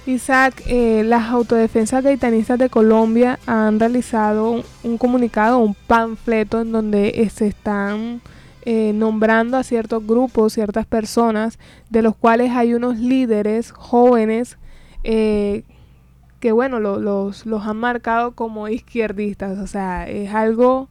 Isaac, 0.09 0.63
eh, 0.67 1.03
las 1.05 1.29
autodefensas 1.29 2.03
gaitanistas 2.03 2.59
de 2.59 2.69
Colombia 2.69 3.39
han 3.45 3.79
realizado 3.79 4.63
un, 4.83 4.97
comunicado, 4.97 5.59
un 5.59 5.75
panfleto 5.75 6.61
en 6.61 6.71
donde 6.71 7.09
eh, 7.15 7.29
se 7.29 7.47
están 7.47 8.21
eh, 8.63 8.91
nombrando 8.93 9.57
a 9.57 9.63
ciertos 9.63 10.05
grupos, 10.05 10.53
ciertas 10.53 10.85
personas, 10.85 11.59
de 11.89 12.01
los 12.01 12.15
cuales 12.15 12.51
hay 12.51 12.73
unos 12.73 12.97
líderes 12.97 13.71
jóvenes 13.71 14.57
que 15.03 16.51
bueno, 16.51 16.79
los, 16.79 17.45
los 17.45 17.67
han 17.67 17.77
marcado 17.77 18.31
como 18.31 18.67
izquierdistas. 18.67 19.59
O 19.59 19.67
sea, 19.67 20.07
es 20.09 20.33
algo, 20.33 20.89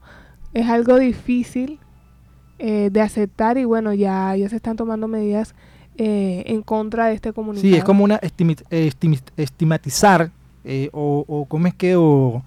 es 0.55 0.69
algo 0.69 0.99
difícil 0.99 1.79
eh, 2.59 2.91
de 2.91 3.01
aceptar 3.01 3.57
y 3.57 3.65
bueno, 3.65 3.95
ya, 3.95 4.35
ya 4.37 4.49
se 4.49 4.57
están 4.57 4.77
tomando 4.77 5.07
medidas 5.07 5.55
eh, 6.01 6.45
en 6.47 6.63
contra 6.63 7.09
de 7.09 7.15
este 7.15 7.33
comunicado. 7.33 7.69
Sí, 7.69 7.77
es 7.77 7.83
como 7.83 8.05
una 8.05 8.21
estigmatizar 9.37 10.31
eh, 10.65 10.91
o, 10.93 11.25
o 11.27 11.45
cómo 11.47 11.67
es 11.67 11.75
que 11.75 11.97
o, 11.97 12.43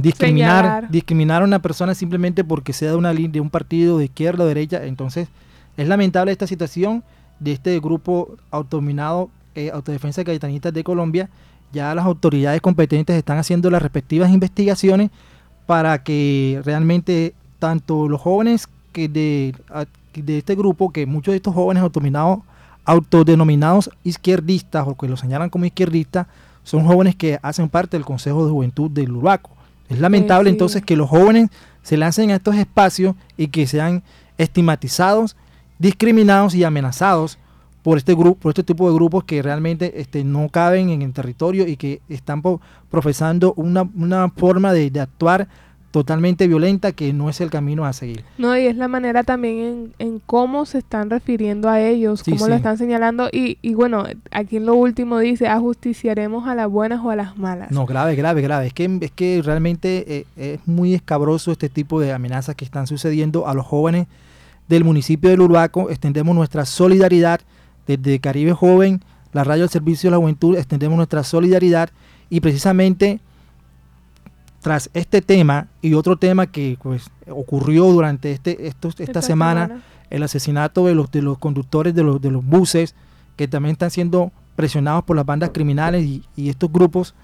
discriminar 0.00 0.90
discriminar 0.90 1.42
a 1.42 1.44
una 1.44 1.60
persona 1.60 1.94
simplemente 1.94 2.42
porque 2.42 2.72
sea 2.72 2.90
de 2.90 2.96
una 2.96 3.12
de 3.12 3.40
un 3.40 3.50
partido 3.50 3.98
de 3.98 4.06
izquierda 4.06 4.44
o 4.44 4.46
derecha. 4.46 4.84
Entonces, 4.84 5.28
es 5.76 5.88
lamentable 5.88 6.32
esta 6.32 6.46
situación 6.46 7.04
de 7.38 7.52
este 7.52 7.78
grupo 7.80 8.36
autodominado 8.50 9.30
eh, 9.54 9.70
Autodefensa 9.70 10.24
Cayetanistas 10.24 10.72
de 10.72 10.84
Colombia. 10.84 11.28
Ya 11.70 11.94
las 11.94 12.06
autoridades 12.06 12.62
competentes 12.62 13.14
están 13.14 13.36
haciendo 13.36 13.70
las 13.70 13.82
respectivas 13.82 14.30
investigaciones 14.30 15.10
para 15.66 16.02
que 16.02 16.62
realmente 16.64 17.34
tanto 17.58 18.08
los 18.08 18.20
jóvenes 18.20 18.68
que 18.92 19.08
de, 19.08 19.54
de 20.14 20.38
este 20.38 20.54
grupo, 20.54 20.90
que 20.90 21.06
muchos 21.06 21.32
de 21.32 21.36
estos 21.36 21.54
jóvenes 21.54 21.82
autodominados, 21.82 22.40
autodenominados 22.84 23.90
izquierdistas 24.04 24.86
o 24.86 24.96
que 24.96 25.08
los 25.08 25.20
señalan 25.20 25.50
como 25.50 25.64
izquierdistas, 25.64 26.26
son 26.64 26.86
jóvenes 26.86 27.16
que 27.16 27.38
hacen 27.42 27.68
parte 27.68 27.96
del 27.96 28.04
Consejo 28.04 28.44
de 28.44 28.52
Juventud 28.52 28.90
del 28.90 29.12
Urbaco. 29.12 29.50
Es 29.88 29.98
lamentable 29.98 30.50
entonces 30.50 30.82
que 30.82 30.96
los 30.96 31.08
jóvenes 31.08 31.50
se 31.82 31.96
lancen 31.96 32.30
a 32.30 32.36
estos 32.36 32.56
espacios 32.56 33.14
y 33.36 33.48
que 33.48 33.66
sean 33.66 34.02
estigmatizados, 34.38 35.36
discriminados 35.78 36.54
y 36.54 36.64
amenazados 36.64 37.38
por 37.82 37.98
este 37.98 38.14
grupo, 38.14 38.40
por 38.40 38.50
este 38.50 38.62
tipo 38.62 38.88
de 38.88 38.94
grupos 38.94 39.24
que 39.24 39.42
realmente 39.42 40.00
este, 40.00 40.24
no 40.24 40.48
caben 40.48 40.90
en 40.90 41.02
el 41.02 41.12
territorio 41.12 41.66
y 41.66 41.76
que 41.76 42.00
están 42.08 42.42
profesando 42.90 43.54
una, 43.56 43.82
una 43.94 44.30
forma 44.30 44.72
de, 44.72 44.90
de, 44.90 45.00
actuar 45.00 45.48
totalmente 45.92 46.48
violenta 46.48 46.92
que 46.92 47.12
no 47.12 47.28
es 47.28 47.40
el 47.40 47.50
camino 47.50 47.84
a 47.84 47.92
seguir. 47.92 48.24
No, 48.38 48.56
y 48.56 48.66
es 48.66 48.76
la 48.76 48.88
manera 48.88 49.22
también 49.22 49.92
en, 49.98 50.20
cómo 50.24 50.64
se 50.64 50.78
están 50.78 51.10
refiriendo 51.10 51.68
a 51.68 51.80
ellos, 51.80 52.22
cómo 52.24 52.48
lo 52.48 52.54
están 52.54 52.78
señalando 52.78 53.28
y, 53.30 53.58
y 53.60 53.74
bueno, 53.74 54.04
aquí 54.30 54.56
en 54.56 54.66
lo 54.66 54.74
último 54.74 55.18
dice, 55.18 55.48
ajusticiaremos 55.48 56.48
a 56.48 56.54
las 56.54 56.68
buenas 56.68 57.04
o 57.04 57.10
a 57.10 57.16
las 57.16 57.36
malas. 57.36 57.70
No, 57.70 57.84
grave, 57.84 58.16
grave, 58.16 58.40
grave. 58.40 58.66
Es 58.68 58.72
que, 58.72 58.98
es 59.02 59.10
que 59.10 59.42
realmente 59.44 60.04
eh, 60.08 60.26
es 60.36 60.66
muy 60.66 60.94
escabroso 60.94 61.52
este 61.52 61.68
tipo 61.68 62.00
de 62.00 62.12
amenazas 62.12 62.56
que 62.56 62.64
están 62.64 62.86
sucediendo 62.86 63.46
a 63.46 63.52
los 63.52 63.66
jóvenes 63.66 64.06
del 64.68 64.84
municipio 64.84 65.28
del 65.28 65.42
Urbaco. 65.42 65.90
Extendemos 65.90 66.34
nuestra 66.34 66.64
solidaridad 66.64 67.40
desde 67.86 68.18
Caribe 68.18 68.54
Joven, 68.54 69.02
la 69.34 69.44
radio 69.44 69.64
al 69.64 69.70
servicio 69.70 70.08
de 70.08 70.12
la 70.12 70.20
juventud, 70.20 70.56
extendemos 70.56 70.96
nuestra 70.96 71.22
solidaridad 71.22 71.90
y 72.30 72.40
precisamente 72.40 73.20
tras 74.62 74.90
este 74.94 75.20
tema 75.20 75.66
y 75.82 75.94
otro 75.94 76.16
tema 76.16 76.46
que 76.46 76.78
pues, 76.80 77.10
ocurrió 77.28 77.84
durante 77.86 78.30
este, 78.30 78.68
esta, 78.68 79.20
semana, 79.20 79.82
el 80.08 80.22
asesinato 80.22 80.86
de 80.86 80.94
los, 80.94 81.10
de 81.10 81.20
los 81.20 81.36
conductores 81.36 81.94
de 81.94 82.04
los, 82.04 82.22
de 82.22 82.30
los 82.30 82.44
buses, 82.44 82.94
que 83.36 83.48
también 83.48 83.72
están 83.72 83.90
siendo 83.90 84.30
presionados 84.54 85.02
por 85.02 85.16
las 85.16 85.26
bandas 85.26 85.50
criminales 85.52 86.04
y, 86.04 86.48
estos 86.48 86.70
grupos 86.72 87.14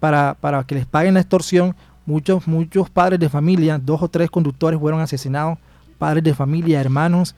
para, 0.00 0.36
para, 0.40 0.64
que 0.64 0.74
les 0.74 0.86
paguen 0.86 1.14
la 1.14 1.20
extorsión. 1.20 1.76
Muchos, 2.06 2.48
muchos 2.48 2.90
padres 2.90 3.20
de 3.20 3.28
familia, 3.28 3.78
dos 3.78 4.02
o 4.02 4.08
tres 4.08 4.28
conductores 4.28 4.80
fueron 4.80 5.00
asesinados, 5.00 5.58
padres 5.96 6.24
de 6.24 6.34
familia, 6.34 6.80
hermanos, 6.80 7.36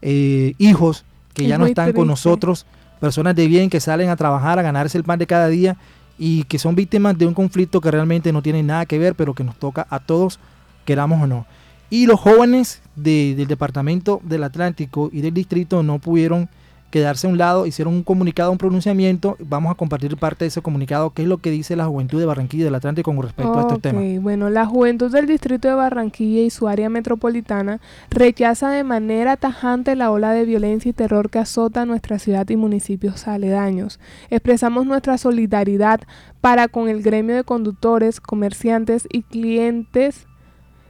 eh, 0.00 0.54
hijos 0.56 1.04
que 1.34 1.46
ya 1.46 1.58
no 1.58 1.66
están 1.66 1.92
con 1.92 2.06
nosotros, 2.06 2.64
personas 3.00 3.34
de 3.34 3.48
bien 3.48 3.68
que 3.68 3.80
salen 3.80 4.08
a 4.08 4.16
trabajar, 4.16 4.58
a 4.58 4.62
ganarse 4.62 4.96
el 4.96 5.04
pan 5.04 5.18
de 5.18 5.26
cada 5.26 5.48
día 5.48 5.76
y 6.18 6.44
que 6.44 6.58
son 6.58 6.74
víctimas 6.74 7.18
de 7.18 7.26
un 7.26 7.34
conflicto 7.34 7.80
que 7.80 7.90
realmente 7.90 8.32
no 8.32 8.42
tiene 8.42 8.62
nada 8.62 8.86
que 8.86 8.98
ver, 8.98 9.14
pero 9.14 9.34
que 9.34 9.44
nos 9.44 9.56
toca 9.56 9.86
a 9.90 9.98
todos, 10.00 10.38
queramos 10.84 11.22
o 11.22 11.26
no. 11.26 11.46
Y 11.90 12.06
los 12.06 12.20
jóvenes 12.20 12.82
del 12.96 13.46
Departamento 13.46 14.20
del 14.24 14.44
Atlántico 14.44 15.10
y 15.12 15.20
del 15.20 15.34
Distrito 15.34 15.82
no 15.82 15.98
pudieron 15.98 16.48
quedarse 16.94 17.26
a 17.26 17.30
un 17.30 17.38
lado, 17.38 17.66
hicieron 17.66 17.92
un 17.92 18.04
comunicado, 18.04 18.52
un 18.52 18.58
pronunciamiento. 18.58 19.36
Vamos 19.40 19.72
a 19.72 19.74
compartir 19.74 20.16
parte 20.16 20.44
de 20.44 20.50
ese 20.50 20.62
comunicado, 20.62 21.10
qué 21.10 21.22
es 21.22 21.28
lo 21.28 21.38
que 21.38 21.50
dice 21.50 21.74
la 21.74 21.86
juventud 21.86 22.20
de 22.20 22.24
Barranquilla 22.24 22.60
y 22.60 22.64
del 22.66 22.74
Atlántico 22.76 23.12
con 23.12 23.20
respecto 23.20 23.58
a 23.58 23.62
este 23.62 23.80
tema. 23.80 24.00
Bueno, 24.20 24.48
la 24.48 24.64
juventud 24.64 25.10
del 25.10 25.26
distrito 25.26 25.66
de 25.66 25.74
Barranquilla 25.74 26.42
y 26.42 26.50
su 26.50 26.68
área 26.68 26.88
metropolitana 26.88 27.80
rechaza 28.10 28.70
de 28.70 28.84
manera 28.84 29.36
tajante 29.36 29.96
la 29.96 30.12
ola 30.12 30.30
de 30.30 30.44
violencia 30.44 30.90
y 30.90 30.92
terror 30.92 31.30
que 31.30 31.40
azota 31.40 31.84
nuestra 31.84 32.20
ciudad 32.20 32.48
y 32.48 32.54
municipios 32.54 33.26
aledaños. 33.26 33.98
Expresamos 34.30 34.86
nuestra 34.86 35.18
solidaridad 35.18 36.00
para 36.40 36.68
con 36.68 36.88
el 36.88 37.02
gremio 37.02 37.34
de 37.34 37.42
conductores, 37.42 38.20
comerciantes 38.20 39.08
y 39.10 39.22
clientes 39.22 40.28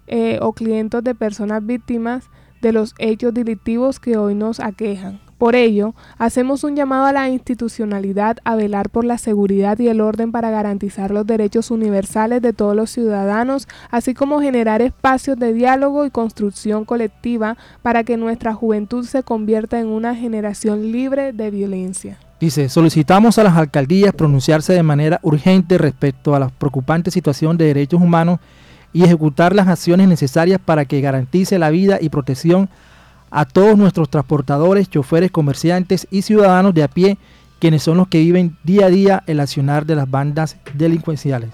eh, 0.06 0.38
o 0.42 0.52
clientes 0.52 1.02
de 1.02 1.14
personas 1.14 1.64
víctimas 1.64 2.28
de 2.60 2.72
los 2.72 2.94
hechos 2.98 3.32
delictivos 3.32 4.00
que 4.00 4.18
hoy 4.18 4.34
nos 4.34 4.60
aquejan. 4.60 5.23
Por 5.38 5.56
ello, 5.56 5.94
hacemos 6.16 6.62
un 6.62 6.76
llamado 6.76 7.06
a 7.06 7.12
la 7.12 7.28
institucionalidad 7.28 8.38
a 8.44 8.54
velar 8.54 8.88
por 8.88 9.04
la 9.04 9.18
seguridad 9.18 9.78
y 9.78 9.88
el 9.88 10.00
orden 10.00 10.30
para 10.30 10.50
garantizar 10.50 11.10
los 11.10 11.26
derechos 11.26 11.70
universales 11.70 12.40
de 12.40 12.52
todos 12.52 12.76
los 12.76 12.90
ciudadanos, 12.90 13.66
así 13.90 14.14
como 14.14 14.40
generar 14.40 14.80
espacios 14.80 15.38
de 15.38 15.52
diálogo 15.52 16.06
y 16.06 16.10
construcción 16.10 16.84
colectiva 16.84 17.56
para 17.82 18.04
que 18.04 18.16
nuestra 18.16 18.54
juventud 18.54 19.04
se 19.04 19.22
convierta 19.22 19.80
en 19.80 19.88
una 19.88 20.14
generación 20.14 20.92
libre 20.92 21.32
de 21.32 21.50
violencia. 21.50 22.18
Dice, 22.38 22.68
solicitamos 22.68 23.38
a 23.38 23.44
las 23.44 23.56
alcaldías 23.56 24.14
pronunciarse 24.14 24.72
de 24.72 24.82
manera 24.82 25.18
urgente 25.22 25.78
respecto 25.78 26.34
a 26.34 26.38
la 26.38 26.48
preocupante 26.48 27.10
situación 27.10 27.56
de 27.56 27.66
derechos 27.66 28.00
humanos 28.00 28.38
y 28.92 29.02
ejecutar 29.02 29.54
las 29.54 29.66
acciones 29.66 30.08
necesarias 30.08 30.60
para 30.64 30.84
que 30.84 31.00
garantice 31.00 31.58
la 31.58 31.70
vida 31.70 31.98
y 32.00 32.08
protección 32.08 32.68
a 33.36 33.44
todos 33.44 33.76
nuestros 33.76 34.08
transportadores, 34.08 34.88
choferes, 34.88 35.32
comerciantes 35.32 36.06
y 36.08 36.22
ciudadanos 36.22 36.72
de 36.72 36.84
a 36.84 36.88
pie, 36.88 37.18
quienes 37.58 37.82
son 37.82 37.96
los 37.96 38.06
que 38.06 38.20
viven 38.20 38.56
día 38.62 38.86
a 38.86 38.90
día 38.90 39.24
el 39.26 39.40
accionar 39.40 39.86
de 39.86 39.96
las 39.96 40.08
bandas 40.08 40.56
delincuenciales. 40.72 41.50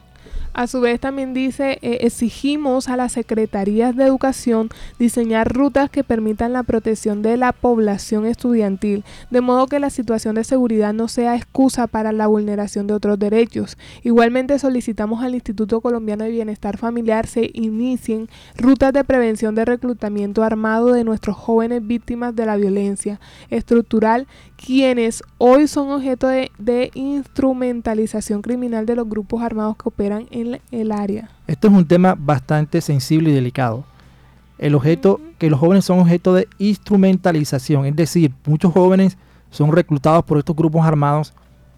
A 0.53 0.67
su 0.67 0.81
vez 0.81 1.01
también 1.01 1.33
dice, 1.33 1.79
eh, 1.83 1.99
exigimos 2.01 2.89
a 2.89 2.97
las 2.97 3.13
secretarías 3.13 3.95
de 3.97 4.05
educación 4.05 4.69
diseñar 4.99 5.53
rutas 5.53 5.91
que 5.91 6.05
permitan 6.05 6.53
la 6.53 6.63
protección 6.63 7.23
de 7.23 7.37
la 7.37 7.53
población 7.53 8.27
estudiantil, 8.27 9.05
de 9.31 9.41
modo 9.41 9.67
que 9.67 9.79
la 9.79 9.91
situación 9.91 10.35
de 10.35 10.45
seguridad 10.45 10.93
no 10.93 11.09
sea 11.09 11.37
excusa 11.37 11.87
para 11.87 12.13
la 12.13 12.27
vulneración 12.27 12.87
de 12.87 12.95
otros 12.95 13.19
derechos. 13.19 13.79
Igualmente 14.03 14.59
solicitamos 14.59 15.23
al 15.23 15.35
Instituto 15.35 15.81
Colombiano 15.81 16.25
de 16.25 16.31
Bienestar 16.31 16.77
Familiar 16.77 17.27
se 17.27 17.51
inicien 17.53 18.29
rutas 18.57 18.93
de 18.93 19.05
prevención 19.05 19.55
de 19.55 19.65
reclutamiento 19.65 20.43
armado 20.43 20.93
de 20.93 21.05
nuestros 21.05 21.37
jóvenes 21.37 21.87
víctimas 21.87 22.35
de 22.35 22.47
la 22.47 22.57
violencia 22.57 23.21
estructural, 23.51 24.27
quienes 24.57 25.23
hoy 25.39 25.69
son 25.69 25.91
objeto 25.91 26.29
de, 26.29 26.51
instrumentalización 26.95 28.43
criminal 28.43 28.87
de 28.87 28.97
los 28.97 29.09
grupos 29.09 29.43
armados 29.43 29.77
que 29.77 29.89
operan 29.89 30.27
en 30.31 30.40
el 30.71 30.93
área. 30.93 31.31
Esto 31.47 31.69
es 31.69 31.75
un 31.75 31.87
tema 31.87 32.15
bastante 32.19 32.81
sensible 32.81 33.31
y 33.31 33.35
delicado. 33.35 33.85
El 34.59 34.75
objeto, 34.75 35.21
que 35.39 35.51
los 35.51 35.59
jóvenes 35.59 35.85
son 35.85 36.01
objeto 36.01 36.35
de 36.35 36.49
instrumentalización, 36.59 37.87
es 37.87 37.97
decir, 37.97 38.33
muchos 38.45 38.73
jóvenes 38.73 39.17
son 39.51 39.73
reclutados 39.73 40.25
por 40.25 40.39
estos 40.39 40.55
grupos 40.55 40.85
armados 40.85 41.33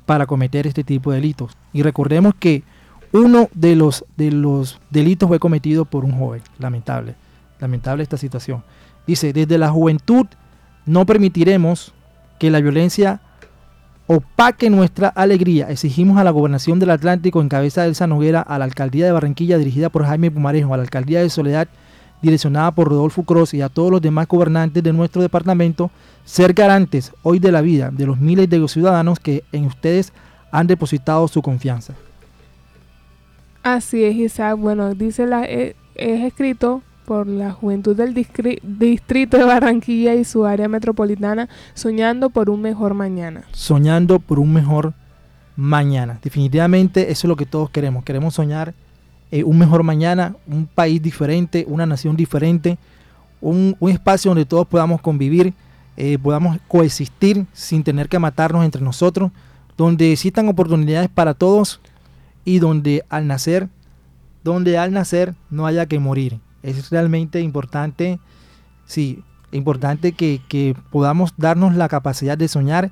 para 0.04 0.26
cometer 0.26 0.66
este 0.66 0.84
tipo 0.84 1.10
de 1.10 1.16
delitos. 1.16 1.56
Y 1.72 1.82
recordemos 1.82 2.34
que 2.34 2.64
uno 3.12 3.48
de 3.54 3.76
los, 3.76 4.04
de 4.16 4.32
los 4.32 4.80
delitos 4.90 5.28
fue 5.28 5.38
cometido 5.38 5.84
por 5.84 6.04
un 6.04 6.12
joven, 6.18 6.42
lamentable, 6.58 7.14
lamentable 7.60 8.02
esta 8.02 8.16
situación. 8.16 8.64
Dice, 9.06 9.32
desde 9.32 9.58
la 9.58 9.70
juventud 9.70 10.26
no 10.86 11.06
permitiremos 11.06 11.92
que 12.38 12.50
la 12.50 12.60
violencia 12.60 13.20
opaque 14.06 14.70
nuestra 14.70 15.08
alegría. 15.08 15.70
Exigimos 15.70 16.18
a 16.18 16.24
la 16.24 16.30
gobernación 16.30 16.78
del 16.78 16.90
Atlántico 16.90 17.40
en 17.40 17.48
cabeza 17.48 17.82
de 17.82 17.88
Elsa 17.88 18.06
Noguera, 18.06 18.40
a 18.40 18.58
la 18.58 18.64
alcaldía 18.64 19.06
de 19.06 19.12
Barranquilla 19.12 19.58
dirigida 19.58 19.88
por 19.88 20.04
Jaime 20.04 20.30
Pumarejo, 20.30 20.74
a 20.74 20.76
la 20.76 20.82
alcaldía 20.82 21.20
de 21.20 21.30
Soledad 21.30 21.68
direccionada 22.22 22.70
por 22.70 22.88
Rodolfo 22.88 23.24
Cross 23.24 23.52
y 23.54 23.62
a 23.62 23.68
todos 23.68 23.90
los 23.90 24.00
demás 24.00 24.28
gobernantes 24.28 24.82
de 24.82 24.92
nuestro 24.92 25.20
departamento, 25.20 25.90
ser 26.24 26.54
garantes 26.54 27.12
hoy 27.22 27.40
de 27.40 27.50
la 27.52 27.60
vida 27.60 27.90
de 27.90 28.06
los 28.06 28.18
miles 28.18 28.48
de 28.48 28.66
ciudadanos 28.68 29.18
que 29.18 29.42
en 29.50 29.66
ustedes 29.66 30.12
han 30.52 30.68
depositado 30.68 31.26
su 31.26 31.42
confianza. 31.42 31.94
Así 33.64 34.04
es, 34.04 34.14
Isaac. 34.16 34.56
Bueno, 34.56 34.94
dice 34.94 35.26
la, 35.26 35.44
eh, 35.44 35.74
es 35.94 36.20
escrito 36.24 36.82
por 37.04 37.26
la 37.26 37.52
juventud 37.52 37.96
del 37.96 38.14
distrito 38.14 39.36
de 39.36 39.44
Barranquilla 39.44 40.14
y 40.14 40.24
su 40.24 40.44
área 40.44 40.68
metropolitana, 40.68 41.48
soñando 41.74 42.30
por 42.30 42.50
un 42.50 42.62
mejor 42.62 42.94
mañana. 42.94 43.42
Soñando 43.52 44.18
por 44.18 44.38
un 44.38 44.52
mejor 44.52 44.94
mañana. 45.56 46.18
Definitivamente 46.22 47.10
eso 47.10 47.26
es 47.26 47.28
lo 47.28 47.36
que 47.36 47.46
todos 47.46 47.70
queremos. 47.70 48.04
Queremos 48.04 48.34
soñar 48.34 48.74
eh, 49.30 49.44
un 49.44 49.58
mejor 49.58 49.82
mañana, 49.82 50.36
un 50.46 50.66
país 50.66 51.02
diferente, 51.02 51.64
una 51.68 51.86
nación 51.86 52.16
diferente, 52.16 52.78
un, 53.40 53.76
espacio 53.80 54.30
donde 54.30 54.44
todos 54.44 54.66
podamos 54.66 55.00
convivir, 55.00 55.54
eh, 55.96 56.18
podamos 56.18 56.58
coexistir 56.68 57.46
sin 57.52 57.82
tener 57.82 58.08
que 58.08 58.18
matarnos 58.18 58.64
entre 58.64 58.82
nosotros, 58.82 59.30
donde 59.76 60.12
existan 60.12 60.48
oportunidades 60.48 61.08
para 61.08 61.34
todos 61.34 61.80
y 62.44 62.58
donde 62.58 63.04
al 63.08 63.26
nacer, 63.26 63.68
donde 64.44 64.78
al 64.78 64.92
nacer 64.92 65.34
no 65.50 65.66
haya 65.66 65.86
que 65.86 65.98
morir. 65.98 66.38
Es 66.62 66.90
realmente 66.90 67.40
importante, 67.40 68.18
sí, 68.86 69.22
importante 69.52 70.12
que, 70.12 70.40
que 70.48 70.74
podamos 70.90 71.34
darnos 71.36 71.74
la 71.74 71.88
capacidad 71.88 72.38
de 72.38 72.48
soñar 72.48 72.90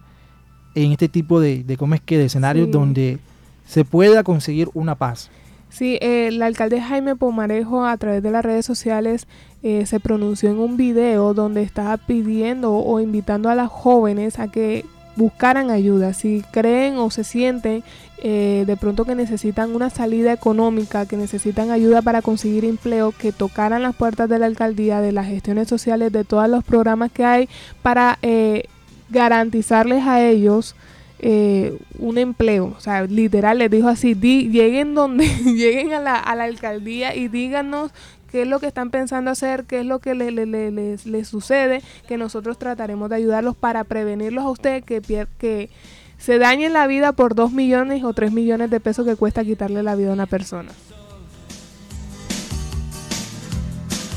en 0.74 0.92
este 0.92 1.08
tipo 1.08 1.40
de, 1.40 1.64
de 1.64 1.76
¿cómo 1.76 1.94
es 1.94 2.00
que? 2.00 2.18
de 2.18 2.26
escenarios 2.26 2.66
Sí. 2.66 2.72
donde 2.72 3.18
se 3.66 3.84
pueda 3.84 4.22
conseguir 4.22 4.68
una 4.74 4.94
paz. 4.94 5.30
Sí, 5.68 5.98
eh, 6.00 6.26
el 6.28 6.42
alcalde 6.42 6.80
Jaime 6.80 7.14
Pomarejo 7.14 7.84
a 7.86 7.96
través 7.96 8.22
de 8.24 8.32
las 8.32 8.44
redes 8.44 8.66
sociales 8.66 9.28
eh, 9.62 9.86
se 9.86 10.00
pronunció 10.00 10.50
en 10.50 10.58
un 10.58 10.76
video 10.76 11.32
donde 11.32 11.62
estaba 11.62 11.96
pidiendo 11.96 12.72
o 12.74 12.98
invitando 13.00 13.48
a 13.48 13.54
las 13.54 13.68
jóvenes 13.70 14.40
a 14.40 14.48
que 14.48 14.84
buscaran 15.20 15.70
ayuda, 15.70 16.14
si 16.14 16.42
creen 16.50 16.96
o 16.96 17.10
se 17.10 17.24
sienten 17.24 17.84
eh, 18.22 18.64
de 18.66 18.76
pronto 18.78 19.04
que 19.04 19.14
necesitan 19.14 19.74
una 19.74 19.90
salida 19.90 20.32
económica, 20.32 21.04
que 21.04 21.18
necesitan 21.18 21.70
ayuda 21.70 22.00
para 22.00 22.22
conseguir 22.22 22.64
empleo, 22.64 23.12
que 23.12 23.30
tocaran 23.30 23.82
las 23.82 23.94
puertas 23.94 24.30
de 24.30 24.38
la 24.38 24.46
alcaldía, 24.46 25.02
de 25.02 25.12
las 25.12 25.26
gestiones 25.26 25.68
sociales, 25.68 26.10
de 26.10 26.24
todos 26.24 26.48
los 26.48 26.64
programas 26.64 27.12
que 27.12 27.26
hay 27.26 27.48
para 27.82 28.18
eh, 28.22 28.64
garantizarles 29.10 30.04
a 30.04 30.22
ellos 30.22 30.74
eh, 31.18 31.76
un 31.98 32.16
empleo, 32.16 32.74
o 32.74 32.80
sea, 32.80 33.02
literal 33.02 33.58
les 33.58 33.70
dijo 33.70 33.88
así, 33.88 34.14
di, 34.14 34.48
lleguen 34.48 34.94
donde, 34.94 35.26
lleguen 35.44 35.92
a 35.92 36.00
la, 36.00 36.16
a 36.16 36.34
la 36.34 36.44
alcaldía 36.44 37.14
y 37.14 37.28
díganos 37.28 37.90
qué 38.30 38.42
es 38.42 38.48
lo 38.48 38.60
que 38.60 38.66
están 38.66 38.90
pensando 38.90 39.30
hacer, 39.30 39.64
qué 39.64 39.80
es 39.80 39.86
lo 39.86 39.98
que 39.98 40.14
le- 40.14 40.30
le- 40.30 40.46
le- 40.46 40.70
les, 40.70 41.06
les 41.06 41.28
sucede, 41.28 41.82
que 42.08 42.16
nosotros 42.16 42.58
trataremos 42.58 43.10
de 43.10 43.16
ayudarlos 43.16 43.56
para 43.56 43.84
prevenirlos 43.84 44.44
a 44.44 44.50
ustedes 44.50 44.84
que, 44.84 45.00
que 45.38 45.70
se 46.18 46.38
dañen 46.38 46.72
la 46.72 46.86
vida 46.86 47.12
por 47.12 47.34
dos 47.34 47.50
millones 47.52 48.04
o 48.04 48.12
tres 48.12 48.32
millones 48.32 48.70
de 48.70 48.78
pesos 48.80 49.06
que 49.06 49.16
cuesta 49.16 49.42
quitarle 49.44 49.82
la 49.82 49.94
vida 49.94 50.10
a 50.10 50.14
una 50.14 50.26
persona. 50.26 50.70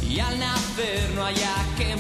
y 0.10 0.20
al 0.20 0.38
nacer 0.40 1.10
no 1.16 1.26
haya 1.26 1.50
que. 1.76 1.94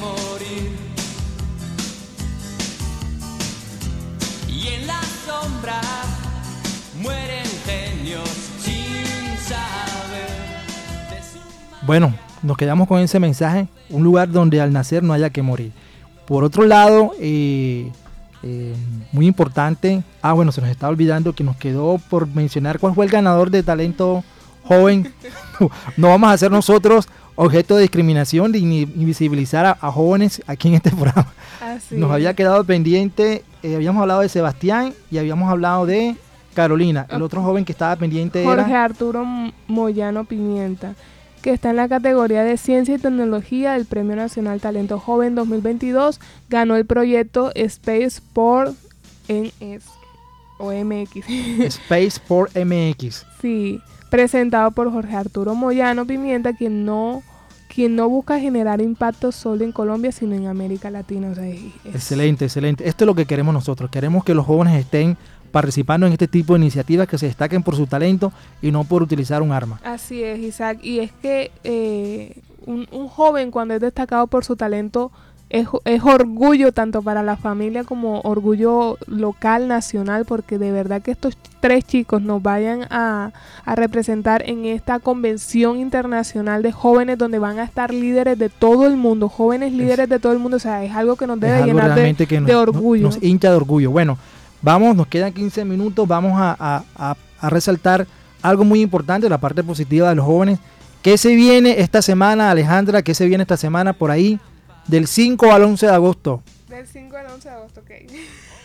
Bueno, 11.86 12.13
nos 12.41 12.57
quedamos 12.57 12.88
con 12.88 12.99
ese 12.99 13.19
mensaje, 13.19 13.67
un 13.89 14.03
lugar 14.03 14.31
donde 14.31 14.61
al 14.61 14.71
nacer 14.71 15.03
no 15.03 15.13
haya 15.13 15.29
que 15.29 15.41
morir. 15.41 15.71
Por 16.25 16.43
otro 16.43 16.65
lado, 16.65 17.11
eh, 17.19 17.91
eh, 18.43 18.73
muy 19.11 19.27
importante, 19.27 20.03
ah 20.21 20.34
bueno, 20.34 20.51
se 20.51 20.61
nos 20.61 20.69
está 20.69 20.88
olvidando 20.88 21.34
que 21.34 21.43
nos 21.43 21.55
quedó 21.57 21.97
por 22.09 22.27
mencionar 22.27 22.79
cuál 22.79 22.93
fue 22.95 23.05
el 23.05 23.11
ganador 23.11 23.49
de 23.51 23.63
talento 23.63 24.23
joven. 24.63 25.13
no 25.97 26.07
vamos 26.09 26.31
a 26.31 26.38
ser 26.38 26.51
nosotros 26.51 27.07
objeto 27.36 27.75
de 27.75 27.81
discriminación 27.81 28.51
ni 28.51 28.81
invisibilizar 28.81 29.65
a, 29.65 29.77
a 29.81 29.91
jóvenes 29.91 30.41
aquí 30.47 30.67
en 30.69 30.75
este 30.75 30.91
programa. 30.91 31.34
Así 31.61 31.95
Nos 31.95 32.11
había 32.11 32.34
quedado 32.34 32.63
pendiente, 32.63 33.43
eh, 33.63 33.75
habíamos 33.75 34.01
hablado 34.01 34.21
de 34.21 34.29
Sebastián 34.29 34.93
y 35.11 35.17
habíamos 35.17 35.49
hablado 35.51 35.86
de 35.86 36.15
Carolina. 36.53 37.07
El 37.09 37.21
otro 37.23 37.41
joven 37.41 37.65
que 37.65 37.71
estaba 37.71 37.95
pendiente 37.95 38.45
Jorge 38.45 38.69
era... 38.71 38.84
Arturo 38.86 39.23
M- 39.23 39.53
Moyano 39.67 40.23
Pimienta, 40.25 40.93
que 41.43 41.51
está 41.51 41.69
en 41.69 41.75
la 41.75 41.87
categoría 41.87 42.43
de 42.43 42.57
Ciencia 42.57 42.95
y 42.95 42.97
Tecnología 42.97 43.73
del 43.73 43.85
Premio 43.85 44.15
Nacional 44.15 44.59
Talento 44.61 44.97
Joven 44.99 45.35
2022, 45.35 46.19
ganó 46.49 46.75
el 46.77 46.85
proyecto 46.87 47.51
Space 47.53 48.21
por 48.33 48.73
NS 49.27 49.83
o 50.57 50.71
MX. 50.71 51.27
Space 51.65 52.19
for 52.25 52.49
MX. 52.55 53.25
sí, 53.41 53.79
presentado 54.09 54.71
por 54.71 54.91
Jorge 54.91 55.15
Arturo 55.15 55.53
Moyano 55.55 56.05
Pimienta, 56.05 56.53
quien 56.53 56.85
no 56.85 57.21
quien 57.73 57.95
no 57.95 58.07
busca 58.07 58.39
generar 58.39 58.81
impacto 58.81 59.31
solo 59.31 59.63
en 59.63 59.71
Colombia, 59.71 60.11
sino 60.11 60.35
en 60.35 60.45
América 60.45 60.91
Latina. 60.91 61.29
O 61.31 61.33
sea, 61.35 61.47
es- 61.47 61.59
es- 61.85 61.95
Excelente, 61.95 62.45
excelente. 62.45 62.87
Esto 62.87 63.03
es 63.03 63.07
lo 63.07 63.15
que 63.15 63.25
queremos 63.25 63.51
nosotros. 63.51 63.89
Queremos 63.89 64.23
que 64.23 64.35
los 64.35 64.45
jóvenes 64.45 64.79
estén 64.79 65.17
participando 65.53 66.07
en 66.07 66.13
este 66.13 66.27
tipo 66.27 66.53
de 66.53 66.59
iniciativas, 66.59 67.07
que 67.07 67.19
se 67.19 67.27
destaquen 67.27 67.61
por 67.61 67.75
su 67.75 67.85
talento 67.85 68.33
y 68.59 68.71
no 68.71 68.83
por 68.83 69.03
utilizar 69.03 69.43
un 69.43 69.51
arma. 69.51 69.79
Así 69.85 70.23
es, 70.23 70.39
Isaac. 70.39 70.79
Y 70.81 70.97
es 70.99 71.11
que 71.11 71.51
eh, 71.63 72.41
un, 72.65 72.87
un 72.91 73.07
joven 73.07 73.51
cuando 73.51 73.75
es 73.75 73.79
destacado 73.79 74.25
por 74.25 74.43
su 74.43 74.55
talento 74.55 75.11
es, 75.51 75.67
es 75.85 76.01
orgullo 76.03 76.71
tanto 76.71 77.03
para 77.03 77.21
la 77.21 77.37
familia 77.37 77.83
como 77.83 78.21
orgullo 78.21 78.97
local, 79.05 79.67
nacional, 79.67 80.25
porque 80.25 80.57
de 80.57 80.71
verdad 80.71 81.03
que 81.03 81.11
estos 81.11 81.37
tres 81.59 81.85
chicos 81.85 82.23
nos 82.23 82.41
vayan 82.41 82.87
a, 82.89 83.31
a 83.63 83.75
representar 83.75 84.41
en 84.49 84.65
esta 84.65 84.97
convención 84.97 85.77
internacional 85.77 86.63
de 86.63 86.71
jóvenes 86.71 87.19
donde 87.19 87.37
van 87.37 87.59
a 87.59 87.63
estar 87.65 87.93
líderes 87.93 88.39
de 88.39 88.49
todo 88.49 88.87
el 88.87 88.97
mundo, 88.97 89.29
jóvenes 89.29 89.71
líderes 89.71 90.09
de 90.09 90.17
todo 90.17 90.31
el 90.31 90.39
mundo. 90.39 90.57
O 90.57 90.59
sea, 90.59 90.83
es 90.83 90.93
algo 90.95 91.15
que 91.15 91.27
nos 91.27 91.39
debe 91.39 91.63
llenar 91.63 91.89
de, 91.89 91.93
realmente 91.93 92.25
que 92.25 92.41
nos, 92.41 92.47
de 92.47 92.55
orgullo. 92.55 93.03
nos 93.03 93.21
hincha 93.21 93.51
de 93.51 93.55
orgullo. 93.55 93.91
Bueno, 93.91 94.17
vamos, 94.64 94.95
nos 94.95 95.05
quedan 95.07 95.32
15 95.32 95.66
minutos, 95.66 96.07
vamos 96.07 96.34
a, 96.36 97.16
resaltar 97.43 98.07
algo 98.41 98.64
muy 98.64 98.82
importante, 98.82 99.30
la 99.30 99.38
parte 99.38 99.64
positiva 99.64 100.09
de 100.09 100.16
los 100.16 100.26
jóvenes. 100.26 100.59
¿Qué 101.01 101.18
se 101.18 101.36
viene 101.36 101.82
esta 101.82 102.01
semana, 102.01 102.49
Alejandra? 102.49 103.01
¿Qué 103.01 103.14
se 103.14 103.28
viene 103.28 103.43
esta 103.43 103.57
semana 103.57 103.91
por 103.93 104.09
ahí? 104.09 104.39
Del 104.88 105.07
5 105.07 105.51
al 105.51 105.64
11 105.64 105.86
de 105.86 105.91
agosto. 105.91 106.41
Del 106.70 106.88
5 106.88 107.18
al 107.18 107.26
11 107.28 107.49
de 107.49 107.55
agosto, 107.55 107.82
ok. 107.82 107.91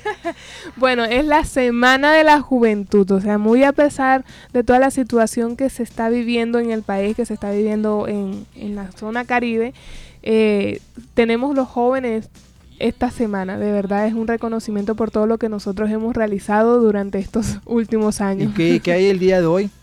bueno, 0.76 1.04
es 1.04 1.24
la 1.24 1.44
Semana 1.44 2.12
de 2.12 2.22
la 2.22 2.40
Juventud, 2.40 3.10
o 3.10 3.20
sea, 3.20 3.36
muy 3.36 3.64
a 3.64 3.72
pesar 3.72 4.24
de 4.52 4.62
toda 4.62 4.78
la 4.78 4.92
situación 4.92 5.56
que 5.56 5.68
se 5.68 5.82
está 5.82 6.08
viviendo 6.08 6.60
en 6.60 6.70
el 6.70 6.82
país, 6.82 7.16
que 7.16 7.26
se 7.26 7.34
está 7.34 7.50
viviendo 7.50 8.06
en, 8.06 8.46
en 8.54 8.76
la 8.76 8.92
zona 8.92 9.24
caribe, 9.24 9.74
eh, 10.22 10.80
tenemos 11.14 11.54
los 11.54 11.68
jóvenes 11.68 12.28
esta 12.78 13.10
semana. 13.10 13.58
De 13.58 13.72
verdad 13.72 14.06
es 14.06 14.14
un 14.14 14.26
reconocimiento 14.26 14.94
por 14.94 15.10
todo 15.10 15.26
lo 15.26 15.38
que 15.38 15.48
nosotros 15.48 15.90
hemos 15.90 16.14
realizado 16.14 16.80
durante 16.80 17.18
estos 17.18 17.58
últimos 17.66 18.20
¿Y 18.20 18.22
años. 18.22 18.54
qué, 18.54 18.80
qué 18.80 18.92
hay 18.92 19.06
el 19.06 19.18
día 19.18 19.40
de 19.40 19.46
hoy? 19.46 19.70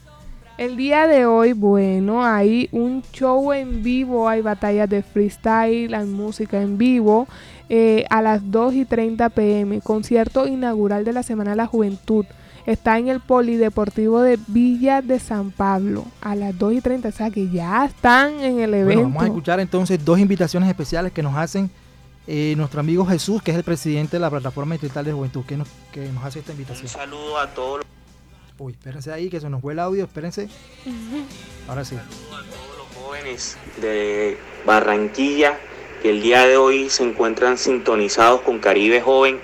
El 0.57 0.77
día 0.77 1.05
de 1.05 1.25
hoy, 1.25 1.51
bueno, 1.51 2.23
hay 2.23 2.69
un 2.71 3.03
show 3.11 3.51
en 3.51 3.83
vivo, 3.83 4.29
hay 4.29 4.41
batallas 4.41 4.89
de 4.89 5.03
freestyle, 5.03 5.93
hay 5.93 6.05
música 6.05 6.61
en 6.61 6.77
vivo 6.77 7.27
eh, 7.67 8.05
a 8.09 8.21
las 8.21 8.51
2 8.51 8.73
y 8.75 8.85
30 8.85 9.29
pm. 9.31 9.81
Concierto 9.81 10.47
inaugural 10.47 11.03
de 11.03 11.11
la 11.11 11.23
Semana 11.23 11.51
de 11.51 11.57
la 11.57 11.65
Juventud. 11.65 12.25
Está 12.65 12.97
en 12.97 13.09
el 13.09 13.19
Polideportivo 13.19 14.21
de 14.21 14.39
Villa 14.47 15.01
de 15.01 15.19
San 15.19 15.51
Pablo 15.51 16.05
a 16.21 16.35
las 16.35 16.57
2 16.57 16.75
y 16.75 16.81
30. 16.81 17.09
O 17.09 17.11
sea 17.11 17.29
que 17.31 17.49
ya 17.49 17.83
están 17.83 18.39
en 18.39 18.61
el 18.61 18.73
evento. 18.73 19.01
Bueno, 19.01 19.09
vamos 19.09 19.23
a 19.23 19.27
escuchar 19.27 19.59
entonces 19.59 20.05
dos 20.05 20.19
invitaciones 20.19 20.69
especiales 20.69 21.11
que 21.11 21.21
nos 21.21 21.35
hacen 21.35 21.69
eh, 22.27 22.53
nuestro 22.57 22.79
amigo 22.79 23.05
Jesús, 23.05 23.41
que 23.41 23.51
es 23.51 23.57
el 23.57 23.63
presidente 23.63 24.17
de 24.17 24.19
la 24.21 24.29
Plataforma 24.29 24.75
Distrital 24.75 25.05
de 25.05 25.13
Juventud, 25.13 25.45
que 25.45 25.57
nos, 25.57 25.67
que 25.91 26.07
nos 26.09 26.23
hace 26.23 26.39
esta 26.39 26.51
invitación. 26.51 26.87
saludo 26.87 27.37
a 27.37 27.53
todos 27.53 27.79
los 27.79 27.85
Uy, 28.57 28.71
espérense 28.71 29.11
ahí, 29.11 29.29
que 29.29 29.41
se 29.41 29.49
nos 29.49 29.61
fue 29.61 29.73
el 29.73 29.79
audio, 29.79 30.05
espérense. 30.05 30.47
Ahora 31.67 31.83
sí. 31.83 31.97
jóvenes 32.95 33.57
de 33.81 34.37
Barranquilla 34.65 35.59
que 36.01 36.11
el 36.11 36.21
día 36.21 36.47
de 36.47 36.55
hoy 36.55 36.89
se 36.89 37.03
encuentran 37.03 37.57
sintonizados 37.57 38.41
con 38.41 38.59
Caribe 38.59 39.01
Joven. 39.01 39.39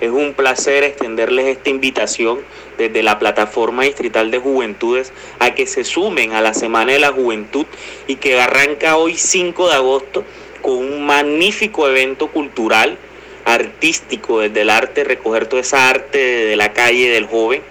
Es 0.00 0.10
un 0.10 0.34
placer 0.34 0.82
extenderles 0.82 1.46
esta 1.46 1.70
invitación 1.70 2.40
desde 2.76 3.02
la 3.02 3.18
Plataforma 3.18 3.84
Distrital 3.84 4.30
de 4.30 4.38
Juventudes 4.38 5.12
a 5.38 5.54
que 5.54 5.66
se 5.66 5.84
sumen 5.84 6.32
a 6.32 6.40
la 6.40 6.52
Semana 6.52 6.92
de 6.92 6.98
la 6.98 7.12
Juventud 7.12 7.66
y 8.08 8.16
que 8.16 8.40
arranca 8.40 8.96
hoy 8.96 9.16
5 9.16 9.68
de 9.68 9.74
agosto 9.74 10.24
con 10.66 10.78
un 10.78 11.06
magnífico 11.06 11.88
evento 11.88 12.26
cultural, 12.26 12.98
artístico, 13.44 14.40
desde 14.40 14.62
el 14.62 14.70
arte, 14.70 15.04
recoger 15.04 15.46
toda 15.46 15.62
esa 15.62 15.88
arte 15.88 16.18
de 16.18 16.56
la 16.56 16.72
calle 16.72 17.08
del 17.08 17.26
joven 17.26 17.62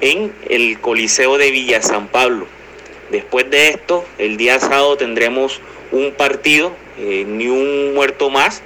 en 0.00 0.32
el 0.48 0.80
Coliseo 0.80 1.38
de 1.38 1.52
Villa 1.52 1.80
San 1.80 2.08
Pablo. 2.08 2.48
Después 3.12 3.48
de 3.50 3.68
esto, 3.68 4.04
el 4.18 4.36
día 4.36 4.58
sábado 4.58 4.96
tendremos 4.96 5.60
un 5.92 6.10
partido, 6.10 6.72
eh, 6.98 7.24
ni 7.24 7.46
un 7.46 7.94
muerto 7.94 8.30
más. 8.30 8.62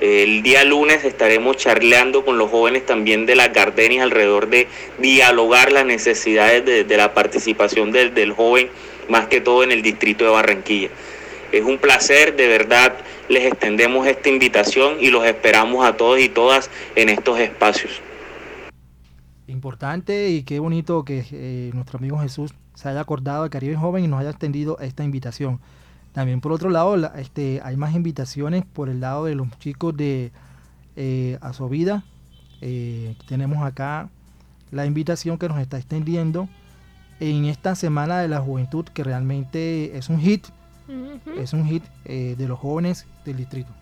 Eh, 0.00 0.22
el 0.22 0.44
día 0.44 0.62
lunes 0.62 1.04
estaremos 1.04 1.56
charleando 1.56 2.24
con 2.24 2.38
los 2.38 2.52
jóvenes 2.52 2.86
también 2.86 3.26
de 3.26 3.34
las 3.34 3.52
gardenias 3.52 4.04
alrededor 4.04 4.46
de 4.48 4.68
dialogar 4.98 5.72
las 5.72 5.86
necesidades 5.86 6.64
de, 6.64 6.96
la 6.96 7.14
participación 7.14 7.90
del 7.90 8.32
joven, 8.32 8.70
más 9.08 9.26
que 9.26 9.40
todo 9.40 9.64
en 9.64 9.72
el 9.72 9.82
distrito 9.82 10.24
de 10.24 10.30
Barranquilla. 10.30 10.90
Es 11.52 11.64
un 11.64 11.78
placer, 11.78 12.34
de 12.36 12.48
verdad 12.48 12.94
les 13.28 13.44
extendemos 13.46 14.06
esta 14.06 14.28
invitación 14.28 14.96
y 15.00 15.08
los 15.10 15.24
esperamos 15.24 15.84
a 15.84 15.96
todos 15.96 16.18
y 16.20 16.28
todas 16.28 16.70
en 16.96 17.08
estos 17.10 17.38
espacios. 17.38 18.00
Importante 19.46 20.30
y 20.30 20.44
qué 20.44 20.58
bonito 20.60 21.04
que 21.04 21.24
eh, 21.30 21.70
nuestro 21.74 21.98
amigo 21.98 22.18
Jesús 22.18 22.52
se 22.74 22.88
haya 22.88 23.00
acordado 23.00 23.44
de 23.44 23.50
Caribe 23.50 23.76
Joven 23.76 24.04
y 24.04 24.08
nos 24.08 24.20
haya 24.20 24.30
extendido 24.30 24.78
esta 24.80 25.04
invitación. 25.04 25.60
También 26.12 26.40
por 26.40 26.52
otro 26.52 26.70
lado, 26.70 26.96
la- 26.96 27.12
este, 27.18 27.60
hay 27.62 27.76
más 27.76 27.94
invitaciones 27.94 28.64
por 28.64 28.88
el 28.88 29.00
lado 29.00 29.26
de 29.26 29.34
los 29.34 29.48
chicos 29.58 29.96
de 29.96 30.30
eh. 30.96 31.38
Eh, 32.64 33.14
tenemos 33.26 33.64
acá 33.64 34.08
la 34.70 34.86
invitación 34.86 35.36
que 35.36 35.48
nos 35.48 35.58
está 35.58 35.76
extendiendo 35.78 36.48
en 37.20 37.44
esta 37.46 37.74
Semana 37.74 38.20
de 38.20 38.28
la 38.28 38.40
Juventud 38.40 38.84
que 38.86 39.04
realmente 39.04 39.96
es 39.96 40.08
un 40.08 40.20
hit, 40.20 40.46
es 41.38 41.52
un 41.52 41.68
hit 41.68 41.84
eh, 42.04 42.34
de 42.36 42.48
los 42.48 42.58
jóvenes 42.58 43.06
del 43.24 43.36
distrito. 43.36 43.72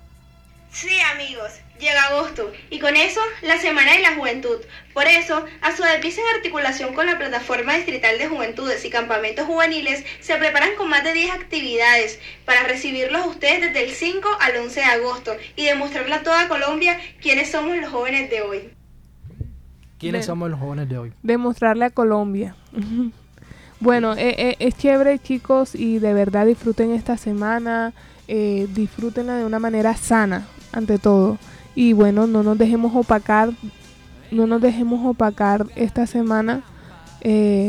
Sí, 0.73 0.97
amigos, 1.13 1.51
llega 1.81 2.05
agosto 2.05 2.53
y 2.71 2.79
con 2.79 2.95
eso 2.95 3.21
la 3.43 3.59
Semana 3.59 3.93
de 3.93 4.03
la 4.03 4.15
Juventud. 4.15 4.59
Por 4.95 5.07
eso, 5.07 5.45
a 5.63 5.77
su 5.77 5.83
vez 5.83 6.17
en 6.17 6.25
articulación 6.37 6.95
con 6.95 7.07
la 7.07 7.19
Plataforma 7.19 7.75
Distrital 7.75 8.19
de 8.19 8.29
Juventudes 8.29 8.85
y 8.85 8.91
Campamentos 8.91 9.47
Juveniles, 9.47 10.05
se 10.21 10.37
preparan 10.37 10.77
con 10.77 10.89
más 10.89 11.03
de 11.03 11.13
10 11.13 11.33
actividades 11.33 12.21
para 12.45 12.63
recibirlos 12.63 13.23
a 13.23 13.27
ustedes 13.27 13.63
desde 13.63 13.85
el 13.85 13.91
5 13.91 14.29
al 14.41 14.57
11 14.59 14.81
de 14.81 14.87
agosto 14.87 15.33
y 15.57 15.65
demostrarle 15.65 16.15
a 16.15 16.23
toda 16.23 16.49
Colombia 16.49 17.01
quiénes 17.21 17.51
somos 17.51 17.77
los 17.77 17.91
jóvenes 17.91 18.31
de 18.31 18.43
hoy. 18.43 18.71
¿Quiénes 19.99 20.27
somos 20.27 20.51
los 20.51 20.61
jóvenes 20.61 20.89
de 20.89 20.99
hoy? 20.99 21.13
Demostrarle 21.23 21.87
a 21.87 21.91
Colombia. 21.91 22.55
bueno, 23.81 24.13
eh, 24.13 24.35
eh, 24.37 24.57
es 24.59 24.77
chévere 24.77 25.19
chicos 25.19 25.75
y 25.75 25.99
de 25.99 26.13
verdad 26.13 26.47
disfruten 26.47 26.91
esta 26.91 27.17
semana, 27.17 27.95
eh, 28.29 28.69
disfrútenla 28.75 29.37
de 29.37 29.47
una 29.47 29.59
manera 29.59 29.97
sana, 29.97 30.47
ante 30.73 30.99
todo. 30.99 31.39
Y 31.75 31.95
bueno, 31.95 32.27
no 32.27 32.43
nos 32.43 32.59
dejemos 32.59 32.95
opacar, 32.95 33.53
no 34.31 34.47
nos 34.47 34.61
dejemos 34.61 35.05
opacar 35.05 35.67
esta 35.77 36.07
semana 36.07 36.63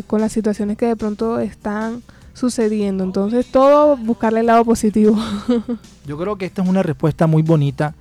con 0.07 0.21
las 0.21 0.31
situaciones 0.31 0.77
que 0.77 0.85
de 0.85 0.95
pronto 0.95 1.39
están 1.39 2.03
sucediendo. 2.33 3.03
Entonces, 3.03 3.45
todo 3.47 3.97
buscarle 3.97 4.39
el 4.39 4.45
lado 4.45 4.63
positivo. 4.63 5.17
Yo 6.05 6.17
creo 6.17 6.37
que 6.37 6.45
esta 6.45 6.61
es 6.61 6.69
una 6.69 6.83
respuesta 6.83 7.27
muy 7.27 7.43
bonita 7.43 7.93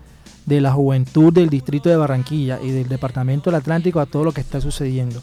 de 0.47 0.61
la 0.61 0.73
juventud 0.73 1.33
del 1.33 1.49
distrito 1.49 1.89
de 1.89 1.97
Barranquilla 1.97 2.61
y 2.63 2.71
del 2.71 2.89
departamento 2.89 3.51
del 3.51 3.61
Atlántico 3.61 3.99
a 3.99 4.07
todo 4.07 4.23
lo 4.23 4.33
que 4.33 4.41
está 4.41 4.61
sucediendo. 4.61 5.21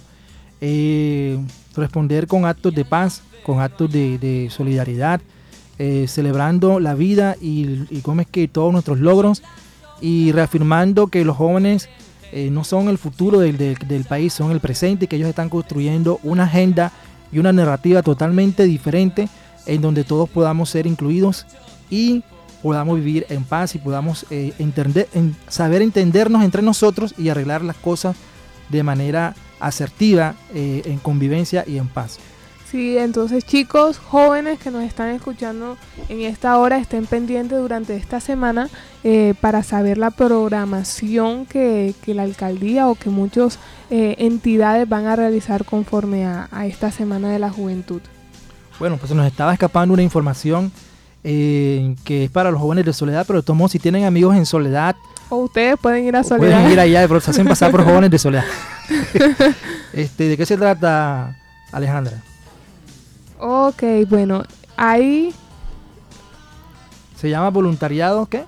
Responder 1.78 2.28
con 2.28 2.46
actos 2.46 2.74
de 2.76 2.86
paz, 2.86 3.22
con 3.46 3.62
actos 3.62 3.92
de, 3.92 4.50
solidaridad, 4.52 5.22
eh, 5.80 6.06
celebrando 6.08 6.80
la 6.80 6.96
vida 6.96 7.36
y, 7.40 7.86
y 7.90 8.04
es 8.20 8.28
que 8.28 8.48
todos 8.48 8.74
nuestros 8.74 9.00
logros 9.00 9.44
y 10.02 10.32
reafirmando 10.32 11.08
que 11.08 11.24
los 11.24 11.38
jóvenes 11.38 11.90
eh, 12.32 12.50
no 12.52 12.64
son 12.64 12.90
el 12.90 12.98
futuro 12.98 13.40
del, 13.40 14.06
país, 14.08 14.34
son 14.34 14.52
el 14.52 14.60
presente 14.60 15.06
y 15.06 15.08
que 15.08 15.16
ellos 15.16 15.30
están 15.30 15.50
construyendo 15.50 16.20
una 16.24 16.44
agenda 16.44 16.92
y 17.32 17.40
una 17.40 17.54
narrativa 17.54 18.02
totalmente 18.02 18.64
diferente 18.64 19.30
en 19.66 19.82
donde 19.82 20.04
todos 20.04 20.30
podamos 20.30 20.70
ser 20.70 20.88
incluidos 20.88 21.46
y 21.90 22.24
podamos 22.62 22.98
vivir 22.98 23.26
en 23.30 23.44
paz 23.44 23.76
y 23.76 23.78
podamos 23.78 24.26
eh, 24.30 24.54
saber 25.48 25.82
entendernos 25.82 26.44
entre 26.44 26.62
nosotros 26.62 27.14
y 27.18 27.30
arreglar 27.30 27.62
las 27.64 27.78
cosas 27.78 28.16
de 28.70 28.84
manera 28.84 29.36
asertiva, 29.60 30.36
eh, 30.54 30.82
en 30.86 30.98
convivencia 31.00 31.64
y 31.68 31.78
en 31.78 31.88
paz. 31.88 32.20
Sí, 32.70 32.98
entonces 32.98 33.46
chicos, 33.46 33.98
jóvenes 33.98 34.60
que 34.60 34.72
nos 34.72 34.84
están 34.84 35.12
escuchando 35.12 35.78
en 36.10 36.20
esta 36.22 36.58
hora, 36.58 36.78
estén 36.78 37.06
pendientes 37.06 37.58
durante 37.58 37.96
esta 37.96 38.20
semana 38.20 38.70
eh, 39.06 39.36
para 39.40 39.64
saber 39.64 39.98
la 39.98 40.12
programación 40.12 41.46
que, 41.46 41.96
la 42.08 42.24
alcaldía 42.24 42.90
o 42.90 42.96
que 42.96 43.10
muchas 43.10 43.58
eh, 43.90 44.16
entidades 44.18 44.88
van 44.90 45.06
a 45.06 45.16
realizar 45.16 45.64
conforme 45.64 46.26
a, 46.26 46.50
esta 46.66 46.92
Semana 46.92 47.30
de 47.30 47.40
la 47.40 47.50
Juventud. 47.50 48.02
Bueno, 48.80 48.98
pues 48.98 49.14
nos 49.14 49.26
estaba 49.26 49.54
escapando 49.54 49.94
una 49.94 50.04
información 50.04 50.70
eh, 51.24 51.96
que 52.04 52.26
es 52.26 52.32
para 52.32 52.52
los 52.52 52.60
jóvenes 52.60 52.84
de 52.84 52.92
Soledad, 52.92 53.24
pero 53.26 53.44
tomo 53.44 53.70
si 53.70 53.80
tienen 53.80 54.04
amigos 54.04 54.36
en 54.36 54.46
Soledad. 54.46 54.98
O 55.30 55.38
ustedes 55.38 55.78
pueden 55.80 56.06
ir 56.06 56.16
a 56.16 56.24
Soledad. 56.24 56.60
Pueden 56.60 56.72
ir 56.72 56.80
allá, 56.80 57.08
pero 57.08 57.20
se 57.20 57.32
hacen 57.32 57.48
pasar 57.48 57.72
por 57.72 57.84
jóvenes 57.86 58.12
de 58.12 58.20
Soledad. 58.20 58.46
este, 59.94 60.30
¿De 60.30 60.38
qué 60.38 60.46
se 60.46 60.58
trata, 60.58 61.36
Alejandra? 61.72 62.22
Ok, 63.40 63.84
bueno, 64.10 64.44
ahí... 64.76 65.34
¿Se 67.16 67.30
llama 67.30 67.50
voluntariado 67.50 68.26
qué? 68.28 68.46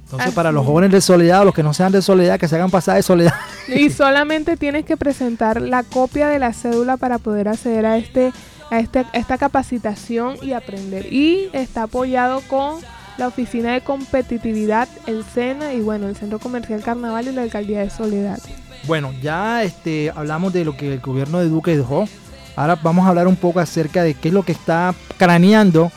Entonces, 0.05 0.35
para 0.35 0.53
los 0.53 0.64
jóvenes 0.64 0.93
de 0.93 1.01
soledad 1.01 1.43
o 1.43 1.47
los 1.47 1.55
que 1.55 1.64
no 1.64 1.75
sean 1.75 1.91
de 1.91 2.01
soledad, 2.01 2.39
que 2.39 2.47
se 2.47 2.55
hagan 2.55 2.70
pasar 2.70 2.95
de 2.97 3.03
soledad. 3.03 3.35
Y 3.66 3.91
solamente 3.91 4.57
tienes 4.57 4.85
que 4.85 4.97
presentar 4.97 5.61
la 5.61 5.83
copia 5.83 6.29
de 6.29 6.39
la 6.39 6.53
cédula 6.53 6.97
para 6.97 7.18
poder 7.18 7.49
acceder 7.49 7.85
a 7.87 7.97
este 7.97 8.33
a, 8.75 8.81
este, 8.81 9.07
esta 9.12 9.39
capacitación 9.39 10.37
y 10.43 10.53
aprender. 10.53 11.12
Y 11.12 11.49
está 11.53 11.85
apoyado 11.85 12.41
con 12.43 12.81
la 13.16 13.29
Oficina 13.29 13.72
de 13.72 13.81
Competitividad, 13.81 14.89
el 15.07 15.25
SENA 15.25 15.72
y 15.75 15.81
bueno, 15.81 16.09
el 16.09 16.16
Centro 16.16 16.39
Comercial 16.39 16.83
Carnaval 16.83 17.29
y 17.29 17.33
la 17.33 17.43
Alcaldía 17.43 17.81
de 17.81 17.91
Soledad. 17.91 18.39
Bueno, 18.87 19.12
ya 19.22 19.62
este, 19.62 20.11
hablamos 20.14 20.53
de 20.53 20.64
lo 20.64 20.77
que 20.77 20.95
el 20.95 21.01
gobierno 21.01 21.39
de 21.39 21.49
Duque 21.49 21.77
dejó. 21.77 22.09
Ahora 22.57 22.77
vamos 22.77 23.07
a 23.07 23.11
hablar 23.11 23.27
un 23.27 23.37
poco 23.37 23.61
acerca 23.61 24.03
de 24.03 24.14
qué 24.14 24.29
es 24.29 24.35
lo 24.35 24.43
que 24.43 24.53
está 24.53 24.95
craneando 25.16 25.91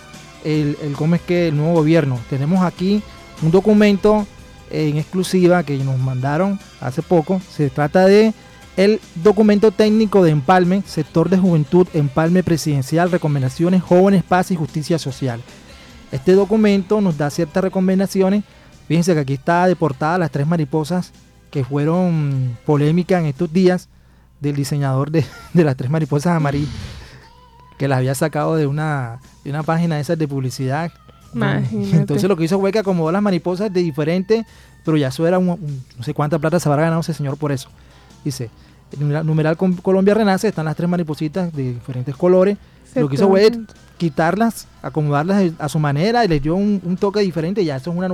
el, 0.44 0.78
el, 0.82 0.94
cómo 0.94 1.16
es 1.16 1.22
que 1.22 1.50
el 1.50 1.58
nuevo 1.58 1.74
gobierno. 1.74 2.20
Tenemos 2.30 2.64
aquí 2.64 3.02
un 3.42 3.52
documento 3.52 4.26
en 4.70 4.98
exclusiva 4.98 5.64
que 5.64 5.78
nos 5.78 5.98
mandaron 6.00 6.60
hace 6.80 7.02
poco. 7.02 7.42
Se 7.50 7.70
trata 7.70 8.06
de 8.06 8.34
el 8.78 9.02
documento 9.16 9.72
técnico 9.72 10.24
de 10.24 10.30
Empalme, 10.30 10.84
sector 10.86 11.30
de 11.30 11.40
juventud, 11.40 11.88
Empalme 11.94 12.44
presidencial, 12.44 13.12
recomendaciones, 13.12 13.82
jóvenes, 13.82 14.24
paz 14.24 14.52
y 14.52 14.56
justicia 14.56 15.00
social. 15.00 15.42
Este 16.12 16.34
documento 16.34 17.02
nos 17.02 17.18
da 17.18 17.32
ciertas 17.32 17.64
recomendaciones. 17.64 18.44
Fíjense 18.88 19.16
que 19.16 19.20
aquí 19.22 19.34
está 19.34 19.66
deportada 19.66 20.20
las 20.20 20.32
tres 20.32 20.46
mariposas 20.46 21.12
que 21.50 21.64
fueron 21.66 22.56
polémicas 22.66 23.20
en 23.20 23.26
estos 23.26 23.52
días 23.52 23.90
del 24.40 24.56
diseñador 24.56 25.10
de, 25.12 25.26
las 25.56 25.76
tres 25.76 25.90
mariposas 25.90 26.36
amarillas, 26.36 26.70
que 27.80 27.88
las 27.88 27.98
había 27.98 28.14
sacado 28.14 28.56
de 28.56 28.68
una, 28.68 29.20
de 29.44 29.50
una 29.50 29.64
página 29.64 29.96
de 29.96 30.02
esas 30.02 30.20
de 30.20 30.28
publicidad. 30.28 30.92
Entonces 31.34 32.30
lo 32.30 32.38
que 32.38 32.44
hizo 32.44 32.60
fue 32.60 32.72
que 32.72 32.80
acomodó 32.80 33.12
las 33.12 33.24
mariposas 33.24 33.74
de 33.74 33.82
diferente, 33.82 34.46
pero 34.86 34.98
ya 34.98 35.08
eso 35.08 35.26
era 35.28 35.40
un, 35.40 35.48
no 35.98 36.04
sé 36.04 36.14
cuánta 36.14 36.38
plata 36.38 36.60
se 36.60 36.70
habrá 36.70 36.84
ganado 36.84 37.02
ese 37.02 37.16
señor 37.16 37.38
por 37.38 37.52
eso. 37.52 37.70
Dice, 38.24 38.50
numeral 39.00 39.58
Colombia 39.58 40.14
Renace, 40.14 40.48
están 40.48 40.66
las 40.66 40.76
tres 40.76 40.90
maripositas 40.90 41.54
de 41.54 41.74
diferentes 41.74 42.16
colores. 42.16 42.58
Lo 42.96 43.10
que 43.10 43.16
hizo 43.16 43.28
fue 43.28 43.52
quitarlas, 43.98 44.68
acomodarlas 44.82 45.54
a 45.60 45.70
su 45.70 45.80
manera 45.80 46.24
y 46.24 46.28
les 46.28 46.42
dio 46.42 46.56
un, 46.56 46.98
toque 47.00 47.20
diferente. 47.22 47.64
Ya 47.64 47.76
eso 47.76 47.92
es 47.92 47.98
una, 47.98 48.10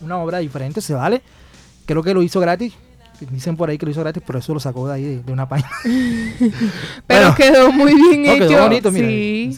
una, 0.00 0.18
obra 0.18 0.38
diferente, 0.38 0.80
se 0.80 0.94
vale. 0.94 1.22
Creo 1.86 2.02
que 2.02 2.14
lo 2.14 2.22
hizo 2.22 2.40
gratis. 2.40 2.74
Dicen 3.32 3.56
por 3.56 3.68
ahí 3.68 3.78
que 3.78 3.86
lo 3.86 3.90
hizo 3.90 4.00
gratis, 4.00 4.22
pero 4.24 4.38
eso 4.38 4.54
lo 4.54 4.60
sacó 4.60 4.86
de 4.86 4.94
ahí 4.94 5.22
de, 5.24 5.32
una 5.32 5.48
página. 5.48 5.70
pero 7.06 7.34
quedó 7.34 7.72
muy 7.72 7.94
bien 7.94 8.26
hecho. 8.26 8.48
Quedó 8.48 8.62
bonito, 8.62 8.92
mira. 8.92 9.08
Sí. 9.08 9.56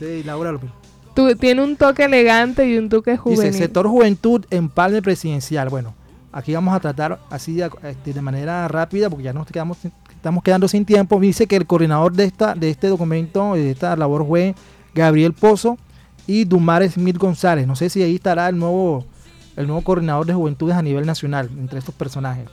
Tú 1.14 1.28
tú- 1.28 1.36
tiene 1.36 1.62
un 1.62 1.76
toque 1.76 2.04
elegante 2.04 2.66
y 2.66 2.78
un 2.78 2.88
toque 2.88 3.16
juvenil. 3.16 3.44
Dice 3.44 3.58
sector 3.58 3.86
juventud 3.86 4.46
empalme 4.50 5.02
presidencial. 5.02 5.68
Bueno, 5.68 5.94
aquí 6.32 6.54
vamos 6.54 6.74
a 6.74 6.80
tratar 6.80 7.20
así 7.28 7.54
de, 7.54 7.70
este, 7.82 8.14
de 8.14 8.22
manera 8.22 8.66
rápida 8.68 9.11
porque 9.11 9.24
ya 9.24 9.34
nos 9.34 9.46
quedamos, 9.46 9.76
sin- 9.78 9.92
estamos 10.20 10.42
quedando 10.44 10.68
sin 10.68 10.84
tiempo. 10.84 11.18
Dice 11.18 11.46
que 11.46 11.56
el 11.56 11.66
coordinador 11.66 12.12
de 12.12 12.24
esta 12.24 12.54
de 12.54 12.68
este 12.70 12.88
documento, 12.88 13.54
de 13.54 13.70
esta 13.70 13.96
labor 13.96 14.26
fue 14.26 14.54
Gabriel 14.94 15.32
Pozo 15.32 15.78
y 16.26 16.44
Dumares 16.44 16.96
Mil 16.98 17.16
González. 17.18 17.66
No 17.66 17.74
sé 17.74 17.88
si 17.88 18.02
ahí 18.02 18.16
estará 18.16 18.48
el 18.48 18.58
nuevo 18.58 19.04
el 19.56 19.66
nuevo 19.66 19.82
coordinador 19.82 20.26
de 20.26 20.34
juventudes 20.34 20.76
a 20.76 20.82
nivel 20.82 21.06
nacional 21.06 21.48
entre 21.58 21.78
estos 21.78 21.94
personajes. 21.94 22.44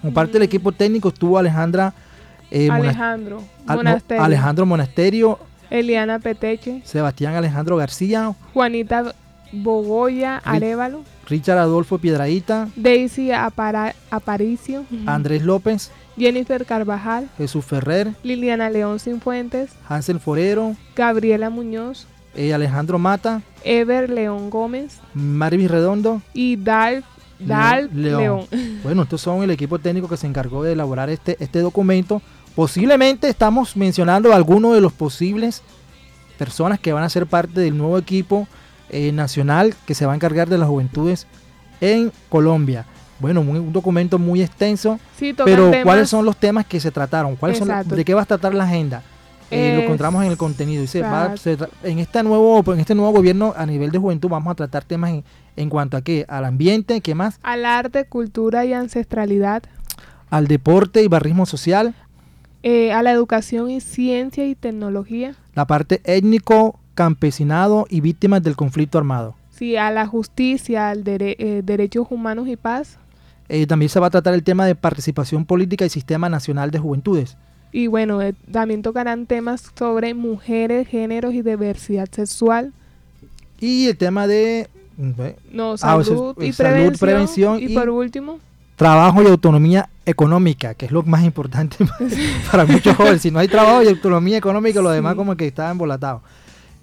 Como 0.00 0.12
parte 0.12 0.32
del 0.34 0.42
equipo 0.42 0.72
técnico 0.72 1.08
estuvo 1.08 1.38
Alejandra 1.38 1.94
eh, 2.50 2.68
Alejandro 2.70 3.42
Al- 3.66 3.76
Mo- 3.76 3.82
Monasterio, 3.84 4.24
Alejandro 4.24 4.66
Monasterio, 4.66 5.38
Eliana 5.70 6.18
Peteche, 6.18 6.82
Sebastián 6.84 7.34
Alejandro 7.36 7.76
García, 7.76 8.34
Juanita 8.52 9.14
Bogoya 9.52 10.38
Arevalo, 10.44 11.02
Richard 11.30 11.58
Adolfo 11.58 11.98
Piedraíta, 11.98 12.68
Daisy 12.76 13.30
Apara- 13.30 13.94
Aparicio, 14.10 14.84
Andrés 15.06 15.42
López, 15.42 15.90
Jennifer 16.18 16.66
Carvajal, 16.66 17.28
Jesús 17.38 17.64
Ferrer, 17.64 18.12
Liliana 18.22 18.68
León 18.68 18.98
Cinfuentes, 19.00 19.70
Hansel 19.88 20.20
Forero, 20.20 20.74
Gabriela 20.96 21.48
Muñoz, 21.48 22.06
eh, 22.34 22.52
Alejandro 22.52 22.98
Mata, 22.98 23.42
Ever 23.64 24.10
León 24.10 24.50
Gómez 24.50 24.98
Marvis 25.14 25.70
Redondo, 25.70 26.20
y 26.34 26.56
Dalf, 26.56 27.04
Dalf 27.38 27.92
León. 27.94 28.20
León. 28.20 28.46
Bueno, 28.82 29.02
estos 29.02 29.20
son 29.20 29.42
el 29.42 29.50
equipo 29.50 29.78
técnico 29.78 30.08
que 30.08 30.16
se 30.16 30.26
encargó 30.26 30.62
de 30.64 30.72
elaborar 30.72 31.10
este, 31.10 31.36
este 31.38 31.60
documento. 31.60 32.20
Posiblemente 32.56 33.28
estamos 33.28 33.76
mencionando 33.76 34.34
algunos 34.34 34.74
de 34.74 34.80
los 34.80 34.92
posibles 34.92 35.62
personas 36.38 36.80
que 36.80 36.92
van 36.92 37.04
a 37.04 37.08
ser 37.08 37.26
parte 37.26 37.60
del 37.60 37.76
nuevo 37.78 37.96
equipo 37.98 38.48
eh, 38.90 39.12
nacional 39.12 39.74
que 39.86 39.94
se 39.94 40.06
va 40.06 40.12
a 40.12 40.14
encargar 40.16 40.48
de 40.48 40.58
las 40.58 40.68
juventudes 40.68 41.26
en 41.80 42.12
Colombia. 42.28 42.84
Bueno, 43.18 43.42
muy- 43.42 43.58
un 43.58 43.72
documento 43.72 44.18
muy 44.18 44.42
extenso, 44.42 44.98
Sí, 45.18 45.34
pero 45.44 45.70
temas- 45.70 45.84
¿cuáles 45.84 46.08
son 46.08 46.24
los 46.24 46.36
temas 46.36 46.64
que 46.66 46.80
se 46.80 46.90
trataron? 46.90 47.36
¿Cuáles 47.36 47.58
son 47.58 47.68
los-. 47.68 47.88
¿De 47.88 48.04
qué 48.04 48.14
va 48.14 48.22
a 48.22 48.26
tratar 48.26 48.54
la 48.54 48.64
agenda? 48.64 49.02
Eh, 49.50 49.74
lo 49.76 49.82
encontramos 49.82 50.24
en 50.24 50.30
el 50.30 50.36
contenido. 50.36 50.80
Dice, 50.80 51.02
va- 51.02 51.36
se 51.36 51.58
en, 51.82 51.98
este 51.98 52.22
nuevo, 52.22 52.62
en 52.72 52.78
este 52.80 52.94
nuevo 52.94 53.12
gobierno 53.12 53.52
a 53.56 53.66
nivel 53.66 53.90
de 53.90 53.98
juventud 53.98 54.28
vamos 54.28 54.52
a 54.52 54.54
tratar 54.54 54.84
temas 54.84 55.10
en, 55.10 55.24
en 55.56 55.68
cuanto 55.68 55.96
a 55.96 56.02
qué, 56.02 56.24
al 56.28 56.44
ambiente, 56.44 57.00
¿qué 57.00 57.14
más? 57.16 57.40
Al 57.42 57.66
arte, 57.66 58.04
cultura 58.04 58.64
y 58.64 58.72
ancestralidad, 58.72 59.64
Al 60.30 60.46
deporte 60.46 61.02
y 61.02 61.08
barrismo 61.08 61.44
social, 61.46 61.94
eh, 62.62 62.92
a 62.92 63.02
la 63.02 63.10
educación 63.10 63.70
y 63.70 63.80
ciencia 63.80 64.46
y 64.46 64.54
tecnología, 64.54 65.34
la 65.54 65.66
parte 65.66 66.00
étnico, 66.04 66.78
campesinado 67.04 67.86
y 67.88 68.02
víctimas 68.02 68.42
del 68.42 68.56
conflicto 68.56 68.98
armado. 68.98 69.34
sí, 69.50 69.74
a 69.76 69.90
la 69.90 70.06
justicia, 70.06 70.90
al 70.90 71.02
dere- 71.02 71.34
eh, 71.38 71.62
derechos 71.64 72.06
humanos 72.10 72.46
y 72.46 72.56
paz, 72.56 72.98
Eh, 73.48 73.66
también 73.66 73.88
se 73.88 73.98
va 73.98 74.06
a 74.08 74.10
tratar 74.10 74.32
el 74.34 74.42
tema 74.44 74.64
de 74.66 74.74
participación 74.74 75.44
política 75.46 75.84
y 75.86 75.88
sistema 75.88 76.28
nacional 76.28 76.70
de 76.70 76.78
juventudes. 76.78 77.36
y 77.72 77.86
bueno, 77.86 78.20
eh, 78.20 78.34
también 78.52 78.82
tocarán 78.82 79.24
temas 79.26 79.72
sobre 79.78 80.12
mujeres, 80.12 80.86
géneros 80.88 81.32
y 81.34 81.40
diversidad 81.42 82.08
sexual, 82.12 82.72
Y 83.60 83.86
el 83.88 83.96
tema 83.96 84.26
de 84.26 84.68
eh, 84.98 85.36
no, 85.52 85.72
Ah, 85.74 85.78
salud, 85.78 86.34
y, 86.38 86.48
eh, 86.48 86.52
salud, 86.52 86.56
prevención, 86.56 86.98
prevención 86.98 87.58
y, 87.60 87.72
y- 87.72 87.74
por 87.74 87.88
último, 87.90 88.38
trabajo 88.76 89.22
y 89.22 89.26
autonomía 89.26 89.88
económica, 90.06 90.74
que 90.74 90.86
es 90.86 90.92
lo 90.92 91.02
más 91.02 91.22
importante 91.24 91.76
para 92.50 92.64
muchos 92.74 92.96
jóvenes. 92.96 93.20
Si 93.22 93.30
no 93.30 93.38
hay 93.38 93.48
trabajo 93.48 93.82
y 93.82 93.88
autonomía 93.88 94.36
económica, 94.38 94.80
lo 94.82 94.90
demás 94.90 95.12
Sí. 95.12 95.16
como 95.18 95.36
que 95.36 95.46
está 95.46 95.70
embolatado. 95.70 96.22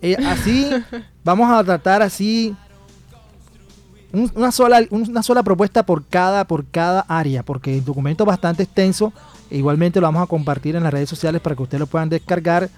Eh, 0.01 0.15
así, 0.25 0.69
vamos 1.23 1.49
a 1.51 1.63
tratar 1.63 2.01
así 2.01 2.55
un- 4.13 4.31
una, 4.35 4.51
sola, 4.51 4.81
una 4.89 5.23
sola 5.23 5.43
propuesta 5.43 5.83
por 5.85 6.05
cada, 6.05 6.45
por 6.45 6.65
cada 6.65 7.01
área, 7.07 7.43
porque 7.43 7.77
el 7.77 7.83
documento 7.85 8.23
es 8.23 8.27
bastante 8.27 8.63
extenso. 8.63 9.11
igualmente 9.49 9.99
lo 10.01 10.07
vamos 10.07 10.23
a 10.23 10.27
compartir 10.27 10.75
en 10.75 10.83
las 10.83 10.91
redes 10.93 11.09
sociales 11.09 11.41
para 11.41 11.55
que 11.55 11.63
ustedes 11.63 11.79
lo 11.79 11.87
puedan 11.87 12.09
descargar. 12.09 12.69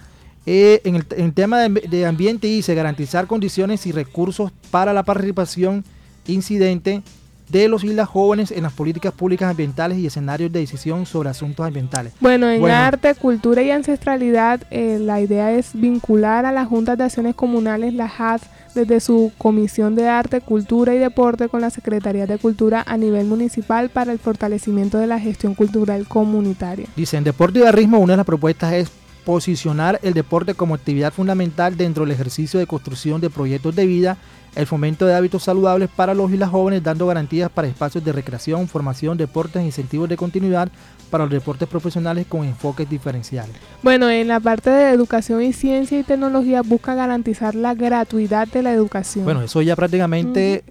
Eh, 0.46 0.82
en, 0.84 0.96
el, 0.96 1.34
tema 1.34 1.60
de, 1.60 1.70
de 1.70 2.06
ambiente 2.06 2.48
dice 2.48 2.74
garantizar 2.76 3.28
condiciones 3.28 3.86
y 3.86 3.92
recursos 3.92 4.52
para 4.72 4.94
la 4.94 5.04
participación 5.04 5.84
incidente 6.28 7.02
de 7.50 7.68
los 7.68 7.84
y 7.84 7.94
las 7.94 8.08
jóvenes 8.08 8.52
en 8.52 8.64
las 8.64 8.74
políticas 8.74 9.12
públicas 9.12 9.50
ambientales 9.50 9.98
y 9.98 10.06
escenarios 10.06 10.52
de 10.52 10.60
decisión 10.60 11.06
sobre 11.06 11.30
asuntos 11.30 11.66
ambientales. 11.66 12.14
Bueno, 12.20 12.50
en 12.50 12.62
Bueno. 12.62 12.76
arte, 12.76 13.16
cultura 13.16 13.62
y 13.62 13.72
ancestralidad, 13.72 14.62
eh, 14.72 14.98
la 15.00 15.20
idea 15.20 15.52
es 15.52 15.72
vincular 15.74 16.46
a 16.46 16.52
las 16.52 16.68
juntas 16.68 16.98
de 16.98 17.04
acciones 17.06 17.36
comunales, 17.36 17.94
las 17.94 18.12
HAD, 18.20 18.42
desde 18.76 19.00
su 19.00 19.32
Comisión 19.38 19.96
de 19.96 20.08
Arte, 20.08 20.42
Cultura 20.42 20.94
y 20.94 21.00
Deporte 21.00 21.50
con 21.50 21.62
la 21.62 21.72
Secretaría 21.72 22.28
de 22.28 22.38
Cultura 22.38 22.84
a 22.86 22.98
nivel 22.98 23.26
municipal 23.26 23.90
para 23.90 24.12
el 24.12 24.20
fortalecimiento 24.20 25.00
de 25.00 25.08
la 25.08 25.20
gestión 25.20 25.56
cultural 25.56 26.08
comunitaria. 26.08 26.88
Dice, 26.96 27.18
en 27.18 27.24
deporte 27.24 27.60
y 27.60 27.62
barrismo 27.64 27.98
una 28.00 28.14
de 28.14 28.18
las 28.18 28.26
propuestas 28.28 28.74
es 28.74 28.92
posicionar 29.30 30.00
el 30.02 30.16
deporte 30.16 30.56
como 30.56 30.74
actividad 30.74 31.14
fundamental 31.14 31.78
dentro 31.78 32.04
del 32.04 32.14
ejercicio 32.14 32.60
de 32.60 32.66
construcción 32.66 33.22
de 33.22 33.30
proyectos 33.30 33.76
de 33.76 33.86
vida, 33.86 34.18
el 34.56 34.66
fomento 34.66 35.06
de 35.06 35.14
hábitos 35.14 35.44
saludables 35.44 35.88
para 35.96 36.16
los 36.16 36.32
y 36.32 36.38
las 36.38 36.50
jóvenes, 36.50 36.82
dando 36.82 37.06
garantías 37.06 37.52
para 37.52 37.68
espacios 37.68 38.04
de 38.04 38.12
recreación, 38.12 38.68
formación, 38.68 39.20
deportes 39.20 39.62
e 39.62 39.66
incentivos 39.66 40.10
de 40.10 40.18
continuidad 40.18 40.72
para 41.12 41.26
los 41.26 41.32
deportes 41.32 41.70
profesionales 41.70 42.26
con 42.28 42.44
enfoques 42.44 42.90
diferenciales. 42.90 43.56
Bueno, 43.84 44.10
en 44.10 44.30
la 44.30 44.40
parte 44.40 44.72
de 44.72 44.90
educación 44.90 45.44
y 45.44 45.54
ciencia 45.54 46.00
y 46.00 46.02
tecnología 46.02 46.64
busca 46.64 46.96
garantizar 46.96 47.54
la 47.54 47.76
gratuidad 47.76 48.48
de 48.48 48.64
la 48.64 48.74
educación. 48.74 49.26
Bueno, 49.26 49.44
eso 49.44 49.62
ya 49.62 49.76
prácticamente 49.76 50.64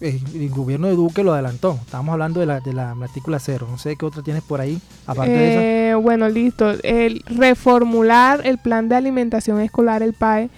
el 0.00 0.50
gobierno 0.50 0.88
de 0.88 0.94
Duque 0.94 1.22
lo 1.22 1.32
adelantó. 1.32 1.78
Estamos 1.84 2.12
hablando 2.12 2.40
de 2.40 2.46
la, 2.46 2.60
de 2.60 2.72
la 2.72 2.94
matrícula 2.94 3.38
cero. 3.38 3.66
No 3.70 3.78
sé 3.78 3.96
qué 3.96 4.06
otra 4.06 4.22
tienes 4.22 4.42
por 4.42 4.60
ahí, 4.60 4.80
aparte 5.06 5.32
de 5.32 5.50
esa. 5.52 5.62
Eh, 5.62 5.94
bueno, 5.94 6.28
listo. 6.28 6.72
El 6.82 7.22
reformular 7.26 8.46
el 8.46 8.58
plan 8.58 8.88
de 8.88 8.96
alimentación 8.96 9.60
escolar, 9.60 10.02
el 10.02 10.12
PAE, 10.12 10.50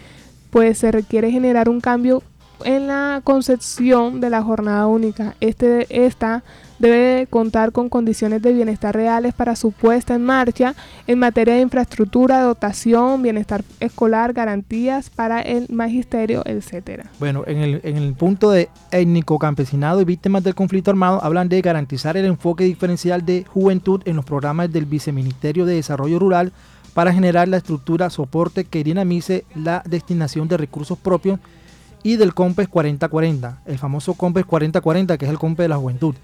pues 0.50 0.78
se 0.78 0.90
requiere 0.90 1.30
generar 1.30 1.68
un 1.68 1.80
cambio 1.80 2.22
en 2.64 2.86
la 2.86 3.20
concepción 3.24 4.20
de 4.20 4.30
la 4.30 4.42
jornada 4.42 4.86
única. 4.86 5.34
Este, 5.40 5.86
esta 6.06 6.42
debe 6.78 6.96
de 6.96 7.26
contar 7.26 7.72
con 7.72 7.88
condiciones 7.88 8.42
de 8.42 8.52
bienestar 8.52 8.94
reales 8.94 9.34
para 9.34 9.56
su 9.56 9.72
puesta 9.72 10.14
en 10.14 10.24
marcha 10.24 10.74
en 11.06 11.18
materia 11.18 11.54
de 11.54 11.60
infraestructura, 11.60 12.42
dotación, 12.42 13.22
bienestar 13.22 13.64
escolar, 13.80 14.32
garantías 14.32 15.10
para 15.10 15.40
el 15.40 15.66
magisterio, 15.70 16.42
etcétera. 16.44 17.10
Bueno, 17.18 17.44
en 17.46 17.58
el, 17.58 17.80
en 17.84 17.96
el 17.96 18.14
punto 18.14 18.50
de 18.50 18.68
étnico, 18.90 19.38
campesinado 19.38 20.00
y 20.00 20.04
víctimas 20.04 20.44
del 20.44 20.54
conflicto 20.54 20.90
armado, 20.90 21.22
hablan 21.22 21.48
de 21.48 21.60
garantizar 21.60 22.16
el 22.16 22.24
enfoque 22.24 22.64
diferencial 22.64 23.24
de 23.24 23.44
juventud 23.44 24.02
en 24.04 24.16
los 24.16 24.24
programas 24.24 24.72
del 24.72 24.86
Viceministerio 24.86 25.66
de 25.66 25.74
Desarrollo 25.74 26.18
Rural 26.18 26.52
para 26.94 27.12
generar 27.12 27.48
la 27.48 27.58
estructura 27.58 28.10
soporte 28.10 28.64
que 28.64 28.82
dinamice 28.82 29.44
la 29.54 29.82
destinación 29.86 30.48
de 30.48 30.56
recursos 30.56 30.98
propios 30.98 31.38
y 32.02 32.16
del 32.16 32.34
COMPES 32.34 32.68
4040, 32.68 33.62
el 33.66 33.78
famoso 33.78 34.14
COMPES 34.14 34.46
4040, 34.46 35.18
que 35.18 35.24
es 35.24 35.30
el 35.30 35.38
COMPES 35.38 35.64
de 35.64 35.68
la 35.68 35.76
juventud. 35.76 36.14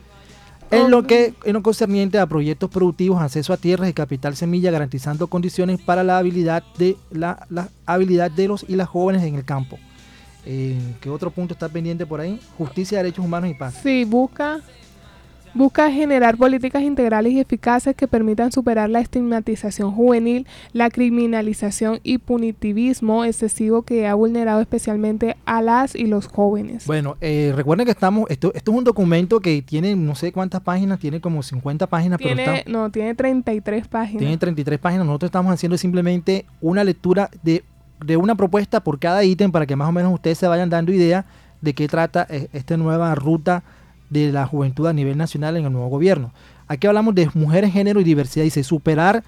En 0.74 0.90
lo 0.90 1.06
que 1.06 1.34
en 1.44 1.52
lo 1.54 1.62
concerniente 1.62 2.18
a 2.18 2.26
proyectos 2.26 2.70
productivos, 2.70 3.20
acceso 3.20 3.52
a 3.52 3.56
tierras 3.56 3.88
y 3.88 3.92
capital 3.92 4.36
semilla, 4.36 4.70
garantizando 4.70 5.26
condiciones 5.26 5.80
para 5.80 6.02
la 6.02 6.18
habilidad 6.18 6.62
de 6.78 6.96
la, 7.10 7.46
la 7.50 7.68
habilidad 7.86 8.30
de 8.30 8.48
los 8.48 8.64
y 8.68 8.76
las 8.76 8.88
jóvenes 8.88 9.22
en 9.22 9.34
el 9.34 9.44
campo. 9.44 9.78
Eh, 10.46 10.78
¿Qué 11.00 11.08
otro 11.08 11.30
punto 11.30 11.54
está 11.54 11.68
pendiente 11.68 12.04
por 12.04 12.20
ahí? 12.20 12.38
Justicia, 12.58 12.98
derechos 12.98 13.24
humanos 13.24 13.50
y 13.50 13.54
paz. 13.54 13.74
Sí, 13.82 14.04
busca, 14.04 14.60
busca 15.54 15.90
generar 15.90 16.36
políticas 16.36 16.82
integrales 16.82 17.32
y 17.32 17.40
eficaces 17.40 17.94
que 17.94 18.08
permitan 18.08 18.50
superar 18.52 18.90
la 18.90 19.00
estigmatización 19.00 19.92
juvenil, 19.92 20.46
la 20.72 20.90
criminalización 20.90 22.00
y 22.02 22.18
punitivismo 22.18 23.24
excesivo 23.24 23.82
que 23.82 24.06
ha 24.06 24.14
vulnerado 24.14 24.60
especialmente 24.60 25.36
a 25.46 25.62
las 25.62 25.94
y 25.94 26.06
los 26.06 26.26
jóvenes. 26.26 26.86
Bueno, 26.86 27.16
eh, 27.20 27.52
recuerden 27.54 27.84
que 27.86 27.92
estamos, 27.92 28.28
esto, 28.30 28.52
esto 28.54 28.72
es 28.72 28.76
un 28.78 28.84
documento 28.84 29.40
que 29.40 29.62
tiene 29.62 29.94
no 29.96 30.14
sé 30.14 30.32
cuántas 30.32 30.60
páginas, 30.60 30.98
tiene 30.98 31.20
como 31.20 31.42
50 31.42 31.86
páginas, 31.86 32.18
pero 32.22 32.38
está- 32.40 32.70
no, 32.70 32.90
tiene 32.90 33.14
33 33.14 33.88
páginas. 33.88 34.18
tiene 34.18 34.36
33 34.36 34.78
páginas. 34.78 35.06
Nosotros 35.06 35.28
estamos 35.28 35.52
haciendo 35.52 35.78
simplemente 35.78 36.44
una 36.60 36.82
lectura 36.84 37.30
de, 37.42 37.62
de 38.04 38.16
una 38.16 38.34
propuesta 38.34 38.80
por 38.80 38.98
cada 38.98 39.22
ítem 39.24 39.52
para 39.52 39.66
que 39.66 39.76
más 39.76 39.88
o 39.88 39.92
menos 39.92 40.12
ustedes 40.12 40.38
se 40.38 40.48
vayan 40.48 40.68
dando 40.68 40.92
idea 40.92 41.24
de 41.60 41.72
qué 41.74 41.86
trata 41.88 42.26
eh, 42.28 42.48
esta 42.52 42.76
nueva 42.76 43.14
ruta 43.14 43.62
de 44.10 44.32
la 44.32 44.46
juventud 44.46 44.86
a 44.86 44.92
nivel 44.92 45.16
nacional 45.16 45.56
en 45.56 45.66
el 45.66 45.72
nuevo 45.72 45.88
gobierno. 45.88 46.32
Aquí 46.66 46.86
hablamos 46.86 47.14
de 47.14 47.28
mujeres, 47.34 47.72
género 47.72 48.00
y 48.00 48.04
diversidad. 48.04 48.44
Dice 48.44 48.64
superar 48.64 49.22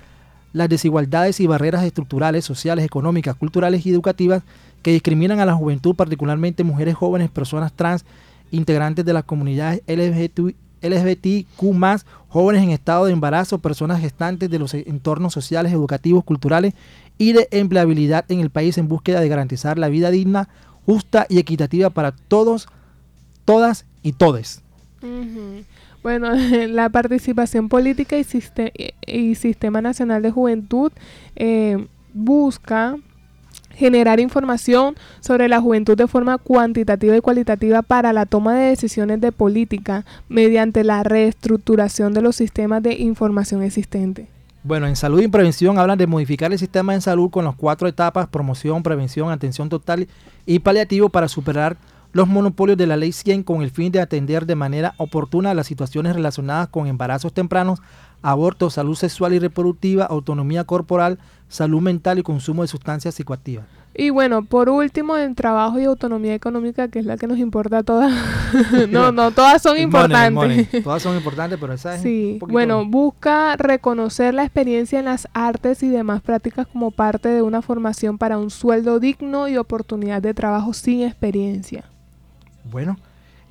las 0.53 0.69
desigualdades 0.69 1.39
y 1.41 1.47
barreras 1.47 1.85
estructurales, 1.85 2.45
sociales, 2.45 2.85
económicas, 2.85 3.37
culturales 3.37 3.85
y 3.85 3.91
educativas 3.91 4.43
que 4.83 4.93
discriminan 4.93 5.41
a 5.41 5.47
la 5.47 5.55
juventud, 5.55 5.95
particularmente 5.95 6.65
mujeres 6.65 6.95
jóvenes, 6.95 7.31
personas 7.31 7.73
trans, 7.73 8.05
integrantes 8.51 9.05
de 9.05 9.13
las 9.13 9.25
comunidades 9.25 9.83
LGBT, 9.87 10.55
LGBTQ+, 10.83 12.05
jóvenes 12.29 12.63
en 12.63 12.71
estado 12.71 13.07
de 13.07 13.13
embarazo, 13.13 13.59
personas 13.59 14.01
gestantes 14.01 14.49
de 14.51 14.59
los 14.59 14.75
entornos 14.75 15.33
sociales, 15.33 15.73
educativos, 15.73 16.25
culturales 16.25 16.75
y 17.19 17.33
de 17.33 17.49
empleabilidad 17.51 18.25
en 18.31 18.41
el 18.41 18.51
país 18.51 18.79
en 18.79 18.89
búsqueda 18.89 19.21
de 19.21 19.29
garantizar 19.29 19.79
la 19.79 19.89
vida 19.89 20.11
digna, 20.11 20.49
justa 20.85 21.27
y 21.29 21.39
equitativa 21.39 21.91
para 21.91 22.13
todos, 22.13 22.69
todas 23.45 23.87
y 24.03 24.13
todes. 24.13 24.63
Bueno, 26.03 26.29
la 26.69 26.89
participación 26.89 27.69
política 27.69 28.17
y, 28.17 29.35
Sistema 29.35 29.81
Nacional 29.81 30.23
de 30.23 30.31
Juventud 30.31 30.93
eh, 31.35 31.87
busca 32.15 32.97
generar 33.75 34.21
información 34.21 34.97
sobre 35.21 35.49
la 35.49 35.61
juventud 35.61 35.97
de 35.97 36.07
forma 36.07 36.39
cuantitativa 36.39 37.17
y 37.17 37.21
cualitativa 37.21 37.83
para 37.83 38.13
la 38.13 38.25
toma 38.25 38.55
de 38.55 38.69
decisiones 38.69 39.21
de 39.21 39.33
política 39.33 40.05
mediante 40.29 40.83
la 40.83 41.03
reestructuración 41.03 42.15
de 42.15 42.23
los 42.23 42.37
sistemas 42.37 42.83
de 42.83 42.95
información 42.95 43.63
existentes. 43.63 44.29
Bueno, 44.63 44.87
en 44.89 44.97
salud 44.97 45.21
y 45.21 45.29
prevención 45.29 45.79
hablan 45.79 45.99
de 45.99 46.07
modificar 46.09 46.51
el 46.51 46.59
sistema 46.59 46.93
de 46.95 47.01
salud 47.01 47.31
con 47.31 47.45
las 47.45 47.55
cuatro 47.55 47.87
etapas, 47.87 48.27
promoción, 48.27 48.83
prevención, 48.83 49.31
atención 49.31 49.69
total 49.69 50.09
y 50.45 50.59
paliativo 50.59 51.09
para 51.09 51.29
superar 51.29 51.77
los 52.17 52.29
monopolios 52.29 52.79
de 52.79 52.87
la 52.87 52.97
ley 52.97 53.13
100 53.13 53.43
con 53.43 53.61
el 53.61 53.71
fin 53.71 53.93
de 53.93 54.01
atender 54.01 54.47
de 54.47 54.55
manera 54.55 54.95
oportuna 54.97 55.53
las 55.53 55.67
situaciones 55.67 56.15
relacionadas 56.15 56.69
con 56.69 56.87
embarazos 56.87 57.35
tempranos, 57.35 57.83
aborto, 58.23 58.71
salud 58.71 58.97
sexual 58.97 59.35
y 59.35 59.39
reproductiva, 59.39 60.07
autonomía 60.07 60.65
corporal, 60.65 61.19
salud 61.51 61.83
mental 61.83 62.19
y 62.19 62.23
consumo 62.23 62.63
de 62.63 62.69
sustancias 62.69 63.15
psicoactivas. 63.15 63.67
Y 63.95 64.09
bueno, 64.09 64.47
por 64.47 64.71
último, 64.71 65.19
en 65.19 65.35
trabajo 65.35 65.79
y 65.79 65.85
autonomía 65.85 66.33
económica, 66.33 66.89
que 66.89 67.01
es 67.01 67.05
la 67.05 67.19
que 67.19 67.27
nos 67.27 67.37
importa 67.37 67.79
a 67.79 67.83
todas. 67.83 68.11
no, 68.89 69.13
no, 69.13 69.31
todas 69.31 69.61
son 69.61 69.77
importantes. 69.77 70.69
Todas 70.85 71.03
son 71.03 71.17
importantes, 71.17 71.59
pero 71.61 71.75
esa 71.75 71.97
es 71.97 72.01
Sí, 72.01 72.39
bueno, 72.41 72.87
busca 72.87 73.57
reconocer 73.57 74.33
la 74.33 74.45
experiencia 74.45 74.99
en 74.99 75.05
las 75.05 75.29
artes 75.35 75.83
y 75.83 75.91
demás 75.91 76.23
prácticas 76.23 76.67
como 76.67 76.93
parte 76.93 77.29
de 77.29 77.43
una 77.43 77.61
formación 77.61 78.17
para 78.17 78.39
un 78.39 78.49
sueldo 78.49 79.01
digno 79.01 79.49
y 79.49 79.59
oportunidad 79.59 80.23
de 80.23 80.33
trabajo 80.33 80.73
sin 80.73 81.03
experiencia. 81.03 81.85
Bueno, 82.71 82.99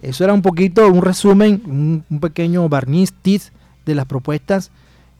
eso 0.01 0.23
era 0.23 0.33
un 0.33 0.41
poquito, 0.41 0.87
un 0.87 1.01
resumen, 1.01 2.03
un, 2.09 2.19
pequeño 2.19 2.67
barniz 2.69 3.13
de 3.23 3.95
las 3.95 4.05
propuestas 4.05 4.71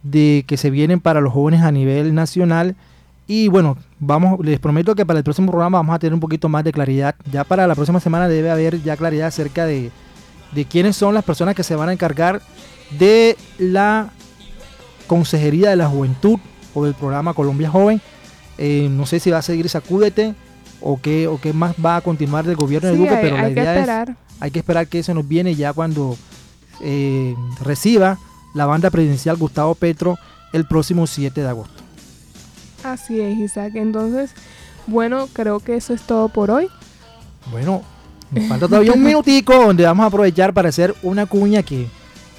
de 0.04 0.44
que 0.48 0.58
se 0.58 0.70
vienen 0.70 1.00
para 1.00 1.22
los 1.22 1.34
jóvenes 1.34 1.62
a 1.62 1.72
nivel 1.72 2.14
nacional 2.14 2.76
y 3.28 3.48
bueno, 3.48 3.78
vamos, 4.00 4.40
les 4.46 4.60
prometo 4.60 4.94
que 4.94 5.06
para 5.06 5.18
el 5.18 5.24
próximo 5.24 5.52
programa 5.52 5.80
vamos 5.80 5.96
a 5.96 6.00
tener 6.00 6.14
un 6.14 6.20
poquito 6.20 6.48
más 6.48 6.64
de 6.64 6.72
claridad. 6.72 7.16
Ya 7.32 7.44
para 7.44 7.66
la 7.66 7.74
próxima 7.74 8.00
semana 8.00 8.28
debe 8.28 8.52
haber 8.52 8.82
ya 8.84 8.96
claridad 8.98 9.28
acerca 9.28 9.66
de, 9.66 9.92
quiénes 10.70 10.96
son 10.96 11.14
las 11.14 11.24
personas 11.24 11.56
que 11.56 11.64
se 11.64 11.76
van 11.76 11.90
a 11.90 11.94
encargar 11.94 12.42
de 13.00 13.36
la 13.58 14.12
Consejería 15.08 15.72
de 15.72 15.76
la 15.76 15.88
Juventud 15.88 16.40
o 16.74 16.86
del 16.86 16.94
programa 16.94 17.34
Colombia 17.34 17.70
Joven. 17.70 18.00
Eh, 18.58 18.88
no 18.92 19.06
sé 19.06 19.20
si 19.20 19.32
va 19.32 19.40
a 19.40 19.42
seguir 19.42 19.68
Sacúdete 19.70 20.36
o 20.82 21.00
qué, 21.02 21.28
o 21.28 21.40
qué 21.40 21.54
más 21.54 21.76
va 21.84 21.98
a 21.98 22.02
continuar 22.02 22.46
del 22.46 22.56
gobierno 22.56 22.90
de 22.90 22.98
Duque, 22.98 23.18
pero 23.22 23.38
la 23.38 23.50
idea 23.50 24.04
es 24.04 24.16
hay 24.40 24.52
que 24.52 24.60
esperar 24.60 24.88
que 24.88 25.00
eso 25.00 25.14
nos 25.14 25.28
viene 25.28 25.56
ya 25.56 25.74
cuando 25.74 26.18
eh, 26.82 27.36
reciba 27.62 28.18
la 28.54 28.66
banda 28.66 28.90
presidencial 28.90 29.38
Gustavo 29.38 29.76
Petro 29.76 30.18
el 30.54 30.66
próximo 30.66 31.08
7 31.08 31.42
de 31.42 31.48
agosto. 31.48 31.84
Así 32.84 33.20
es, 33.20 33.38
Isaac. 33.38 33.74
Entonces, 33.76 34.32
bueno, 34.88 35.28
creo 35.34 35.60
que 35.60 35.76
eso 35.76 35.94
es 35.94 36.02
todo 36.02 36.30
por 36.30 36.52
hoy. 36.52 36.70
Bueno, 37.52 37.82
nos 38.32 38.48
falta 38.48 38.68
todavía 38.68 38.94
un 38.94 39.04
minutico 39.04 39.54
donde 39.54 39.84
vamos 39.86 40.04
a 40.04 40.08
aprovechar 40.08 40.54
para 40.54 40.70
hacer 40.70 40.96
una 41.02 41.26
cuña 41.26 41.64
que 41.64 41.88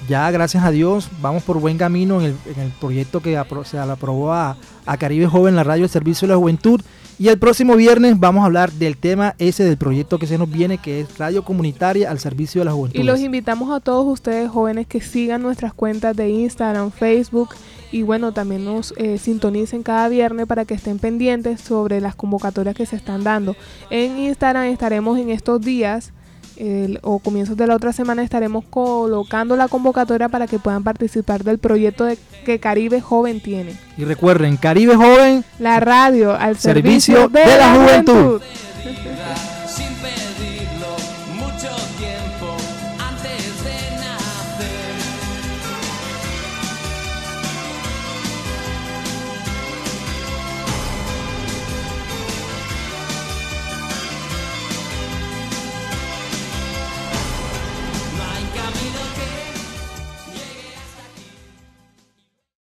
ya 0.07 0.29
gracias 0.31 0.63
a 0.63 0.71
Dios 0.71 1.09
vamos 1.21 1.43
por 1.43 1.59
buen 1.59 1.77
camino 1.77 2.21
en 2.21 2.37
el, 2.45 2.71
proyecto 2.79 3.21
que 3.21 3.39
se 3.65 3.79
aprobó 3.79 4.31
a, 4.31 4.55
a, 4.85 4.97
Caribe 4.97 5.27
Joven, 5.27 5.55
la 5.55 5.63
radio 5.63 5.83
del 5.83 5.89
Servicio 5.89 6.27
de 6.27 6.33
la 6.33 6.37
Juventud. 6.37 6.81
Y 7.19 7.29
el 7.29 7.39
próximo 7.39 7.75
viernes 7.75 8.19
vamos 8.19 8.43
a 8.43 8.45
hablar 8.45 8.71
del 8.71 8.95
tema 8.95 9.33
ese 9.39 9.63
del 9.63 9.77
proyecto 9.77 10.19
que 10.19 10.27
se 10.27 10.37
nos 10.37 10.51
viene, 10.51 10.77
que 10.77 10.99
es 10.99 11.17
Radio 11.17 11.43
Comunitaria 11.43 12.11
al 12.11 12.19
Servicio 12.19 12.61
de 12.61 12.65
la 12.65 12.73
Juventud. 12.73 12.99
Y 12.99 13.03
los 13.03 13.19
invitamos 13.19 13.75
a 13.75 13.79
todos 13.79 14.05
ustedes 14.05 14.51
jóvenes 14.51 14.85
que 14.85 15.01
sigan 15.01 15.41
nuestras 15.41 15.73
cuentas 15.73 16.15
de 16.15 16.29
Instagram, 16.29 16.91
Facebook 16.91 17.55
y 17.91 18.03
bueno, 18.03 18.33
también 18.33 18.65
nos 18.65 18.93
eh, 18.97 19.17
sintonicen 19.17 19.81
cada 19.81 20.09
viernes 20.09 20.45
para 20.45 20.65
que 20.65 20.75
estén 20.75 20.99
pendientes 20.99 21.59
sobre 21.59 22.01
las 22.01 22.15
convocatorias 22.15 22.75
que 22.75 22.85
se 22.85 22.95
están 22.95 23.23
dando. 23.23 23.55
En 23.89 24.19
Instagram 24.19 24.65
estaremos 24.65 25.17
en 25.17 25.29
estos 25.29 25.59
días 25.61 26.13
o 27.01 27.19
comienzos 27.19 27.57
de 27.57 27.67
la 27.67 27.75
otra 27.75 27.93
semana 27.93 28.23
estaremos 28.23 28.65
colocando 28.69 29.55
la 29.55 29.67
convocatoria 29.67 30.29
para 30.29 30.47
que 30.47 30.59
puedan 30.59 30.83
participar 30.83 31.43
del 31.43 31.59
proyecto 31.59 32.05
de, 32.05 32.17
que 32.45 32.59
Caribe 32.59 33.01
Joven 33.01 33.41
tiene. 33.41 33.75
Y 33.97 34.05
recuerden, 34.05 34.57
Caribe 34.57 34.95
Joven, 34.95 35.43
la 35.59 35.79
radio 35.79 36.33
al 36.33 36.57
servicio, 36.57 37.29
de, 37.29 37.45
la, 37.45 37.73
juventud. 37.73 38.41